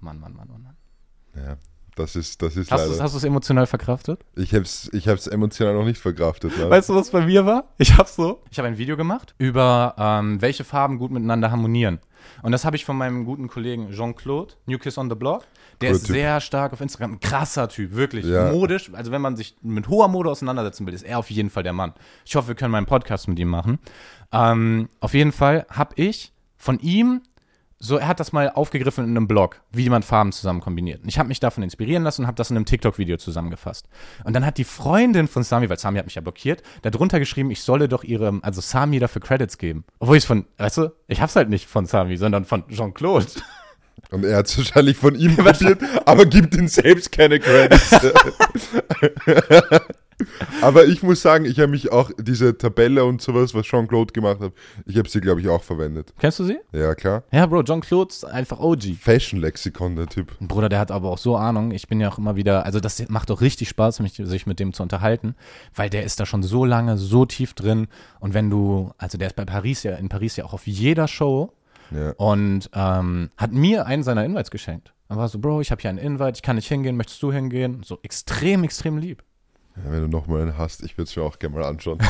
Mann, 0.00 0.20
Mann, 0.20 0.36
Mann, 0.36 0.48
Mann. 0.48 0.62
Mann. 0.62 0.76
Ja, 1.34 1.56
das 1.96 2.14
ist, 2.14 2.42
das 2.42 2.56
ist 2.56 2.70
Hast 2.70 2.86
du 2.86 2.92
leider. 2.92 3.04
es 3.04 3.24
emotional 3.24 3.66
verkraftet? 3.66 4.20
Ich 4.36 4.54
hab's, 4.54 4.88
ich 4.92 5.08
hab's 5.08 5.26
emotional 5.26 5.74
noch 5.74 5.84
nicht 5.84 5.98
verkraftet. 6.00 6.56
Ne? 6.56 6.70
Weißt 6.70 6.90
du, 6.90 6.94
was 6.94 7.10
bei 7.10 7.24
mir 7.24 7.46
war? 7.46 7.64
Ich 7.78 7.96
hab 7.96 8.06
so. 8.06 8.42
Ich 8.50 8.58
habe 8.58 8.68
ein 8.68 8.78
Video 8.78 8.96
gemacht 8.96 9.34
über 9.38 9.94
ähm, 9.98 10.40
welche 10.40 10.62
Farben 10.64 10.98
gut 10.98 11.10
miteinander 11.10 11.50
harmonieren. 11.50 12.00
Und 12.42 12.52
das 12.52 12.64
habe 12.64 12.76
ich 12.76 12.84
von 12.84 12.96
meinem 12.96 13.24
guten 13.24 13.48
Kollegen 13.48 13.90
Jean-Claude, 13.92 14.54
New 14.66 14.78
Kiss 14.78 14.98
on 14.98 15.08
the 15.08 15.16
Block. 15.16 15.44
Der 15.80 15.90
Cooler 15.90 15.96
ist 16.00 16.06
Typ. 16.06 16.16
sehr 16.16 16.40
stark 16.40 16.72
auf 16.72 16.80
Instagram. 16.80 17.12
Ein 17.14 17.20
krasser 17.20 17.68
Typ, 17.68 17.94
wirklich. 17.94 18.26
Ja. 18.26 18.50
Modisch. 18.52 18.90
Also, 18.92 19.10
wenn 19.10 19.22
man 19.22 19.36
sich 19.36 19.56
mit 19.62 19.88
hoher 19.88 20.08
Mode 20.08 20.30
auseinandersetzen 20.30 20.86
will, 20.86 20.94
ist 20.94 21.02
er 21.02 21.18
auf 21.18 21.30
jeden 21.30 21.50
Fall 21.50 21.62
der 21.62 21.72
Mann. 21.72 21.94
Ich 22.24 22.36
hoffe, 22.36 22.48
wir 22.48 22.54
können 22.54 22.72
mal 22.72 22.78
einen 22.78 22.86
Podcast 22.86 23.28
mit 23.28 23.38
ihm 23.38 23.48
machen. 23.48 23.78
Ähm, 24.32 24.88
auf 25.00 25.14
jeden 25.14 25.32
Fall 25.32 25.66
habe 25.70 25.94
ich 25.96 26.32
von 26.56 26.78
ihm 26.80 27.22
so, 27.78 27.98
er 27.98 28.08
hat 28.08 28.20
das 28.20 28.32
mal 28.32 28.50
aufgegriffen 28.50 29.04
in 29.04 29.10
einem 29.10 29.28
Blog, 29.28 29.60
wie 29.70 29.90
man 29.90 30.02
Farben 30.02 30.32
zusammen 30.32 30.60
kombiniert. 30.60 31.02
Und 31.02 31.08
ich 31.08 31.18
habe 31.18 31.28
mich 31.28 31.40
davon 31.40 31.62
inspirieren 31.62 32.02
lassen 32.02 32.22
und 32.22 32.26
habe 32.26 32.36
das 32.36 32.50
in 32.50 32.56
einem 32.56 32.64
TikTok-Video 32.64 33.18
zusammengefasst. 33.18 33.86
Und 34.24 34.34
dann 34.34 34.46
hat 34.46 34.56
die 34.56 34.64
Freundin 34.64 35.28
von 35.28 35.42
Sami, 35.42 35.68
weil 35.68 35.78
Sami 35.78 35.98
hat 35.98 36.06
mich 36.06 36.14
ja 36.14 36.22
blockiert, 36.22 36.62
darunter 36.82 37.18
geschrieben, 37.18 37.50
ich 37.50 37.62
solle 37.62 37.88
doch 37.88 38.02
ihre, 38.02 38.40
also 38.42 38.62
Sami 38.62 38.98
dafür 38.98 39.20
Credits 39.20 39.58
geben. 39.58 39.84
Obwohl 39.98 40.16
ich 40.16 40.22
es 40.22 40.26
von, 40.26 40.46
weißt 40.56 40.78
du, 40.78 40.92
ich 41.06 41.20
hab's 41.20 41.36
halt 41.36 41.50
nicht 41.50 41.66
von 41.66 41.84
Sami, 41.84 42.16
sondern 42.16 42.46
von 42.46 42.66
Jean-Claude. 42.68 43.26
Und 44.10 44.24
er 44.24 44.38
hat 44.38 44.46
es 44.46 44.56
wahrscheinlich 44.56 44.96
von 44.96 45.14
ihm 45.14 45.36
probiert, 45.36 45.80
aber 46.04 46.26
gibt 46.26 46.54
ihm 46.54 46.68
selbst 46.68 47.12
keine 47.12 47.40
Credits. 47.40 47.90
aber 50.62 50.86
ich 50.86 51.02
muss 51.02 51.22
sagen, 51.22 51.44
ich 51.44 51.58
habe 51.60 51.70
mich 51.70 51.92
auch, 51.92 52.10
diese 52.18 52.56
Tabelle 52.56 53.04
und 53.04 53.20
sowas, 53.20 53.54
was 53.54 53.66
Jean-Claude 53.66 54.12
gemacht 54.12 54.40
hat, 54.40 54.52
ich 54.86 54.96
habe 54.96 55.08
sie, 55.08 55.20
glaube 55.20 55.40
ich, 55.40 55.48
auch 55.48 55.62
verwendet. 55.62 56.12
Kennst 56.18 56.38
du 56.38 56.44
sie? 56.44 56.58
Ja, 56.72 56.94
klar. 56.94 57.22
Ja, 57.32 57.46
Bro, 57.46 57.64
Jean-Claude 57.64 58.10
ist 58.10 58.24
einfach 58.24 58.58
OG. 58.60 58.94
Fashion-Lexikon, 59.00 59.96
der 59.96 60.06
Typ. 60.06 60.36
Bruder, 60.40 60.68
der 60.68 60.78
hat 60.78 60.90
aber 60.90 61.10
auch 61.10 61.18
so 61.18 61.36
Ahnung. 61.36 61.70
Ich 61.70 61.88
bin 61.88 62.00
ja 62.00 62.08
auch 62.10 62.18
immer 62.18 62.36
wieder, 62.36 62.64
also 62.64 62.80
das 62.80 63.08
macht 63.08 63.30
doch 63.30 63.40
richtig 63.40 63.68
Spaß, 63.68 64.00
mich, 64.00 64.14
sich 64.14 64.46
mit 64.46 64.58
dem 64.60 64.72
zu 64.72 64.82
unterhalten, 64.82 65.34
weil 65.74 65.90
der 65.90 66.04
ist 66.04 66.18
da 66.20 66.26
schon 66.26 66.42
so 66.42 66.64
lange, 66.64 66.96
so 66.98 67.26
tief 67.26 67.54
drin. 67.54 67.88
Und 68.20 68.34
wenn 68.34 68.50
du, 68.50 68.92
also 68.98 69.18
der 69.18 69.28
ist 69.28 69.36
bei 69.36 69.44
Paris 69.44 69.82
ja, 69.82 69.96
in 69.96 70.08
Paris 70.08 70.36
ja 70.36 70.44
auch 70.44 70.52
auf 70.52 70.66
jeder 70.66 71.08
Show 71.08 71.52
Ja. 71.94 72.12
und 72.16 72.70
ähm, 72.74 73.30
hat 73.36 73.52
mir 73.52 73.86
einen 73.86 74.02
seiner 74.02 74.24
Invites 74.24 74.50
geschenkt. 74.50 74.92
Dann 75.08 75.18
war 75.18 75.28
so, 75.28 75.38
Bro, 75.38 75.60
ich 75.60 75.70
habe 75.70 75.80
hier 75.80 75.90
einen 75.90 75.98
Invite, 75.98 76.32
ich 76.34 76.42
kann 76.42 76.56
nicht 76.56 76.66
hingehen, 76.66 76.96
möchtest 76.96 77.22
du 77.22 77.32
hingehen? 77.32 77.82
So 77.84 77.98
extrem, 78.02 78.64
extrem 78.64 78.98
lieb. 78.98 79.22
Ja, 79.76 79.90
wenn 79.92 80.02
du 80.02 80.08
nochmal 80.08 80.42
einen 80.42 80.58
hast, 80.58 80.82
ich 80.82 80.96
würde 80.96 81.08
es 81.08 81.16
mir 81.16 81.22
auch 81.22 81.38
gerne 81.38 81.56
mal 81.56 81.64
anschauen. 81.64 81.98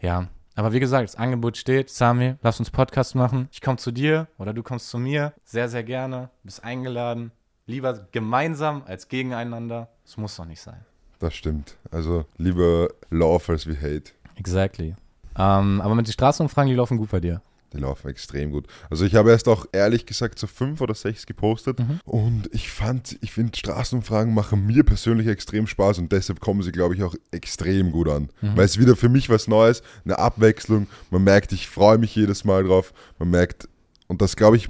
Ja, 0.00 0.28
aber 0.54 0.72
wie 0.72 0.78
gesagt, 0.78 1.08
das 1.08 1.16
Angebot 1.16 1.56
steht. 1.56 1.90
Sami, 1.90 2.36
lass 2.42 2.60
uns 2.60 2.70
Podcast 2.70 3.16
machen. 3.16 3.48
Ich 3.50 3.60
komme 3.60 3.78
zu 3.78 3.90
dir 3.90 4.28
oder 4.38 4.52
du 4.52 4.62
kommst 4.62 4.90
zu 4.90 4.98
mir. 4.98 5.32
Sehr, 5.44 5.68
sehr 5.68 5.82
gerne. 5.82 6.30
Bist 6.44 6.62
eingeladen. 6.62 7.32
Lieber 7.66 8.06
gemeinsam 8.12 8.82
als 8.86 9.08
gegeneinander. 9.08 9.88
Das 10.04 10.16
muss 10.16 10.36
doch 10.36 10.44
nicht 10.44 10.60
sein. 10.60 10.84
Das 11.18 11.34
stimmt. 11.34 11.76
Also 11.90 12.26
lieber 12.36 12.88
Love 13.10 13.52
als 13.52 13.66
wie 13.66 13.76
Hate. 13.76 14.12
Exactly. 14.36 14.94
Ähm, 15.36 15.80
aber 15.80 15.94
mit 15.96 16.06
den 16.06 16.12
Straßenumfragen, 16.12 16.70
die 16.70 16.76
laufen 16.76 16.96
gut 16.96 17.10
bei 17.10 17.20
dir. 17.20 17.42
Die 17.74 17.78
laufen 17.78 18.08
extrem 18.08 18.50
gut. 18.52 18.66
Also 18.88 19.04
ich 19.04 19.14
habe 19.14 19.30
erst 19.30 19.46
auch 19.48 19.66
ehrlich 19.72 20.06
gesagt 20.06 20.38
so 20.38 20.46
fünf 20.46 20.80
oder 20.80 20.94
sechs 20.94 21.26
gepostet 21.26 21.78
Mhm. 21.78 22.00
und 22.04 22.48
ich 22.52 22.70
fand, 22.70 23.18
ich 23.20 23.32
finde 23.32 23.56
Straßenumfragen 23.58 24.32
machen 24.32 24.66
mir 24.66 24.84
persönlich 24.84 25.26
extrem 25.26 25.66
Spaß 25.66 25.98
und 25.98 26.10
deshalb 26.12 26.40
kommen 26.40 26.62
sie, 26.62 26.72
glaube 26.72 26.94
ich, 26.94 27.02
auch 27.02 27.14
extrem 27.30 27.92
gut 27.92 28.08
an. 28.08 28.30
Mhm. 28.40 28.56
Weil 28.56 28.64
es 28.64 28.78
wieder 28.78 28.96
für 28.96 29.08
mich 29.10 29.28
was 29.28 29.48
Neues, 29.48 29.82
eine 30.04 30.18
Abwechslung. 30.18 30.86
Man 31.10 31.24
merkt, 31.24 31.52
ich 31.52 31.68
freue 31.68 31.98
mich 31.98 32.14
jedes 32.14 32.44
Mal 32.44 32.64
drauf. 32.64 32.92
Man 33.18 33.30
merkt, 33.30 33.68
und 34.06 34.22
das, 34.22 34.36
glaube 34.36 34.56
ich, 34.56 34.68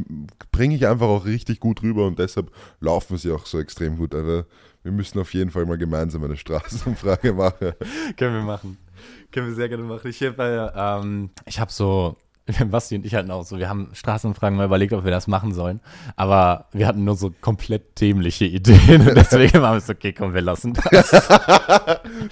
bringe 0.51 0.75
ich 0.75 0.87
einfach 0.89 1.07
auch 1.07 1.25
richtig 1.25 1.61
gut 1.61 1.83
rüber 1.83 2.07
und 2.09 2.19
deshalb 2.19 2.51
laufen 2.81 3.17
sie 3.19 3.31
auch 3.31 3.47
so 3.47 3.61
extrem 3.61 3.97
gut. 3.97 4.13
Also 4.13 4.43
wir 4.83 4.91
müssen 4.91 5.21
auf 5.21 5.33
jeden 5.33 5.53
Fall 5.53 5.65
mal 5.67 5.79
gemeinsam 5.79 6.25
eine 6.25 6.37
Straßenumfrage 6.37 7.33
machen. 7.35 7.73
Können 8.17 8.35
wir 8.35 8.43
machen. 8.43 8.77
Können 9.31 9.47
wir 9.47 9.55
sehr 9.55 9.69
gerne 9.69 9.85
machen. 9.85 10.09
Ich 10.11 10.21
habe 10.25 10.73
ähm, 10.75 11.31
ich 11.47 11.61
hab 11.61 11.71
so, 11.71 12.17
Basti 12.71 12.97
und 12.97 13.07
ich 13.07 13.15
hatten 13.15 13.31
auch 13.31 13.45
so, 13.45 13.59
wir 13.59 13.69
haben 13.69 13.91
Straßenumfragen 13.93 14.57
mal 14.57 14.67
überlegt, 14.67 14.93
ob 14.93 15.05
wir 15.05 15.11
das 15.11 15.27
machen 15.27 15.53
sollen. 15.53 15.81
Aber 16.17 16.67
wir 16.73 16.87
hatten 16.87 17.05
nur 17.05 17.15
so 17.15 17.33
komplett 17.41 18.01
dämliche 18.01 18.45
Ideen. 18.47 19.09
Und 19.09 19.17
deswegen 19.17 19.61
waren 19.63 19.75
wir 19.75 19.81
so, 19.81 19.93
okay, 19.93 20.13
komm, 20.13 20.35
wir 20.35 20.43
lassen 20.43 20.75
das. 20.75 21.11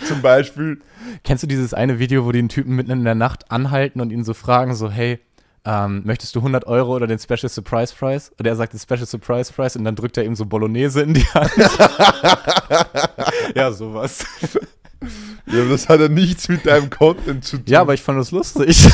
Zum 0.09 0.23
Beispiel, 0.23 0.81
Kennst 1.25 1.43
du 1.43 1.47
dieses 1.47 1.75
eine 1.75 1.99
Video, 1.99 2.25
wo 2.25 2.33
die 2.33 2.39
einen 2.41 2.49
Typen 2.49 2.75
mitten 2.77 2.91
in 2.91 3.05
der 3.05 3.14
Nacht 3.14 3.51
anhalten 3.51 4.01
und 4.01 4.11
ihn 4.11 4.25
so 4.25 4.35
fragen, 4.35 4.75
so, 4.75 4.91
hey, 4.91 5.19
ähm, 5.64 6.03
möchtest 6.05 6.35
du 6.35 6.41
100 6.41 6.67
Euro 6.67 6.95
oder 6.95 7.07
den 7.07 7.19
Special 7.19 7.49
Surprise 7.49 7.95
Prize? 7.95 8.31
Und 8.39 8.47
er 8.47 8.55
sagt 8.57 8.73
den 8.73 8.81
Special 8.81 9.07
Surprise 9.07 9.53
Prize 9.53 9.79
und 9.79 9.85
dann 9.85 9.97
drückt 9.97 10.17
er 10.17 10.25
ihm 10.25 10.37
so 10.37 10.47
Bolognese 10.47 11.03
in 11.03 11.14
die 11.14 11.25
Hand. 11.25 11.53
ja, 13.55 13.73
sowas. 13.73 14.25
ja, 15.47 15.64
das 15.68 15.88
hat 15.88 16.01
ja 16.01 16.09
nichts 16.09 16.49
mit 16.49 16.66
deinem 16.66 16.90
Content 16.90 17.44
zu 17.44 17.57
tun. 17.59 17.66
Ja, 17.68 17.80
aber 17.82 17.94
ich 17.94 18.03
fand 18.03 18.18
das 18.18 18.30
lustig. 18.30 18.88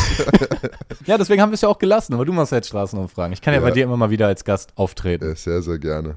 ja, 1.06 1.16
deswegen 1.18 1.40
haben 1.40 1.50
wir 1.50 1.54
es 1.54 1.60
ja 1.60 1.68
auch 1.68 1.78
gelassen. 1.78 2.14
Aber 2.14 2.24
du 2.24 2.32
machst 2.32 2.52
ja 2.52 2.58
jetzt 2.58 2.68
Straßenumfragen. 2.68 3.32
Ich 3.32 3.40
kann 3.40 3.54
ja, 3.54 3.60
Ja. 3.60 3.66
bei 3.66 3.70
dir 3.72 3.84
immer 3.84 3.96
mal 3.96 4.10
wieder 4.10 4.26
als 4.26 4.44
Gast 4.44 4.72
auftreten. 4.76 5.26
Ja, 5.28 5.34
sehr, 5.34 5.62
sehr 5.62 5.78
gerne. 5.78 6.16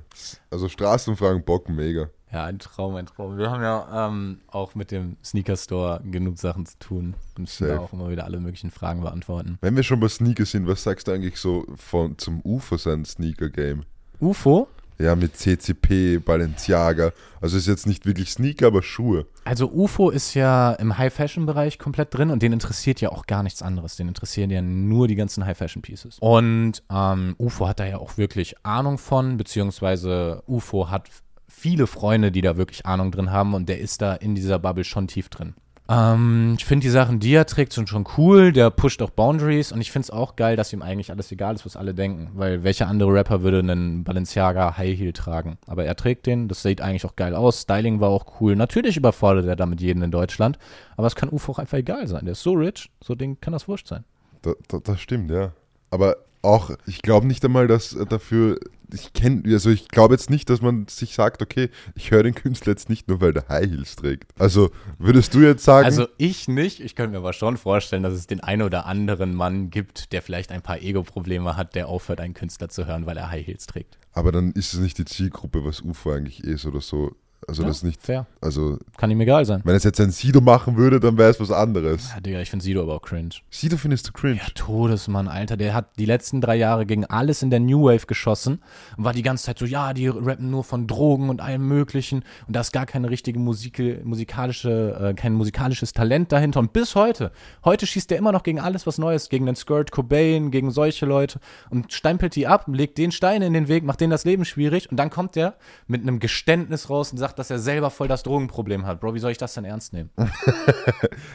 Also 0.51 0.67
Straßenumfragen 0.69 1.43
bocken 1.43 1.75
mega. 1.75 2.09
Ja, 2.31 2.43
ein 2.45 2.59
Traum, 2.59 2.95
ein 2.95 3.05
Traum. 3.05 3.37
Wir 3.37 3.49
haben 3.49 3.61
ja 3.61 4.07
ähm, 4.07 4.39
auch 4.47 4.75
mit 4.75 4.91
dem 4.91 5.15
Sneaker 5.23 5.55
Store 5.55 6.01
genug 6.03 6.37
Sachen 6.37 6.65
zu 6.65 6.77
tun. 6.79 7.13
Und 7.37 7.43
müssen 7.43 7.67
Safe. 7.67 7.79
auch 7.79 7.93
immer 7.93 8.09
wieder 8.09 8.25
alle 8.25 8.39
möglichen 8.39 8.71
Fragen 8.71 9.01
beantworten. 9.01 9.57
Wenn 9.61 9.75
wir 9.75 9.83
schon 9.83 9.99
bei 10.01 10.09
Sneaker 10.09 10.45
sind, 10.45 10.67
was 10.67 10.83
sagst 10.83 11.07
du 11.07 11.11
eigentlich 11.13 11.37
so 11.37 11.65
von, 11.75 12.17
zum 12.17 12.41
UFO 12.43 12.75
sein 12.77 13.05
Sneaker-Game? 13.05 13.83
UFO? 14.19 14.67
Ja, 14.97 15.15
mit 15.15 15.35
CCP, 15.35 16.19
Balenciaga. 16.19 17.11
Also 17.41 17.57
ist 17.57 17.67
jetzt 17.67 17.85
nicht 17.85 18.05
wirklich 18.05 18.31
Sneaker, 18.31 18.67
aber 18.67 18.81
Schuhe. 18.81 19.25
Also 19.43 19.69
UFO 19.69 20.09
ist 20.09 20.33
ja 20.33 20.71
im 20.73 20.97
High-Fashion-Bereich 20.97 21.79
komplett 21.79 22.13
drin 22.13 22.29
und 22.29 22.41
den 22.41 22.53
interessiert 22.53 23.01
ja 23.01 23.09
auch 23.11 23.25
gar 23.25 23.43
nichts 23.43 23.61
anderes. 23.61 23.97
Den 23.97 24.07
interessieren 24.07 24.49
ja 24.49 24.61
nur 24.61 25.07
die 25.07 25.15
ganzen 25.15 25.45
High-Fashion-Pieces. 25.45 26.17
Und 26.19 26.81
ähm, 26.89 27.35
UFO 27.37 27.67
hat 27.67 27.79
da 27.79 27.85
ja 27.85 27.97
auch 27.97 28.17
wirklich 28.17 28.55
Ahnung 28.63 28.97
von, 28.97 29.37
beziehungsweise 29.37 30.43
UFO 30.47 30.89
hat 30.89 31.09
viele 31.47 31.87
Freunde, 31.87 32.31
die 32.31 32.41
da 32.41 32.57
wirklich 32.57 32.85
Ahnung 32.85 33.11
drin 33.11 33.31
haben 33.31 33.53
und 33.53 33.67
der 33.67 33.79
ist 33.79 34.01
da 34.01 34.13
in 34.13 34.35
dieser 34.35 34.59
Bubble 34.59 34.83
schon 34.83 35.07
tief 35.07 35.29
drin. 35.29 35.55
Ähm, 35.87 36.55
ich 36.57 36.65
finde 36.65 36.83
die 36.83 36.89
Sachen, 36.89 37.19
die 37.19 37.33
er 37.33 37.45
trägt, 37.45 37.73
sind 37.73 37.89
schon 37.89 38.05
cool. 38.17 38.51
Der 38.51 38.69
pusht 38.71 39.01
auch 39.01 39.11
Boundaries 39.11 39.71
und 39.71 39.81
ich 39.81 39.91
finde 39.91 40.05
es 40.05 40.11
auch 40.11 40.35
geil, 40.35 40.55
dass 40.55 40.73
ihm 40.73 40.81
eigentlich 40.81 41.11
alles 41.11 41.31
egal 41.31 41.55
ist, 41.55 41.65
was 41.65 41.75
alle 41.77 41.93
denken. 41.93 42.31
Weil 42.33 42.63
welcher 42.63 42.87
andere 42.87 43.13
Rapper 43.13 43.43
würde 43.43 43.59
einen 43.59 44.03
Balenciaga 44.03 44.77
High 44.77 44.97
Heel 44.97 45.13
tragen? 45.13 45.57
Aber 45.67 45.85
er 45.85 45.95
trägt 45.95 46.25
den, 46.25 46.47
das 46.47 46.63
sieht 46.63 46.81
eigentlich 46.81 47.05
auch 47.05 47.15
geil 47.15 47.35
aus. 47.35 47.61
Styling 47.61 47.99
war 47.99 48.09
auch 48.09 48.39
cool. 48.41 48.55
Natürlich 48.55 48.97
überfordert 48.97 49.45
er 49.45 49.55
damit 49.55 49.81
jeden 49.81 50.01
in 50.01 50.11
Deutschland, 50.11 50.57
aber 50.97 51.07
es 51.07 51.15
kann 51.15 51.29
UFO 51.29 51.51
auch 51.51 51.59
einfach 51.59 51.77
egal 51.77 52.07
sein. 52.07 52.25
Der 52.25 52.31
ist 52.31 52.41
so 52.41 52.53
rich, 52.53 52.89
so 53.03 53.13
Ding 53.13 53.39
kann 53.39 53.53
das 53.53 53.67
wurscht 53.67 53.87
sein. 53.87 54.03
Da, 54.41 54.53
da, 54.67 54.79
das 54.79 54.99
stimmt, 54.99 55.29
ja. 55.29 55.51
Aber 55.91 56.17
auch, 56.45 56.71
ich 56.85 57.01
glaube 57.01 57.27
nicht 57.27 57.43
einmal, 57.43 57.67
dass 57.67 57.93
äh, 57.93 58.05
dafür, 58.05 58.59
ich 58.93 59.13
kenne, 59.13 59.43
also 59.51 59.69
ich 59.69 59.87
glaube 59.87 60.13
jetzt 60.13 60.29
nicht, 60.29 60.49
dass 60.49 60.61
man 60.61 60.87
sich 60.87 61.15
sagt, 61.15 61.41
okay, 61.41 61.69
ich 61.95 62.11
höre 62.11 62.23
den 62.23 62.35
Künstler 62.35 62.71
jetzt 62.71 62.87
nicht 62.89 63.07
nur, 63.07 63.19
weil 63.19 63.33
der 63.33 63.47
High 63.49 63.69
Heels 63.69 63.95
trägt. 63.95 64.31
Also 64.39 64.69
würdest 64.99 65.33
du 65.33 65.41
jetzt 65.41 65.63
sagen, 65.63 65.85
Also 65.85 66.07
ich 66.17 66.47
nicht. 66.47 66.79
Ich 66.79 66.95
könnte 66.95 67.11
mir 67.11 67.17
aber 67.17 67.33
schon 67.33 67.57
vorstellen, 67.57 68.03
dass 68.03 68.13
es 68.13 68.27
den 68.27 68.41
einen 68.41 68.61
oder 68.61 68.85
anderen 68.85 69.33
Mann 69.35 69.69
gibt, 69.69 70.13
der 70.13 70.21
vielleicht 70.21 70.51
ein 70.51 70.61
paar 70.61 70.81
Ego-Probleme 70.81 71.57
hat, 71.57 71.75
der 71.75 71.87
aufhört, 71.87 72.21
einen 72.21 72.33
Künstler 72.33 72.69
zu 72.69 72.85
hören, 72.85 73.05
weil 73.05 73.17
er 73.17 73.29
High 73.31 73.45
Heels 73.45 73.65
trägt. 73.65 73.97
aber 74.13 74.31
dann 74.31 74.51
ist 74.53 74.73
es 74.73 74.79
nicht 74.79 74.97
die 74.97 75.05
Zielgruppe, 75.05 75.65
was 75.65 75.81
UFO 75.81 76.11
eigentlich 76.11 76.43
ist 76.43 76.65
oder 76.65 76.79
so. 76.81 77.15
Also 77.47 77.61
Ja, 77.61 77.67
das 77.67 77.77
ist 77.77 77.83
nicht, 77.83 78.01
fair. 78.01 78.25
also 78.41 78.79
Kann 78.97 79.11
ihm 79.11 79.21
egal 79.21 79.45
sein. 79.45 79.61
wenn 79.63 79.75
es 79.75 79.83
jetzt 79.83 79.99
ein 80.01 80.09
Sido 80.11 80.41
machen 80.41 80.77
würde, 80.77 80.99
dann 80.99 81.17
wäre 81.17 81.29
es 81.29 81.39
was 81.39 81.51
anderes. 81.51 82.09
Ja, 82.13 82.19
Digga, 82.19 82.39
ich 82.41 82.49
finde 82.49 82.63
Sido 82.65 82.81
aber 82.81 82.95
auch 82.95 83.01
cringe. 83.01 83.29
Sido 83.51 83.77
findest 83.77 84.07
du 84.07 84.11
cringe. 84.13 84.37
Ja, 84.37 84.47
Todesmann, 84.55 85.27
Alter. 85.27 85.55
Der 85.57 85.73
hat 85.73 85.97
die 85.99 86.05
letzten 86.05 86.41
drei 86.41 86.55
Jahre 86.55 86.85
gegen 86.85 87.05
alles 87.05 87.43
in 87.43 87.49
der 87.51 87.59
New 87.59 87.83
Wave 87.85 88.07
geschossen 88.07 88.61
und 88.97 89.03
war 89.03 89.13
die 89.13 89.21
ganze 89.21 89.45
Zeit 89.45 89.59
so, 89.59 89.65
ja, 89.65 89.93
die 89.93 90.07
rappen 90.07 90.49
nur 90.49 90.63
von 90.63 90.87
Drogen 90.87 91.29
und 91.29 91.39
allem 91.41 91.67
Möglichen 91.67 92.23
und 92.47 92.55
da 92.55 92.61
ist 92.61 92.73
gar 92.73 92.85
keine 92.85 93.09
richtige 93.09 93.39
Musik, 93.39 93.79
musikalische, 94.03 94.97
äh, 94.99 95.13
kein 95.13 95.33
musikalisches 95.33 95.93
Talent 95.93 96.31
dahinter. 96.31 96.59
Und 96.59 96.73
bis 96.73 96.95
heute, 96.95 97.31
heute 97.63 97.85
schießt 97.85 98.09
der 98.09 98.17
immer 98.17 98.31
noch 98.31 98.43
gegen 98.43 98.59
alles 98.59 98.87
was 98.87 98.97
Neues, 98.97 99.29
gegen 99.29 99.45
den 99.45 99.55
Skirt 99.55 99.91
Cobain, 99.91 100.51
gegen 100.51 100.71
solche 100.71 101.05
Leute 101.05 101.39
und 101.69 101.93
stempelt 101.93 102.35
die 102.35 102.47
ab, 102.47 102.65
legt 102.67 102.97
den 102.97 103.11
Stein 103.11 103.41
in 103.41 103.53
den 103.53 103.67
Weg, 103.67 103.83
macht 103.83 104.01
denen 104.01 104.11
das 104.11 104.25
Leben 104.25 104.45
schwierig 104.45 104.89
und 104.89 104.97
dann 104.97 105.09
kommt 105.09 105.35
der 105.35 105.55
mit 105.87 106.01
einem 106.01 106.19
Geständnis 106.19 106.89
raus 106.89 107.11
und 107.11 107.17
sagt, 107.17 107.34
dass 107.35 107.49
er 107.49 107.59
selber 107.59 107.89
voll 107.89 108.07
das 108.07 108.23
Drogenproblem 108.23 108.85
hat. 108.85 108.99
Bro, 108.99 109.13
wie 109.13 109.19
soll 109.19 109.31
ich 109.31 109.37
das 109.37 109.53
denn 109.53 109.65
ernst 109.65 109.93
nehmen? 109.93 110.09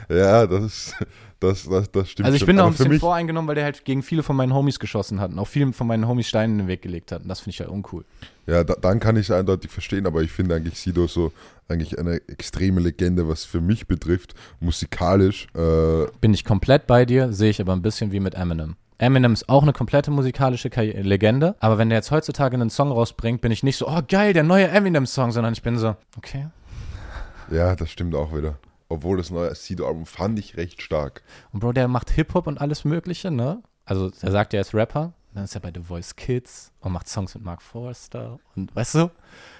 Ja, 0.09 0.47
das 0.47 0.65
ist, 0.65 0.95
das, 1.39 1.69
das, 1.69 1.91
das 1.91 2.11
stimmt 2.11 2.27
Also 2.27 2.37
ich 2.37 2.45
bin 2.45 2.57
da 2.57 2.67
ein 2.67 2.73
bisschen 2.73 2.99
voreingenommen, 2.99 3.49
weil 3.49 3.55
der 3.55 3.65
halt 3.65 3.85
gegen 3.85 4.03
viele 4.03 4.23
von 4.23 4.37
meinen 4.37 4.53
Homies 4.53 4.79
geschossen 4.79 5.21
hat 5.21 5.31
und 5.31 5.39
auch 5.39 5.47
vielen 5.47 5.73
von 5.73 5.87
meinen 5.87 6.07
Homies 6.09 6.29
Steine 6.29 6.53
in 6.53 6.59
den 6.59 6.69
Weg 6.69 6.83
gelegt 6.83 7.13
hat. 7.13 7.23
Und 7.23 7.29
das 7.29 7.41
finde 7.41 7.51
ich 7.51 7.61
halt 7.61 7.71
uncool. 7.71 8.05
Ja, 8.47 8.65
da, 8.65 8.75
dann 8.75 8.99
kann 9.01 9.17
ich 9.17 9.29
es 9.29 9.31
eindeutig 9.31 9.71
verstehen, 9.71 10.07
aber 10.07 10.23
ich 10.23 10.33
finde 10.33 10.57
eigentlich 10.57 10.79
Sido 10.79 11.07
so 11.07 11.33
eigentlich 11.69 11.99
eine 11.99 12.21
extreme 12.29 12.81
Legende, 12.81 13.29
was 13.29 13.45
für 13.45 13.61
mich 13.61 13.87
betrifft, 13.87 14.35
musikalisch. 14.59 15.47
Äh, 15.55 16.07
Bin 16.21 16.35
ich 16.35 16.45
komplett 16.45 16.87
bei 16.87 17.05
dir, 17.05 17.33
sehe 17.33 17.51
ich 17.51 17.61
aber 17.61 17.73
ein 17.73 17.83
bisschen 17.83 18.13
wie 18.13 18.21
mit 18.21 18.35
Eminem. 18.35 18.77
Eminem 19.01 19.33
ist 19.33 19.49
auch 19.49 19.63
eine 19.63 19.73
komplette 19.73 20.11
musikalische 20.11 20.69
Legende, 20.69 21.57
aber 21.59 21.79
wenn 21.79 21.89
der 21.89 21.99
jetzt 21.99 22.11
heutzutage 22.11 22.55
einen 22.55 22.69
Song 22.69 22.93
rausbringt, 22.93 23.41
bin 23.41 23.51
ich 23.51 23.63
nicht 23.63 23.79
so, 23.79 23.89
oh 23.89 24.01
geil, 24.07 24.35
der 24.35 24.43
neue 24.43 24.69
Eminem-Song, 24.69 25.33
sondern 25.33 25.55
ich 25.55 25.63
bin 25.63 25.79
so, 25.79 25.97
okay. 26.19 26.49
ja, 27.51 27.75
das 27.75 27.91
stimmt 27.91 28.15
auch 28.15 28.35
wieder. 28.37 28.59
Obwohl 28.91 29.17
das 29.17 29.31
neue 29.31 29.55
Sido-Album 29.55 30.05
fand 30.05 30.39
ich 30.39 30.57
recht 30.57 30.83
stark. 30.83 31.23
Und 31.53 31.61
Bro, 31.61 31.73
der 31.73 31.89
macht 31.89 32.11
Hip-Hop 32.11 32.47
und 32.47 32.61
alles 32.61 32.85
Mögliche, 32.85 33.31
ne? 33.31 33.63
Also, 33.87 34.11
er 34.21 34.33
sagt 34.33 34.53
ja, 34.53 34.59
er 34.59 34.63
ist 34.63 34.75
Rapper, 34.75 35.13
dann 35.33 35.45
ist 35.45 35.55
er 35.55 35.61
bei 35.61 35.71
The 35.73 35.81
Voice 35.81 36.15
Kids 36.17 36.73
und 36.81 36.93
macht 36.93 37.09
Songs 37.09 37.35
mit 37.35 37.45
Mark 37.45 37.63
Forster 37.63 38.39
und 38.57 38.75
weißt 38.75 38.97
du? 38.97 39.11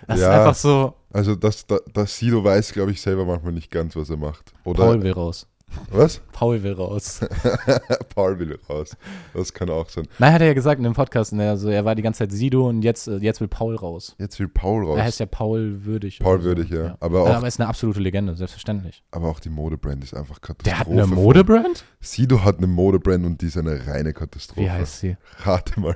Das 0.07 0.19
ist 0.19 0.25
Ja. 0.25 0.33
einfach 0.33 0.55
so, 0.55 0.95
Also 1.13 1.35
das, 1.35 1.67
das, 1.67 1.81
das 1.93 2.19
Sido 2.19 2.45
weiß, 2.45 2.73
glaube 2.73 2.91
ich, 2.91 3.01
selber 3.01 3.25
manchmal 3.25 3.53
nicht 3.53 3.71
ganz, 3.71 3.97
was 3.97 4.11
er 4.11 4.17
macht. 4.17 4.53
Oder 4.65 4.85
Paul 4.85 5.03
will 5.03 5.13
raus. 5.13 5.47
Was? 5.91 6.21
Paul 6.33 6.63
will 6.63 6.73
raus. 6.75 7.21
Paul 8.15 8.39
will 8.39 8.59
raus. 8.69 8.97
Das 9.35 9.53
kann 9.53 9.71
auch 9.71 9.89
sein. 9.89 10.07
Nein, 10.19 10.33
hat 10.33 10.41
er 10.41 10.49
ja 10.49 10.55
gesagt 10.55 10.79
in 10.79 10.85
dem 10.85 10.93
Podcast, 10.95 11.33
ne, 11.33 11.49
also 11.51 11.69
er 11.69 11.85
war 11.85 11.95
die 11.95 12.03
ganze 12.03 12.19
Zeit 12.19 12.33
Sido 12.33 12.69
und 12.69 12.83
jetzt, 12.83 13.09
äh, 13.09 13.17
jetzt 13.19 13.41
will 13.41 13.49
Paul 13.49 13.77
raus. 13.77 14.15
Jetzt 14.19 14.39
will 14.39 14.49
Paul 14.49 14.85
raus. 14.87 14.99
Er 14.99 15.05
heißt 15.05 15.21
ja 15.21 15.27
Paul 15.27 15.85
Würdig. 15.85 16.19
Paul 16.21 16.39
so. 16.41 16.45
Würdig, 16.45 16.71
ja. 16.71 16.97
Aber, 17.01 17.21
Aber 17.21 17.31
auch- 17.31 17.37
aber 17.37 17.47
ist 17.49 17.61
eine 17.61 17.69
absolute 17.69 18.01
Legende, 18.01 18.35
selbstverständlich. 18.37 19.03
aber 19.11 19.29
auch 19.29 19.41
die 19.41 19.51
Modebrand 19.51 20.03
ist 20.05 20.15
einfach 20.15 20.41
Katastrophe. 20.41 20.65
Der 20.65 20.79
hat 20.79 20.89
eine 20.89 21.07
Modebrand? 21.07 21.85
Sido 22.01 22.45
hat 22.45 22.59
eine 22.59 22.67
Modebrand 22.67 23.25
und 23.27 23.41
die 23.43 23.47
ist 23.47 23.57
eine 23.57 23.87
reine 23.87 24.13
Katastrophe. 24.13 24.61
Wie 24.63 24.71
heißt 24.71 25.01
sie? 25.01 25.17
Rate 25.45 25.79
mal. 25.81 25.95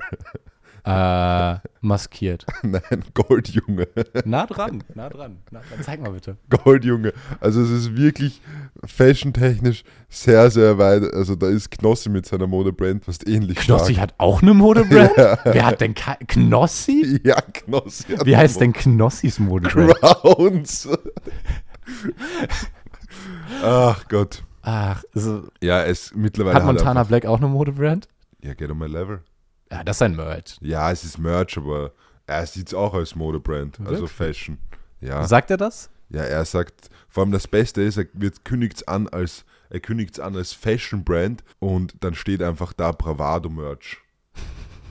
Äh, 0.85 1.57
maskiert. 1.81 2.45
Nein, 2.63 3.03
Goldjunge. 3.15 3.87
Nah 4.23 4.45
dran, 4.45 4.83
nah 4.93 5.09
dran, 5.09 5.37
nah 5.49 5.61
dran. 5.61 5.81
Zeig 5.81 5.99
mal 5.99 6.11
bitte. 6.11 6.37
Goldjunge. 6.49 7.11
Also 7.39 7.61
es 7.63 7.71
ist 7.71 7.97
wirklich 7.97 8.39
fashiontechnisch 8.85 9.83
sehr, 10.09 10.51
sehr 10.51 10.77
weit. 10.77 11.11
Also 11.13 11.35
da 11.35 11.47
ist 11.47 11.71
Knossi 11.71 12.09
mit 12.09 12.27
seiner 12.27 12.45
Modebrand 12.45 13.03
fast 13.03 13.27
ähnlich 13.27 13.57
Knossi 13.57 13.93
stark. 13.93 14.09
hat 14.09 14.13
auch 14.19 14.43
eine 14.43 14.53
Modebrand? 14.53 15.11
Wer 15.43 15.65
hat 15.65 15.81
denn 15.81 15.95
Ka 15.95 16.17
Knossi? 16.27 17.19
Ja, 17.23 17.41
Knossi. 17.41 18.15
hat 18.17 18.25
Wie 18.27 18.37
heißt 18.37 18.61
denn 18.61 18.71
Knossis 18.73 19.39
Modebrand? 19.39 19.95
Crowns. 19.95 20.87
Ach 23.63 24.07
Gott. 24.07 24.43
Ach, 24.61 25.03
also, 25.15 25.47
Ja, 25.61 25.83
es 25.83 26.13
mittlerweile 26.15 26.55
hat 26.55 26.65
Montana 26.65 26.91
einfach, 27.01 27.07
Black 27.07 27.25
auch 27.25 27.37
eine 27.37 27.47
Modebrand? 27.47 28.07
Ja, 28.43 28.53
get 28.53 28.69
on 28.69 28.77
my 28.77 28.87
level. 28.87 29.21
Ja, 29.71 29.83
das 29.83 29.97
ist 29.97 30.01
ein 30.01 30.15
Merch. 30.15 30.57
Ja, 30.61 30.91
es 30.91 31.03
ist 31.03 31.17
Merch, 31.17 31.57
aber 31.57 31.91
er 32.27 32.45
sieht 32.45 32.67
es 32.67 32.73
auch 32.73 32.93
als 32.93 33.15
Modebrand, 33.15 33.79
also? 33.85 34.07
Fashion. 34.07 34.57
Ja. 35.01 35.27
Sagt 35.27 35.51
er 35.51 35.57
das? 35.57 35.89
Ja, 36.09 36.21
er 36.21 36.45
sagt, 36.45 36.89
vor 37.09 37.23
allem 37.23 37.31
das 37.31 37.47
Beste 37.47 37.81
ist, 37.81 37.97
er 37.97 38.05
wird 38.13 38.45
kündigt's 38.45 38.87
an 38.87 39.07
als 39.09 39.45
er 39.69 40.25
an 40.25 40.35
als 40.35 40.53
Fashion 40.53 41.03
Brand 41.03 41.43
und 41.59 41.95
dann 42.01 42.13
steht 42.13 42.41
einfach 42.41 42.73
da 42.73 42.91
Bravado 42.91 43.49
Merch. 43.49 43.97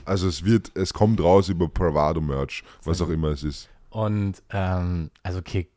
Also 0.07 0.27
es 0.27 0.45
wird, 0.45 0.71
es 0.75 0.93
kommt 0.93 1.19
raus 1.19 1.49
über 1.49 1.67
Bravado 1.67 2.21
Merch, 2.21 2.63
was 2.83 3.01
auch 3.01 3.09
immer 3.09 3.29
es 3.29 3.43
ist. 3.43 3.69
Und, 3.89 4.43
ähm, 4.51 5.09
also 5.23 5.39
okay, 5.39 5.67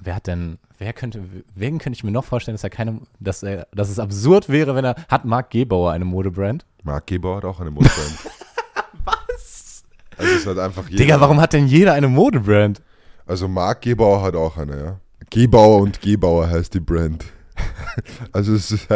wer 0.00 0.14
hat 0.14 0.28
denn, 0.28 0.58
wer 0.78 0.92
könnte, 0.92 1.24
wen 1.56 1.78
könnte 1.78 1.96
ich 1.96 2.04
mir 2.04 2.12
noch 2.12 2.24
vorstellen, 2.24 2.54
dass 2.54 2.62
er 2.62 2.70
keine, 2.70 3.00
dass 3.18 3.42
er, 3.42 3.66
dass 3.72 3.88
es 3.88 3.98
absurd 3.98 4.48
wäre, 4.48 4.76
wenn 4.76 4.84
er, 4.84 4.94
hat 5.08 5.24
Marc 5.24 5.50
Gebauer 5.50 5.90
eine 5.90 6.04
Modebrand? 6.04 6.64
Marc 6.84 7.08
Gebauer 7.08 7.38
hat 7.38 7.44
auch 7.44 7.58
eine 7.58 7.72
Modebrand. 7.72 8.18
Also 10.16 10.32
es 10.34 10.46
hat 10.46 10.58
einfach 10.58 10.88
jeder. 10.88 11.02
Digga, 11.02 11.20
warum 11.20 11.40
hat 11.40 11.52
denn 11.52 11.66
jeder 11.66 11.94
eine 11.94 12.08
Modebrand? 12.08 12.82
Also 13.26 13.48
Marc 13.48 13.82
Gebauer 13.82 14.22
hat 14.22 14.34
auch 14.34 14.56
eine, 14.56 14.76
ja. 14.76 15.00
Gebauer 15.30 15.80
und 15.80 16.00
Gebauer 16.00 16.48
heißt 16.48 16.74
die 16.74 16.80
Brand. 16.80 17.24
Also 18.32 18.54
es 18.54 18.70
ist 18.70 18.88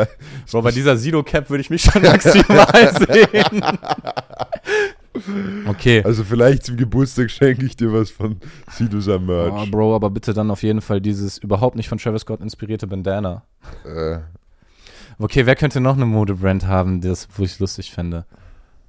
Bro, 0.50 0.62
bei 0.62 0.70
dieser 0.70 0.96
Sido-Cap 0.96 1.50
würde 1.50 1.60
ich 1.60 1.68
mich 1.68 1.82
schon 1.82 2.00
maximal 2.02 2.94
sehen. 3.06 3.62
Okay. 5.66 6.02
also 6.02 6.24
vielleicht 6.24 6.64
zum 6.64 6.76
Geburtstag 6.78 7.30
schenke 7.30 7.66
ich 7.66 7.76
dir 7.76 7.92
was 7.92 8.10
von 8.10 8.36
Sido 8.70 9.00
sein 9.00 9.24
Merch. 9.26 9.52
Oh, 9.52 9.66
Bro, 9.70 9.94
aber 9.94 10.08
bitte 10.08 10.32
dann 10.32 10.50
auf 10.50 10.62
jeden 10.62 10.80
Fall 10.80 11.00
dieses 11.02 11.36
überhaupt 11.38 11.76
nicht 11.76 11.88
von 11.88 11.98
Travis 11.98 12.22
Scott 12.22 12.40
inspirierte 12.40 12.86
Bandana. 12.86 13.42
Äh, 13.84 14.18
Okay, 15.18 15.46
wer 15.46 15.56
könnte 15.56 15.80
noch 15.80 15.96
eine 15.96 16.04
Modebrand 16.04 16.66
haben, 16.66 17.00
das, 17.00 17.26
wo 17.34 17.42
ich 17.42 17.52
es 17.52 17.58
lustig 17.58 17.90
fände? 17.90 18.26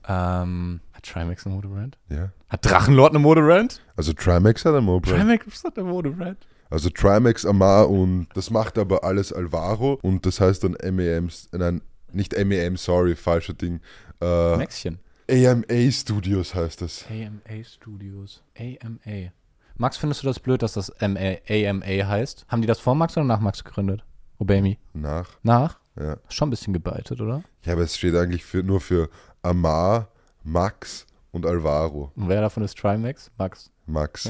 Ähm, 0.07 0.81
Trimax 1.11 1.45
eine 1.45 1.55
Modebrand? 1.55 1.97
ja. 2.09 2.31
Hat 2.49 2.65
Drachenlord 2.65 3.11
eine 3.11 3.19
Modebrand? 3.19 3.81
Also 3.95 4.13
Trimax 4.13 4.63
hat 4.65 4.73
eine 4.73 4.81
Modebrand. 4.81 5.19
Trimax 5.21 5.63
hat 5.63 5.77
eine 5.77 5.87
Modebrand. 5.89 6.47
Also 6.69 6.89
Trimax, 6.89 7.45
Amar 7.45 7.89
und 7.89 8.27
das 8.33 8.49
macht 8.49 8.77
aber 8.77 9.03
alles 9.03 9.31
Alvaro 9.33 9.99
und 10.01 10.25
das 10.25 10.39
heißt 10.41 10.63
dann 10.63 10.75
MEM, 10.83 11.29
nein, 11.51 11.81
nicht 12.11 12.33
MEM, 12.37 12.75
sorry, 12.77 13.15
falscher 13.15 13.53
Ding. 13.53 13.79
Äh, 14.21 14.57
Maxchen. 14.57 14.99
AMA 15.29 15.91
Studios 15.91 16.55
heißt 16.55 16.81
das. 16.81 17.05
AMA 17.09 17.63
Studios. 17.63 18.41
AMA. 18.57 19.31
Max, 19.75 19.97
findest 19.97 20.23
du 20.23 20.27
das 20.27 20.39
blöd, 20.39 20.61
dass 20.61 20.73
das 20.73 20.91
MA, 21.01 21.37
AMA 21.49 21.85
heißt? 21.85 22.45
Haben 22.47 22.61
die 22.61 22.67
das 22.67 22.79
vor 22.79 22.95
Max 22.95 23.15
oder 23.17 23.25
nach 23.25 23.39
Max 23.41 23.63
gegründet? 23.63 24.03
Obami. 24.39 24.77
Nach, 24.93 25.29
Nach? 25.43 25.79
ja. 25.99 26.17
Schon 26.29 26.47
ein 26.47 26.51
bisschen 26.51 26.73
gebeitet, 26.73 27.19
oder? 27.21 27.43
Ja, 27.63 27.73
aber 27.73 27.81
es 27.83 27.97
steht 27.97 28.15
eigentlich 28.15 28.45
für, 28.45 28.63
nur 28.63 28.79
für 28.81 29.09
Amar, 29.41 30.09
Max 30.47 31.05
und 31.31 31.45
Alvaro. 31.45 32.09
Und 32.15 32.29
wer 32.29 32.39
davon 32.39 32.63
ist 32.63 32.77
Trimax? 32.77 33.29
Max. 33.37 33.69
Max. 33.85 34.29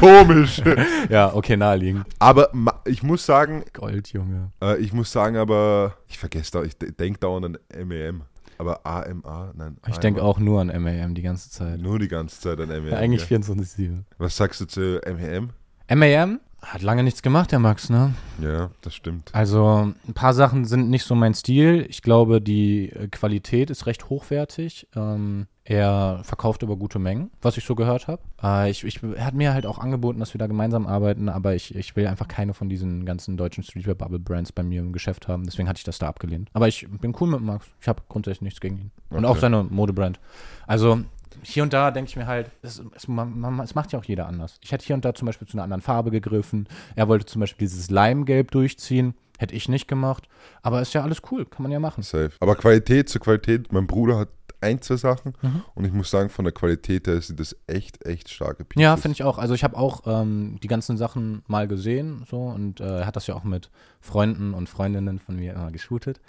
Komisch. 0.00 0.60
Ja, 1.08 1.32
okay, 1.32 1.56
naheliegend. 1.56 2.04
Aber 2.18 2.50
ich 2.84 3.02
muss 3.04 3.24
sagen, 3.24 3.64
Gold, 3.72 4.12
Junge. 4.12 4.50
äh, 4.60 4.76
ich 4.78 4.92
muss 4.92 5.12
sagen, 5.12 5.36
aber 5.36 5.96
ich 6.08 6.18
vergesse 6.18 6.50
da, 6.52 6.62
ich 6.64 6.76
de- 6.76 6.90
denke 6.90 7.20
dauernd 7.20 7.46
an 7.46 7.86
MEM. 7.86 8.22
Aber 8.58 8.84
AMA, 8.84 9.52
nein. 9.54 9.76
Ich 9.86 9.98
denke 9.98 10.22
auch 10.22 10.38
nur 10.40 10.60
an 10.60 10.68
MAM 10.68 11.14
die 11.14 11.22
ganze 11.22 11.50
Zeit. 11.50 11.78
Nur 11.78 11.98
die 12.00 12.08
ganze 12.08 12.40
Zeit 12.40 12.58
an 12.58 12.70
M&M. 12.70 12.88
Ja, 12.90 12.96
eigentlich 12.98 13.28
ja. 13.30 13.36
24-7. 13.38 14.02
Was 14.18 14.36
sagst 14.36 14.60
du 14.60 14.64
zu 14.64 15.00
M&M? 15.04 15.50
MAM 15.94 16.40
hat 16.66 16.82
lange 16.82 17.02
nichts 17.02 17.22
gemacht, 17.22 17.52
der 17.52 17.58
Max, 17.58 17.90
ne? 17.90 18.14
Ja, 18.42 18.70
das 18.82 18.94
stimmt. 18.94 19.30
Also 19.34 19.92
ein 20.06 20.14
paar 20.14 20.34
Sachen 20.34 20.64
sind 20.64 20.90
nicht 20.90 21.04
so 21.04 21.14
mein 21.14 21.34
Stil. 21.34 21.86
Ich 21.88 22.02
glaube, 22.02 22.40
die 22.40 22.90
äh, 22.90 23.08
Qualität 23.08 23.70
ist 23.70 23.86
recht 23.86 24.08
hochwertig. 24.10 24.88
Ähm, 24.96 25.46
er 25.64 26.20
verkauft 26.22 26.62
über 26.62 26.76
gute 26.76 26.98
Mengen, 27.00 27.30
was 27.42 27.56
ich 27.56 27.64
so 27.64 27.74
gehört 27.74 28.06
habe. 28.08 28.22
Äh, 28.42 28.70
ich, 28.70 28.84
ich, 28.84 29.02
er 29.02 29.24
hat 29.24 29.34
mir 29.34 29.52
halt 29.52 29.66
auch 29.66 29.78
angeboten, 29.78 30.20
dass 30.20 30.34
wir 30.34 30.38
da 30.38 30.46
gemeinsam 30.46 30.86
arbeiten, 30.86 31.28
aber 31.28 31.54
ich, 31.54 31.74
ich 31.74 31.96
will 31.96 32.06
einfach 32.06 32.28
keine 32.28 32.54
von 32.54 32.68
diesen 32.68 33.04
ganzen 33.04 33.36
deutschen 33.36 33.64
Streetwear-Bubble-Brands 33.64 34.52
bei 34.52 34.62
mir 34.62 34.80
im 34.80 34.92
Geschäft 34.92 35.28
haben. 35.28 35.44
Deswegen 35.44 35.68
hatte 35.68 35.78
ich 35.78 35.84
das 35.84 35.98
da 35.98 36.08
abgelehnt. 36.08 36.50
Aber 36.52 36.68
ich 36.68 36.86
bin 37.00 37.14
cool 37.20 37.28
mit 37.28 37.40
Max. 37.40 37.66
Ich 37.80 37.88
habe 37.88 38.02
grundsätzlich 38.08 38.42
nichts 38.42 38.60
gegen 38.60 38.76
ihn. 38.78 38.90
Und 39.10 39.24
Okay. 39.24 39.26
auch 39.26 39.38
seine 39.38 39.62
Modebrand. 39.64 40.20
Also 40.66 41.00
hier 41.42 41.62
und 41.62 41.72
da 41.72 41.90
denke 41.90 42.08
ich 42.08 42.16
mir 42.16 42.26
halt, 42.26 42.50
es, 42.62 42.82
es, 42.94 43.08
man, 43.08 43.38
man, 43.38 43.60
es 43.60 43.74
macht 43.74 43.92
ja 43.92 43.98
auch 43.98 44.04
jeder 44.04 44.26
anders. 44.26 44.58
Ich 44.62 44.72
hätte 44.72 44.84
hier 44.84 44.94
und 44.94 45.04
da 45.04 45.14
zum 45.14 45.26
Beispiel 45.26 45.46
zu 45.46 45.54
einer 45.56 45.64
anderen 45.64 45.82
Farbe 45.82 46.10
gegriffen. 46.10 46.68
Er 46.94 47.08
wollte 47.08 47.26
zum 47.26 47.40
Beispiel 47.40 47.66
dieses 47.66 47.90
Leimgelb 47.90 48.50
durchziehen. 48.50 49.14
Hätte 49.38 49.54
ich 49.54 49.68
nicht 49.68 49.86
gemacht. 49.86 50.28
Aber 50.62 50.80
ist 50.80 50.94
ja 50.94 51.02
alles 51.02 51.20
cool. 51.30 51.44
Kann 51.44 51.62
man 51.62 51.70
ja 51.72 51.78
machen. 51.78 52.02
Safe. 52.02 52.30
Aber 52.40 52.54
Qualität 52.56 53.08
zu 53.10 53.18
Qualität, 53.20 53.70
mein 53.72 53.86
Bruder 53.86 54.18
hat 54.18 54.28
ein, 54.62 54.80
zwei 54.80 54.96
Sachen 54.96 55.34
Mhm. 55.42 55.62
und 55.74 55.84
ich 55.84 55.92
muss 55.92 56.10
sagen, 56.10 56.30
von 56.30 56.46
der 56.46 56.52
Qualität 56.54 57.06
her 57.06 57.20
sind 57.20 57.38
das 57.38 57.54
echt, 57.66 58.04
echt 58.06 58.30
starke 58.30 58.64
Pieces. 58.64 58.82
Ja, 58.82 58.96
finde 58.96 59.12
ich 59.12 59.22
auch. 59.22 59.36
Also 59.36 59.52
ich 59.52 59.62
habe 59.62 59.76
auch 59.76 60.04
ähm, 60.06 60.58
die 60.62 60.66
ganzen 60.66 60.96
Sachen 60.96 61.42
mal 61.46 61.68
gesehen 61.68 62.24
so 62.28 62.38
und 62.46 62.80
äh, 62.80 63.00
er 63.00 63.06
hat 63.06 63.16
das 63.16 63.26
ja 63.26 63.34
auch 63.34 63.44
mit 63.44 63.70
Freunden 64.00 64.54
und 64.54 64.70
Freundinnen 64.70 65.18
von 65.18 65.36
mir 65.36 65.52
immer 65.52 65.70
geshootet. 65.70 66.20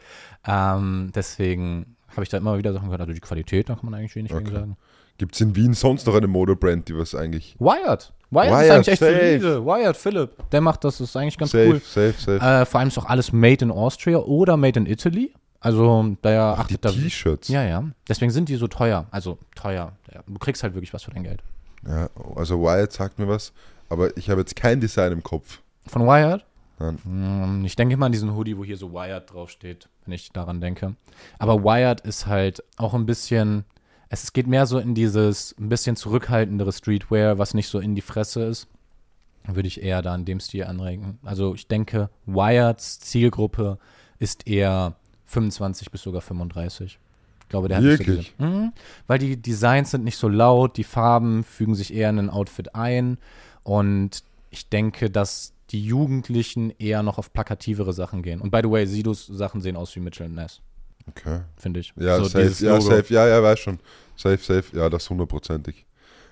Ähm, 0.45 1.11
deswegen 1.15 1.95
habe 2.11 2.23
ich 2.23 2.29
da 2.29 2.37
immer 2.37 2.57
wieder 2.57 2.73
Sachen 2.73 2.85
gehört. 2.85 3.01
Also 3.01 3.13
die 3.13 3.19
Qualität, 3.19 3.69
da 3.69 3.75
kann 3.75 3.85
man 3.85 3.93
eigentlich 3.93 4.15
wenig 4.15 4.33
Okay. 4.33 4.51
sagen. 4.51 4.77
Gibt 5.17 5.33
es 5.35 5.41
in 5.41 5.55
Wien 5.55 5.73
sonst 5.73 6.05
noch 6.05 6.15
eine 6.15 6.27
Modebrand, 6.27 6.87
die 6.89 6.97
was 6.97 7.15
eigentlich 7.15 7.55
Wired. 7.59 8.13
Wired, 8.29 8.45
ist 8.51 8.51
Wired, 8.51 8.71
eigentlich 8.71 8.87
echt 8.89 8.99
safe. 8.99 9.39
solide. 9.39 9.65
Wired, 9.65 9.97
Philipp, 9.97 10.49
der 10.51 10.61
macht 10.61 10.83
das, 10.83 11.01
ist 11.01 11.15
eigentlich 11.17 11.37
ganz 11.37 11.51
safe, 11.51 11.67
cool. 11.69 11.79
safe, 11.79 12.13
safe. 12.17 12.39
Äh, 12.45 12.65
vor 12.65 12.79
allem 12.79 12.89
ist 12.89 12.97
auch 12.99 13.05
alles 13.05 13.31
made 13.33 13.63
in 13.65 13.71
Austria 13.71 14.17
oder 14.19 14.57
made 14.57 14.79
in 14.79 14.85
Italy. 14.85 15.33
Also 15.59 16.15
da 16.21 16.29
die 16.55 16.61
achtet 16.61 16.85
da. 16.85 16.91
T-Shirts. 16.91 17.47
Ja, 17.47 17.63
ja. 17.63 17.83
Deswegen 18.07 18.31
sind 18.31 18.47
die 18.49 18.55
so 18.57 18.67
teuer. 18.67 19.07
Also 19.09 19.39
teuer. 19.55 19.93
Du 20.27 20.37
kriegst 20.37 20.61
halt 20.61 20.75
wirklich 20.75 20.93
was 20.93 21.03
für 21.03 21.11
dein 21.11 21.23
Geld. 21.23 21.41
Ja, 21.87 22.09
also 22.35 22.61
Wyatt 22.61 22.91
sagt 22.93 23.17
mir 23.17 23.27
was, 23.27 23.53
aber 23.89 24.15
ich 24.17 24.29
habe 24.29 24.41
jetzt 24.41 24.55
kein 24.55 24.79
Design 24.79 25.11
im 25.13 25.23
Kopf. 25.23 25.61
Von 25.87 26.05
Wired? 26.05 26.45
Hm, 26.79 27.63
Ich 27.65 27.75
denke 27.75 27.93
immer 27.95 28.05
an 28.05 28.11
diesen 28.11 28.35
Hoodie, 28.35 28.57
wo 28.57 28.63
hier 28.63 28.77
so 28.77 28.93
Wired 28.93 29.31
draufsteht, 29.33 29.89
wenn 30.05 30.13
ich 30.13 30.31
daran 30.31 30.61
denke. 30.61 30.95
Aber 31.39 31.63
Wired 31.63 32.01
ist 32.01 32.27
halt 32.27 32.63
auch 32.77 32.93
ein 32.93 33.05
bisschen, 33.05 33.65
es 34.09 34.31
geht 34.33 34.47
mehr 34.47 34.65
so 34.65 34.77
in 34.79 34.93
dieses 34.95 35.55
ein 35.59 35.69
bisschen 35.69 35.95
zurückhaltendere 35.95 36.71
Streetwear, 36.71 37.37
was 37.39 37.53
nicht 37.53 37.67
so 37.67 37.79
in 37.79 37.95
die 37.95 38.01
Fresse 38.01 38.43
ist. 38.43 38.67
Würde 39.45 39.67
ich 39.67 39.81
eher 39.81 40.01
da 40.01 40.13
in 40.13 40.25
dem 40.25 40.39
Stil 40.39 40.65
anregen. 40.65 41.19
Also 41.23 41.55
ich 41.55 41.67
denke, 41.67 42.09
Wireds 42.25 42.99
Zielgruppe 42.99 43.79
ist 44.19 44.45
eher 44.47 44.95
25 45.25 45.89
bis 45.89 46.01
sogar 46.03 46.21
35. 46.21 46.99
Ich 47.41 47.49
glaube, 47.49 47.69
der 47.69 47.77
hat 47.77 47.83
nicht 47.83 47.99
Wirklich? 47.99 48.33
so 48.37 48.43
Mhm, 48.45 48.73
weil 49.07 49.19
die 49.19 49.41
Designs 49.41 49.91
sind 49.91 50.03
nicht 50.03 50.17
so 50.17 50.27
laut, 50.27 50.75
die 50.77 50.83
Farben 50.83 51.43
fügen 51.45 51.75
sich 51.75 51.93
eher 51.93 52.09
in 52.09 52.19
ein 52.19 52.29
Outfit 52.29 52.75
ein 52.75 53.17
und 53.63 54.21
ich 54.49 54.67
denke, 54.69 55.09
dass 55.09 55.53
die 55.71 55.83
Jugendlichen 55.85 56.71
eher 56.79 57.03
noch 57.03 57.17
auf 57.17 57.33
plakativere 57.33 57.93
Sachen 57.93 58.23
gehen. 58.23 58.41
Und 58.41 58.51
by 58.51 58.59
the 58.63 58.69
way, 58.69 58.85
Sidos 58.85 59.25
Sachen 59.27 59.61
sehen 59.61 59.75
aus 59.75 59.95
wie 59.95 59.99
Mitchell 59.99 60.29
Ness, 60.29 60.61
Okay. 61.09 61.41
finde 61.57 61.79
ich. 61.81 61.93
Ja, 61.97 62.17
so 62.17 62.25
safe, 62.25 62.65
ja, 62.65 62.73
Logo. 62.77 62.81
safe, 62.89 63.13
ja, 63.13 63.27
ja, 63.27 63.41
weiß 63.43 63.59
schon. 63.59 63.79
Safe, 64.15 64.37
safe, 64.37 64.75
ja, 64.77 64.89
das 64.89 65.09
hundertprozentig. 65.09 65.85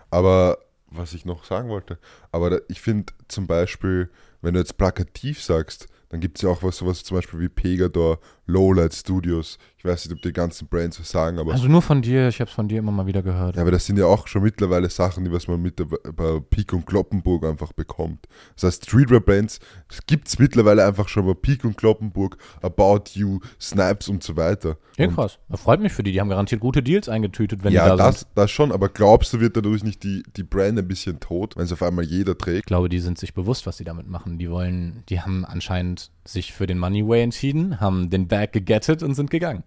Aber 0.09 0.57
was 0.87 1.13
ich 1.13 1.25
noch 1.25 1.43
sagen 1.43 1.69
wollte, 1.69 1.97
aber 2.31 2.49
da, 2.49 2.57
ich 2.69 2.79
finde 2.81 3.13
zum 3.27 3.47
Beispiel, 3.47 4.09
wenn 4.41 4.53
du 4.53 4.59
jetzt 4.59 4.77
plakativ 4.77 5.41
sagst, 5.43 5.87
dann 6.09 6.19
gibt 6.21 6.37
es 6.37 6.43
ja 6.43 6.49
auch 6.49 6.63
was, 6.63 6.77
sowas 6.77 7.03
zum 7.03 7.17
Beispiel 7.17 7.39
wie 7.39 7.49
Pegador, 7.49 8.19
Lowlight 8.45 8.93
Studios. 8.93 9.57
Ich 9.77 9.85
weiß 9.85 10.05
nicht, 10.05 10.15
ob 10.15 10.21
die 10.21 10.33
ganzen 10.33 10.67
Brands 10.67 10.99
was 10.99 11.11
sagen, 11.11 11.37
aber 11.37 11.53
Also 11.53 11.67
nur 11.67 11.81
von 11.81 12.01
dir, 12.01 12.27
ich 12.27 12.39
habe 12.39 12.49
es 12.49 12.55
von 12.55 12.67
dir 12.67 12.79
immer 12.79 12.91
mal 12.91 13.05
wieder 13.05 13.21
gehört. 13.21 13.55
Ja, 13.55 13.61
aber 13.61 13.71
das 13.71 13.85
sind 13.85 13.99
ja 13.99 14.05
auch 14.05 14.27
schon 14.27 14.41
mittlerweile 14.41 14.89
Sachen, 14.89 15.23
die 15.23 15.31
was 15.31 15.47
man 15.47 15.61
mit 15.61 15.77
der, 15.77 15.85
bei 15.85 16.39
Peak 16.49 16.73
und 16.73 16.85
Kloppenburg 16.85 17.45
einfach 17.45 17.71
bekommt. 17.73 18.27
Das 18.55 18.63
heißt, 18.63 18.85
Streetwear-Brands 18.85 19.59
gibt 20.07 20.27
es 20.27 20.39
mittlerweile 20.39 20.85
einfach 20.85 21.07
schon 21.07 21.25
bei 21.25 21.33
Peak 21.35 21.63
und 21.65 21.77
Kloppenburg, 21.77 22.37
About 22.61 23.11
You, 23.13 23.39
Snipes 23.59 24.09
und 24.09 24.23
so 24.23 24.35
weiter. 24.35 24.77
Ja, 24.97 25.07
krass. 25.07 25.37
Das 25.49 25.61
freut 25.61 25.81
mich 25.81 25.93
für 25.93 26.03
die. 26.03 26.11
Die 26.11 26.19
haben 26.19 26.29
garantiert 26.29 26.61
gute 26.61 26.81
Deals 26.81 27.09
eingetütet, 27.09 27.63
wenn 27.63 27.71
die 27.71 27.75
ja, 27.75 27.89
da 27.89 27.95
das, 27.95 28.21
sind. 28.21 28.29
das 28.35 28.49
schon, 28.49 28.71
aber 28.71 28.89
glaubst 28.89 29.33
du, 29.33 29.39
wird 29.39 29.57
dadurch 29.57 29.83
nicht 29.83 30.03
die, 30.03 30.23
die 30.35 30.43
Brand 30.43 30.79
ein 30.79 30.87
bisschen 30.87 31.19
tot, 31.19 31.57
wenn 31.57 31.65
es 31.65 31.73
auf 31.73 31.83
einmal 31.83 32.05
jeder 32.05 32.37
trägt? 32.37 32.59
Ich 32.59 32.65
glaube, 32.65 32.89
die 32.89 32.99
sind 32.99 33.17
sich 33.19 33.33
bewusst, 33.33 33.67
was 33.67 33.77
sie 33.77 33.83
damit 33.83 34.07
machen. 34.07 34.39
Die 34.39 34.49
wollen, 34.49 35.03
die 35.09 35.21
haben 35.21 35.45
anscheinend 35.45 36.11
sich 36.23 36.53
für 36.53 36.65
den 36.65 36.79
Money 36.79 37.07
Way 37.07 37.23
entschieden, 37.23 37.79
haben 37.79 38.09
den 38.09 38.27
Bag 38.37 38.51
gegettet 38.53 39.03
und 39.03 39.15
sind 39.15 39.29
gegangen. 39.29 39.63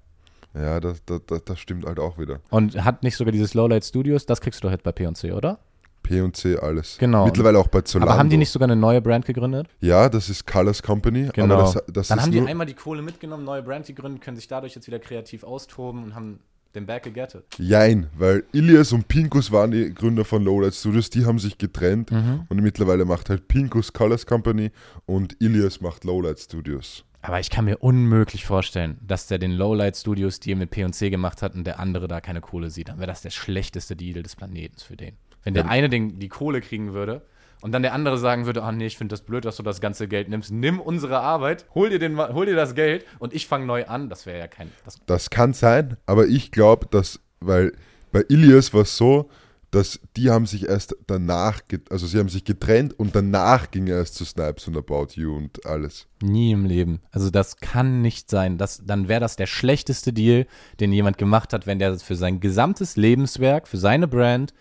Ja, 0.55 0.81
das, 0.81 1.03
das, 1.05 1.45
das, 1.45 1.59
stimmt 1.59 1.85
halt 1.85 1.99
auch 1.99 2.19
wieder. 2.19 2.41
Und 2.51 2.83
hat 2.85 3.03
nicht 3.03 3.16
sogar 3.16 3.33
dieses 3.33 3.55
Lowlight 3.55 3.85
Studios, 3.85 4.27
das 4.27 4.41
kriegst 4.41 4.62
du 4.62 4.66
doch 4.66 4.73
jetzt 4.73 4.83
bei 4.83 4.93
P&C, 4.93 5.33
oder? 5.33 5.59
P 6.03 6.23
und 6.23 6.37
C, 6.37 6.57
alles. 6.57 6.97
Genau. 6.99 7.27
Mittlerweile 7.27 7.59
auch 7.59 7.69
bei 7.69 7.83
Zolando. 7.83 8.11
Aber 8.11 8.19
haben 8.19 8.31
die 8.31 8.39
nicht 8.39 8.51
sogar 8.51 8.66
eine 8.66 8.77
neue 8.77 9.03
Brand 9.03 9.27
gegründet? 9.27 9.69
Ja, 9.81 10.09
das 10.09 10.31
ist 10.31 10.47
Colors 10.47 10.83
Company. 10.83 11.29
Genau. 11.35 11.61
Das, 11.61 11.83
das 11.93 12.09
Dann 12.09 12.23
haben 12.23 12.33
die 12.33 12.41
einmal 12.41 12.66
die 12.66 12.75
Kohle 12.75 13.03
mitgenommen, 13.03 13.45
neue 13.45 13.62
Brand 13.62 13.87
gegründet, 13.87 14.23
können 14.23 14.37
sich 14.37 14.49
dadurch 14.49 14.75
jetzt 14.75 14.87
wieder 14.87 14.99
kreativ 14.99 15.45
austoben 15.45 16.03
und 16.05 16.14
haben 16.14 16.41
den 16.75 16.87
Bag 16.87 17.03
gegettet. 17.03 17.45
Jein, 17.59 18.09
weil 18.16 18.45
Ilias 18.53 18.93
und 18.93 19.09
Pinkus 19.09 19.51
waren 19.53 19.71
die 19.71 19.93
Gründer 19.93 20.25
von 20.25 20.43
Lowlight 20.43 20.75
Studios, 20.75 21.11
die 21.11 21.25
haben 21.27 21.39
sich 21.39 21.59
getrennt 21.59 22.11
Mhm. 22.11 22.47
und 22.49 22.62
mittlerweile 22.62 23.05
macht 23.05 23.31
halt 23.31 23.49
Pinkus 23.49 23.93
Colors 23.93 24.27
Company 24.27 24.71
und 25.07 25.37
Ilias 25.41 25.81
macht 25.81 26.05
Lowlight 26.05 26.39
Studios. 26.39 27.05
Aber 27.21 27.41
ich 27.41 27.51
kann 27.51 27.64
mir 27.64 27.79
unmöglich 27.79 28.45
vorstellen, 28.45 28.99
dass 29.03 29.27
der 29.27 29.39
den 29.39 29.53
Lowlight 29.53 29.97
Studios 29.97 30.41
Deal 30.41 30.57
mit 30.57 30.71
P&C 30.71 31.11
gemacht 31.11 31.43
hat 31.43 31.55
und 31.55 31.64
der 31.64 31.81
andere 31.81 32.07
da 32.07 32.21
keine 32.21 32.41
Kohle 32.41 32.71
sieht. 32.71 32.89
Dann 32.89 32.99
wäre 32.99 33.09
das 33.09 33.23
der 33.23 33.31
schlechteste 33.31 33.97
Deal 33.97 34.23
des 34.23 34.37
Planetens 34.37 34.83
für 34.83 34.97
den. 34.97 35.16
Wenn 35.43 35.55
der 35.55 35.69
eine 35.69 35.89
den, 35.89 36.19
die 36.19 36.29
Kohle 36.29 36.61
kriegen 36.61 36.93
würde 36.93 37.23
und 37.61 37.73
dann 37.73 37.83
der 37.83 37.93
andere 37.93 38.19
sagen 38.19 38.47
würde, 38.47 38.62
ah 38.62 38.71
nee, 38.71 38.87
ich 38.87 38.97
finde 38.97 39.12
das 39.12 39.23
blöd, 39.23 39.45
dass 39.45 39.57
du 39.57 39.62
das 39.62 39.81
ganze 39.81 40.07
Geld 40.07 40.29
nimmst. 40.29 40.53
Nimm 40.53 40.79
unsere 40.81 41.21
Arbeit, 41.21 41.66
hol 41.75 41.91
dir, 41.91 41.99
den, 41.99 42.19
hol 42.19 42.47
dir 42.47 42.57
das 42.57 42.75
Geld 42.75 43.05
und 43.19 43.35
ich 43.35 43.47
fange 43.47 43.66
neu 43.66 43.87
an. 43.87 44.09
Das 44.09 44.27
wäre 44.27 44.39
ja 44.39 44.47
kein... 44.47 44.71
Das, 44.85 44.99
Das 45.07 45.31
kann 45.31 45.55
sein, 45.55 45.97
aber 46.07 46.27
ich 46.27 46.51
glaube, 46.53 46.87
dass, 46.91 47.21
weil 47.41 47.73
bei 48.12 48.25
Ilias 48.29 48.73
war 48.75 48.83
es 48.83 48.97
so, 48.97 49.29
dass 49.71 50.01
die 50.16 50.31
haben 50.31 50.47
sich 50.47 50.66
erst 50.69 50.97
danach, 51.07 51.61
also 51.91 52.07
sie 52.07 52.19
haben 52.19 52.31
sich 52.31 52.45
getrennt 52.45 52.99
und 52.99 53.14
danach 53.14 53.71
ging 53.71 53.87
er 53.87 53.97
erst 53.99 54.14
zu 54.14 54.25
Snipes 54.25 54.66
und 54.66 54.77
About 54.77 55.09
You 55.14 55.37
und 55.37 55.66
alles. 55.66 56.07
nie 56.23 56.53
im 56.53 56.64
Leben. 56.64 57.01
Also 57.11 57.29
das 57.31 57.59
kann 57.59 58.01
nicht 58.01 58.31
sein. 58.31 58.57
Das, 58.57 58.83
dann 58.87 59.09
wäre 59.09 59.21
das 59.21 59.37
der 59.37 59.47
schlechteste 59.47 60.12
Deal, 60.12 60.47
den 60.81 60.93
jemand 60.93 61.19
gemacht 61.19 61.53
hat, 61.53 61.66
wenn 61.66 61.79
der 61.79 61.99
für 61.99 62.16
sein 62.16 62.41
gesamtes 62.41 62.97
Lebenswerk, 62.97 63.69
für 63.69 63.77
seine 63.77 64.09
Brand, 64.09 64.55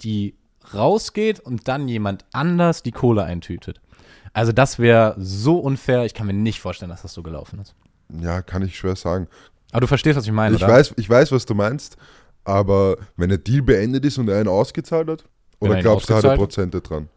die 0.00 0.34
rausgeht 0.74 1.40
und 1.40 1.68
dann 1.68 1.88
jemand 1.88 2.24
anders 2.32 2.82
die 2.82 2.92
Kohle 2.92 3.22
eintütet. 3.24 3.80
Also 4.32 4.52
das 4.52 4.78
wäre 4.78 5.14
so 5.18 5.58
unfair. 5.58 6.04
Ich 6.04 6.14
kann 6.14 6.26
mir 6.26 6.32
nicht 6.34 6.60
vorstellen, 6.60 6.90
dass 6.90 7.02
das 7.02 7.12
so 7.14 7.22
gelaufen 7.22 7.60
ist. 7.60 7.74
Ja, 8.20 8.42
kann 8.42 8.62
ich 8.62 8.76
schwer 8.76 8.96
sagen. 8.96 9.28
Aber 9.70 9.82
du 9.82 9.86
verstehst, 9.86 10.16
was 10.16 10.24
ich 10.26 10.32
meine, 10.32 10.56
Ich 10.56 10.62
oder? 10.64 10.72
weiß, 10.72 10.94
ich 10.96 11.08
weiß, 11.08 11.32
was 11.32 11.46
du 11.46 11.54
meinst, 11.54 11.96
aber 12.44 12.96
wenn 13.16 13.28
der 13.28 13.38
Deal 13.38 13.62
beendet 13.62 14.04
ist 14.04 14.18
und 14.18 14.28
er 14.28 14.40
ihn 14.40 14.48
ausgezahlt 14.48 15.08
hat, 15.08 15.24
Wenn 15.60 15.70
er 15.70 15.74
oder 15.74 15.82
glaubst 15.82 16.08
du, 16.10 16.14
hat 16.14 16.24
er? 16.24 16.36
Prozente 16.36 16.80
dran? 16.80 17.08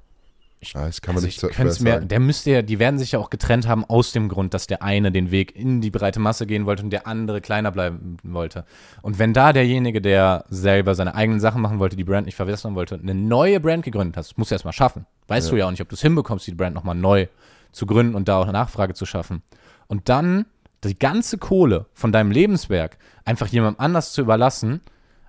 Ich- 0.63 0.75
ah, 0.75 0.85
das 0.85 1.01
kann 1.01 1.15
man 1.15 1.17
Also 1.23 1.25
nicht 1.25 1.37
ich 1.37 1.41
so 1.41 1.99
der 2.05 2.19
müsste 2.19 2.51
ja, 2.51 2.61
die 2.61 2.77
werden 2.77 2.99
sich 2.99 3.13
ja 3.13 3.19
auch 3.19 3.31
getrennt 3.31 3.67
haben 3.67 3.83
aus 3.83 4.11
dem 4.11 4.29
Grund, 4.29 4.53
dass 4.53 4.67
der 4.67 4.83
eine 4.83 5.11
den 5.11 5.31
Weg 5.31 5.55
in 5.55 5.81
die 5.81 5.89
breite 5.89 6.19
Masse 6.19 6.45
gehen 6.45 6.67
wollte 6.67 6.83
und 6.83 6.91
der 6.91 7.07
andere 7.07 7.41
kleiner 7.41 7.71
bleiben 7.71 8.17
wollte. 8.21 8.65
Und 9.01 9.17
wenn 9.17 9.33
da 9.33 9.53
derjenige, 9.53 10.01
der 10.01 10.45
selber 10.49 10.93
seine 10.93 11.15
eigenen 11.15 11.39
Sachen 11.39 11.63
machen 11.63 11.79
wollte, 11.79 11.95
die 11.95 12.03
Brand 12.03 12.27
nicht 12.27 12.35
verwässern 12.35 12.75
wollte, 12.75 12.93
eine 13.01 13.15
neue 13.15 13.59
Brand 13.59 13.83
gegründet 13.83 14.17
hat, 14.17 14.25
das 14.25 14.37
musst 14.37 14.51
du 14.51 14.55
erstmal 14.55 14.73
schaffen. 14.73 15.07
Weißt 15.27 15.47
Ja. 15.47 15.51
du 15.51 15.57
ja 15.57 15.65
auch 15.65 15.71
nicht, 15.71 15.81
ob 15.81 15.89
du 15.89 15.95
es 15.95 16.01
hinbekommst, 16.01 16.45
die 16.45 16.53
Brand 16.53 16.75
nochmal 16.75 16.93
neu 16.95 17.25
zu 17.71 17.87
gründen 17.87 18.13
und 18.13 18.27
da 18.27 18.37
auch 18.37 18.43
eine 18.43 18.53
Nachfrage 18.53 18.93
zu 18.93 19.07
schaffen. 19.07 19.41
Und 19.87 20.09
dann 20.09 20.45
die 20.83 20.97
ganze 20.97 21.39
Kohle 21.39 21.87
von 21.95 22.11
deinem 22.11 22.29
Lebenswerk 22.29 22.97
einfach 23.25 23.47
jemandem 23.47 23.79
anders 23.79 24.13
zu 24.13 24.21
überlassen, 24.21 24.81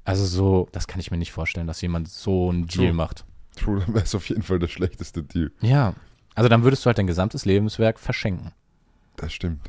also 0.04 0.24
so, 0.24 0.68
das 0.72 0.86
kann 0.86 1.00
ich 1.00 1.10
mir 1.10 1.16
nicht 1.18 1.32
vorstellen, 1.32 1.66
dass 1.66 1.80
jemand 1.80 2.08
so 2.08 2.50
einen 2.50 2.66
Deal 2.66 2.86
True. 2.88 2.92
macht. 2.92 3.24
True, 3.56 3.80
dann 3.86 3.94
wäre 3.94 4.04
es 4.04 4.14
auf 4.14 4.28
jeden 4.28 4.42
Fall 4.42 4.58
der 4.58 4.68
schlechteste 4.68 5.22
Deal. 5.22 5.52
Ja, 5.60 5.94
also 6.34 6.48
dann 6.48 6.64
würdest 6.64 6.84
du 6.84 6.86
halt 6.86 6.98
dein 6.98 7.06
gesamtes 7.06 7.44
Lebenswerk 7.44 7.98
verschenken, 8.00 8.52
Das 9.16 9.32
stimmt. 9.32 9.60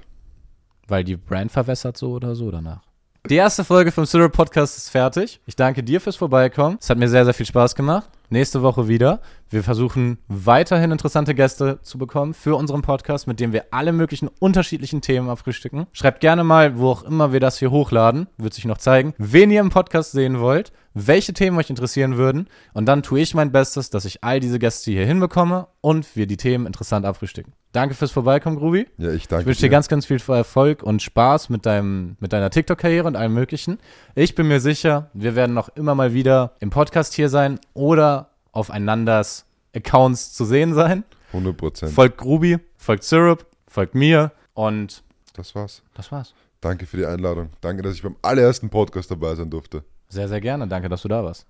weil 0.87 1.03
die 1.03 1.17
Brand 1.17 1.51
verwässert 1.51 1.97
so 1.97 2.11
oder 2.13 2.35
so 2.35 2.49
danach. 2.51 2.81
Die 3.29 3.35
erste 3.35 3.63
Folge 3.63 3.93
vom 3.93 4.05
Syrup 4.05 4.33
Podcast 4.33 4.77
ist 4.77 4.89
fertig. 4.89 5.39
Ich 5.45 5.55
danke 5.55 5.81
dir 5.81 6.01
fürs 6.01 6.17
Vorbeikommen. 6.17 6.77
Es 6.81 6.89
hat 6.89 6.97
mir 6.97 7.07
sehr, 7.07 7.23
sehr 7.23 7.33
viel 7.33 7.45
Spaß 7.45 7.73
gemacht. 7.73 8.09
nächste 8.27 8.61
Woche 8.63 8.89
wieder. 8.89 9.21
Wir 9.49 9.63
versuchen 9.63 10.17
weiterhin 10.27 10.91
interessante 10.91 11.33
Gäste 11.33 11.79
zu 11.83 11.97
bekommen 11.97 12.33
für 12.33 12.57
unseren 12.57 12.81
Podcast, 12.81 13.25
mit 13.27 13.39
dem 13.39 13.53
wir 13.53 13.67
alle 13.71 13.93
möglichen 13.93 14.29
unterschiedlichen 14.39 14.99
Themen 14.99 15.29
abfrühstücken. 15.29 15.87
Schreibt 15.93 16.19
gerne 16.19 16.43
mal, 16.43 16.77
wo 16.77 16.89
auch 16.89 17.03
immer 17.03 17.31
wir 17.31 17.39
das 17.39 17.59
hier 17.59 17.71
hochladen, 17.71 18.27
wird 18.37 18.53
sich 18.53 18.65
noch 18.65 18.77
zeigen, 18.77 19.13
wen 19.17 19.51
ihr 19.51 19.61
im 19.61 19.69
Podcast 19.69 20.11
sehen 20.11 20.41
wollt, 20.41 20.73
welche 20.93 21.33
Themen 21.33 21.57
euch 21.57 21.69
interessieren 21.69 22.17
würden. 22.17 22.47
Und 22.73 22.85
dann 22.85 23.03
tue 23.03 23.21
ich 23.21 23.33
mein 23.33 23.51
Bestes, 23.51 23.89
dass 23.89 24.05
ich 24.05 24.23
all 24.23 24.39
diese 24.39 24.59
Gäste 24.59 24.91
hier 24.91 25.05
hinbekomme 25.05 25.67
und 25.81 26.15
wir 26.15 26.27
die 26.27 26.37
Themen 26.37 26.65
interessant 26.65 27.05
abfrühstücken. 27.05 27.53
Danke 27.71 27.95
fürs 27.95 28.11
Vorbeikommen, 28.11 28.57
Grubi. 28.57 28.87
Ja, 28.97 29.11
ich 29.11 29.27
danke 29.27 29.41
Ich 29.41 29.47
wünsche 29.47 29.61
dir 29.61 29.69
ganz, 29.69 29.87
ganz 29.87 30.05
viel 30.05 30.21
Erfolg 30.27 30.83
und 30.83 31.01
Spaß 31.01 31.49
mit, 31.49 31.65
deinem, 31.65 32.17
mit 32.19 32.31
deiner 32.31 32.51
TikTok-Karriere 32.51 33.07
und 33.07 33.15
allem 33.15 33.33
Möglichen. 33.33 33.79
Ich 34.13 34.35
bin 34.35 34.47
mir 34.47 34.59
sicher, 34.59 35.09
wir 35.13 35.35
werden 35.35 35.53
noch 35.55 35.69
immer 35.69 35.95
mal 35.95 36.13
wieder 36.13 36.53
im 36.59 36.69
Podcast 36.69 37.15
hier 37.15 37.29
sein 37.29 37.59
oder 37.73 38.29
auf 38.51 38.69
einanders 38.69 39.45
Accounts 39.75 40.33
zu 40.33 40.45
sehen 40.45 40.75
sein. 40.75 41.03
100 41.29 41.57
Prozent. 41.57 41.91
Folgt 41.93 42.17
Grubi, 42.17 42.59
folgt 42.77 43.03
Syrup, 43.03 43.47
folgt 43.67 43.95
mir 43.95 44.31
und 44.53 45.03
Das 45.35 45.55
war's. 45.55 45.81
das 45.95 46.11
war's. 46.11 46.35
Danke 46.61 46.85
für 46.85 46.97
die 46.97 47.05
Einladung. 47.07 47.49
Danke, 47.59 47.81
dass 47.81 47.95
ich 47.95 48.03
beim 48.03 48.15
allerersten 48.21 48.69
Podcast 48.69 49.09
dabei 49.09 49.33
sein 49.33 49.49
durfte. 49.49 49.83
Sehr, 50.13 50.27
sehr 50.27 50.41
gerne. 50.41 50.67
Danke, 50.67 50.89
dass 50.89 51.01
du 51.01 51.07
da 51.07 51.23
warst. 51.23 51.47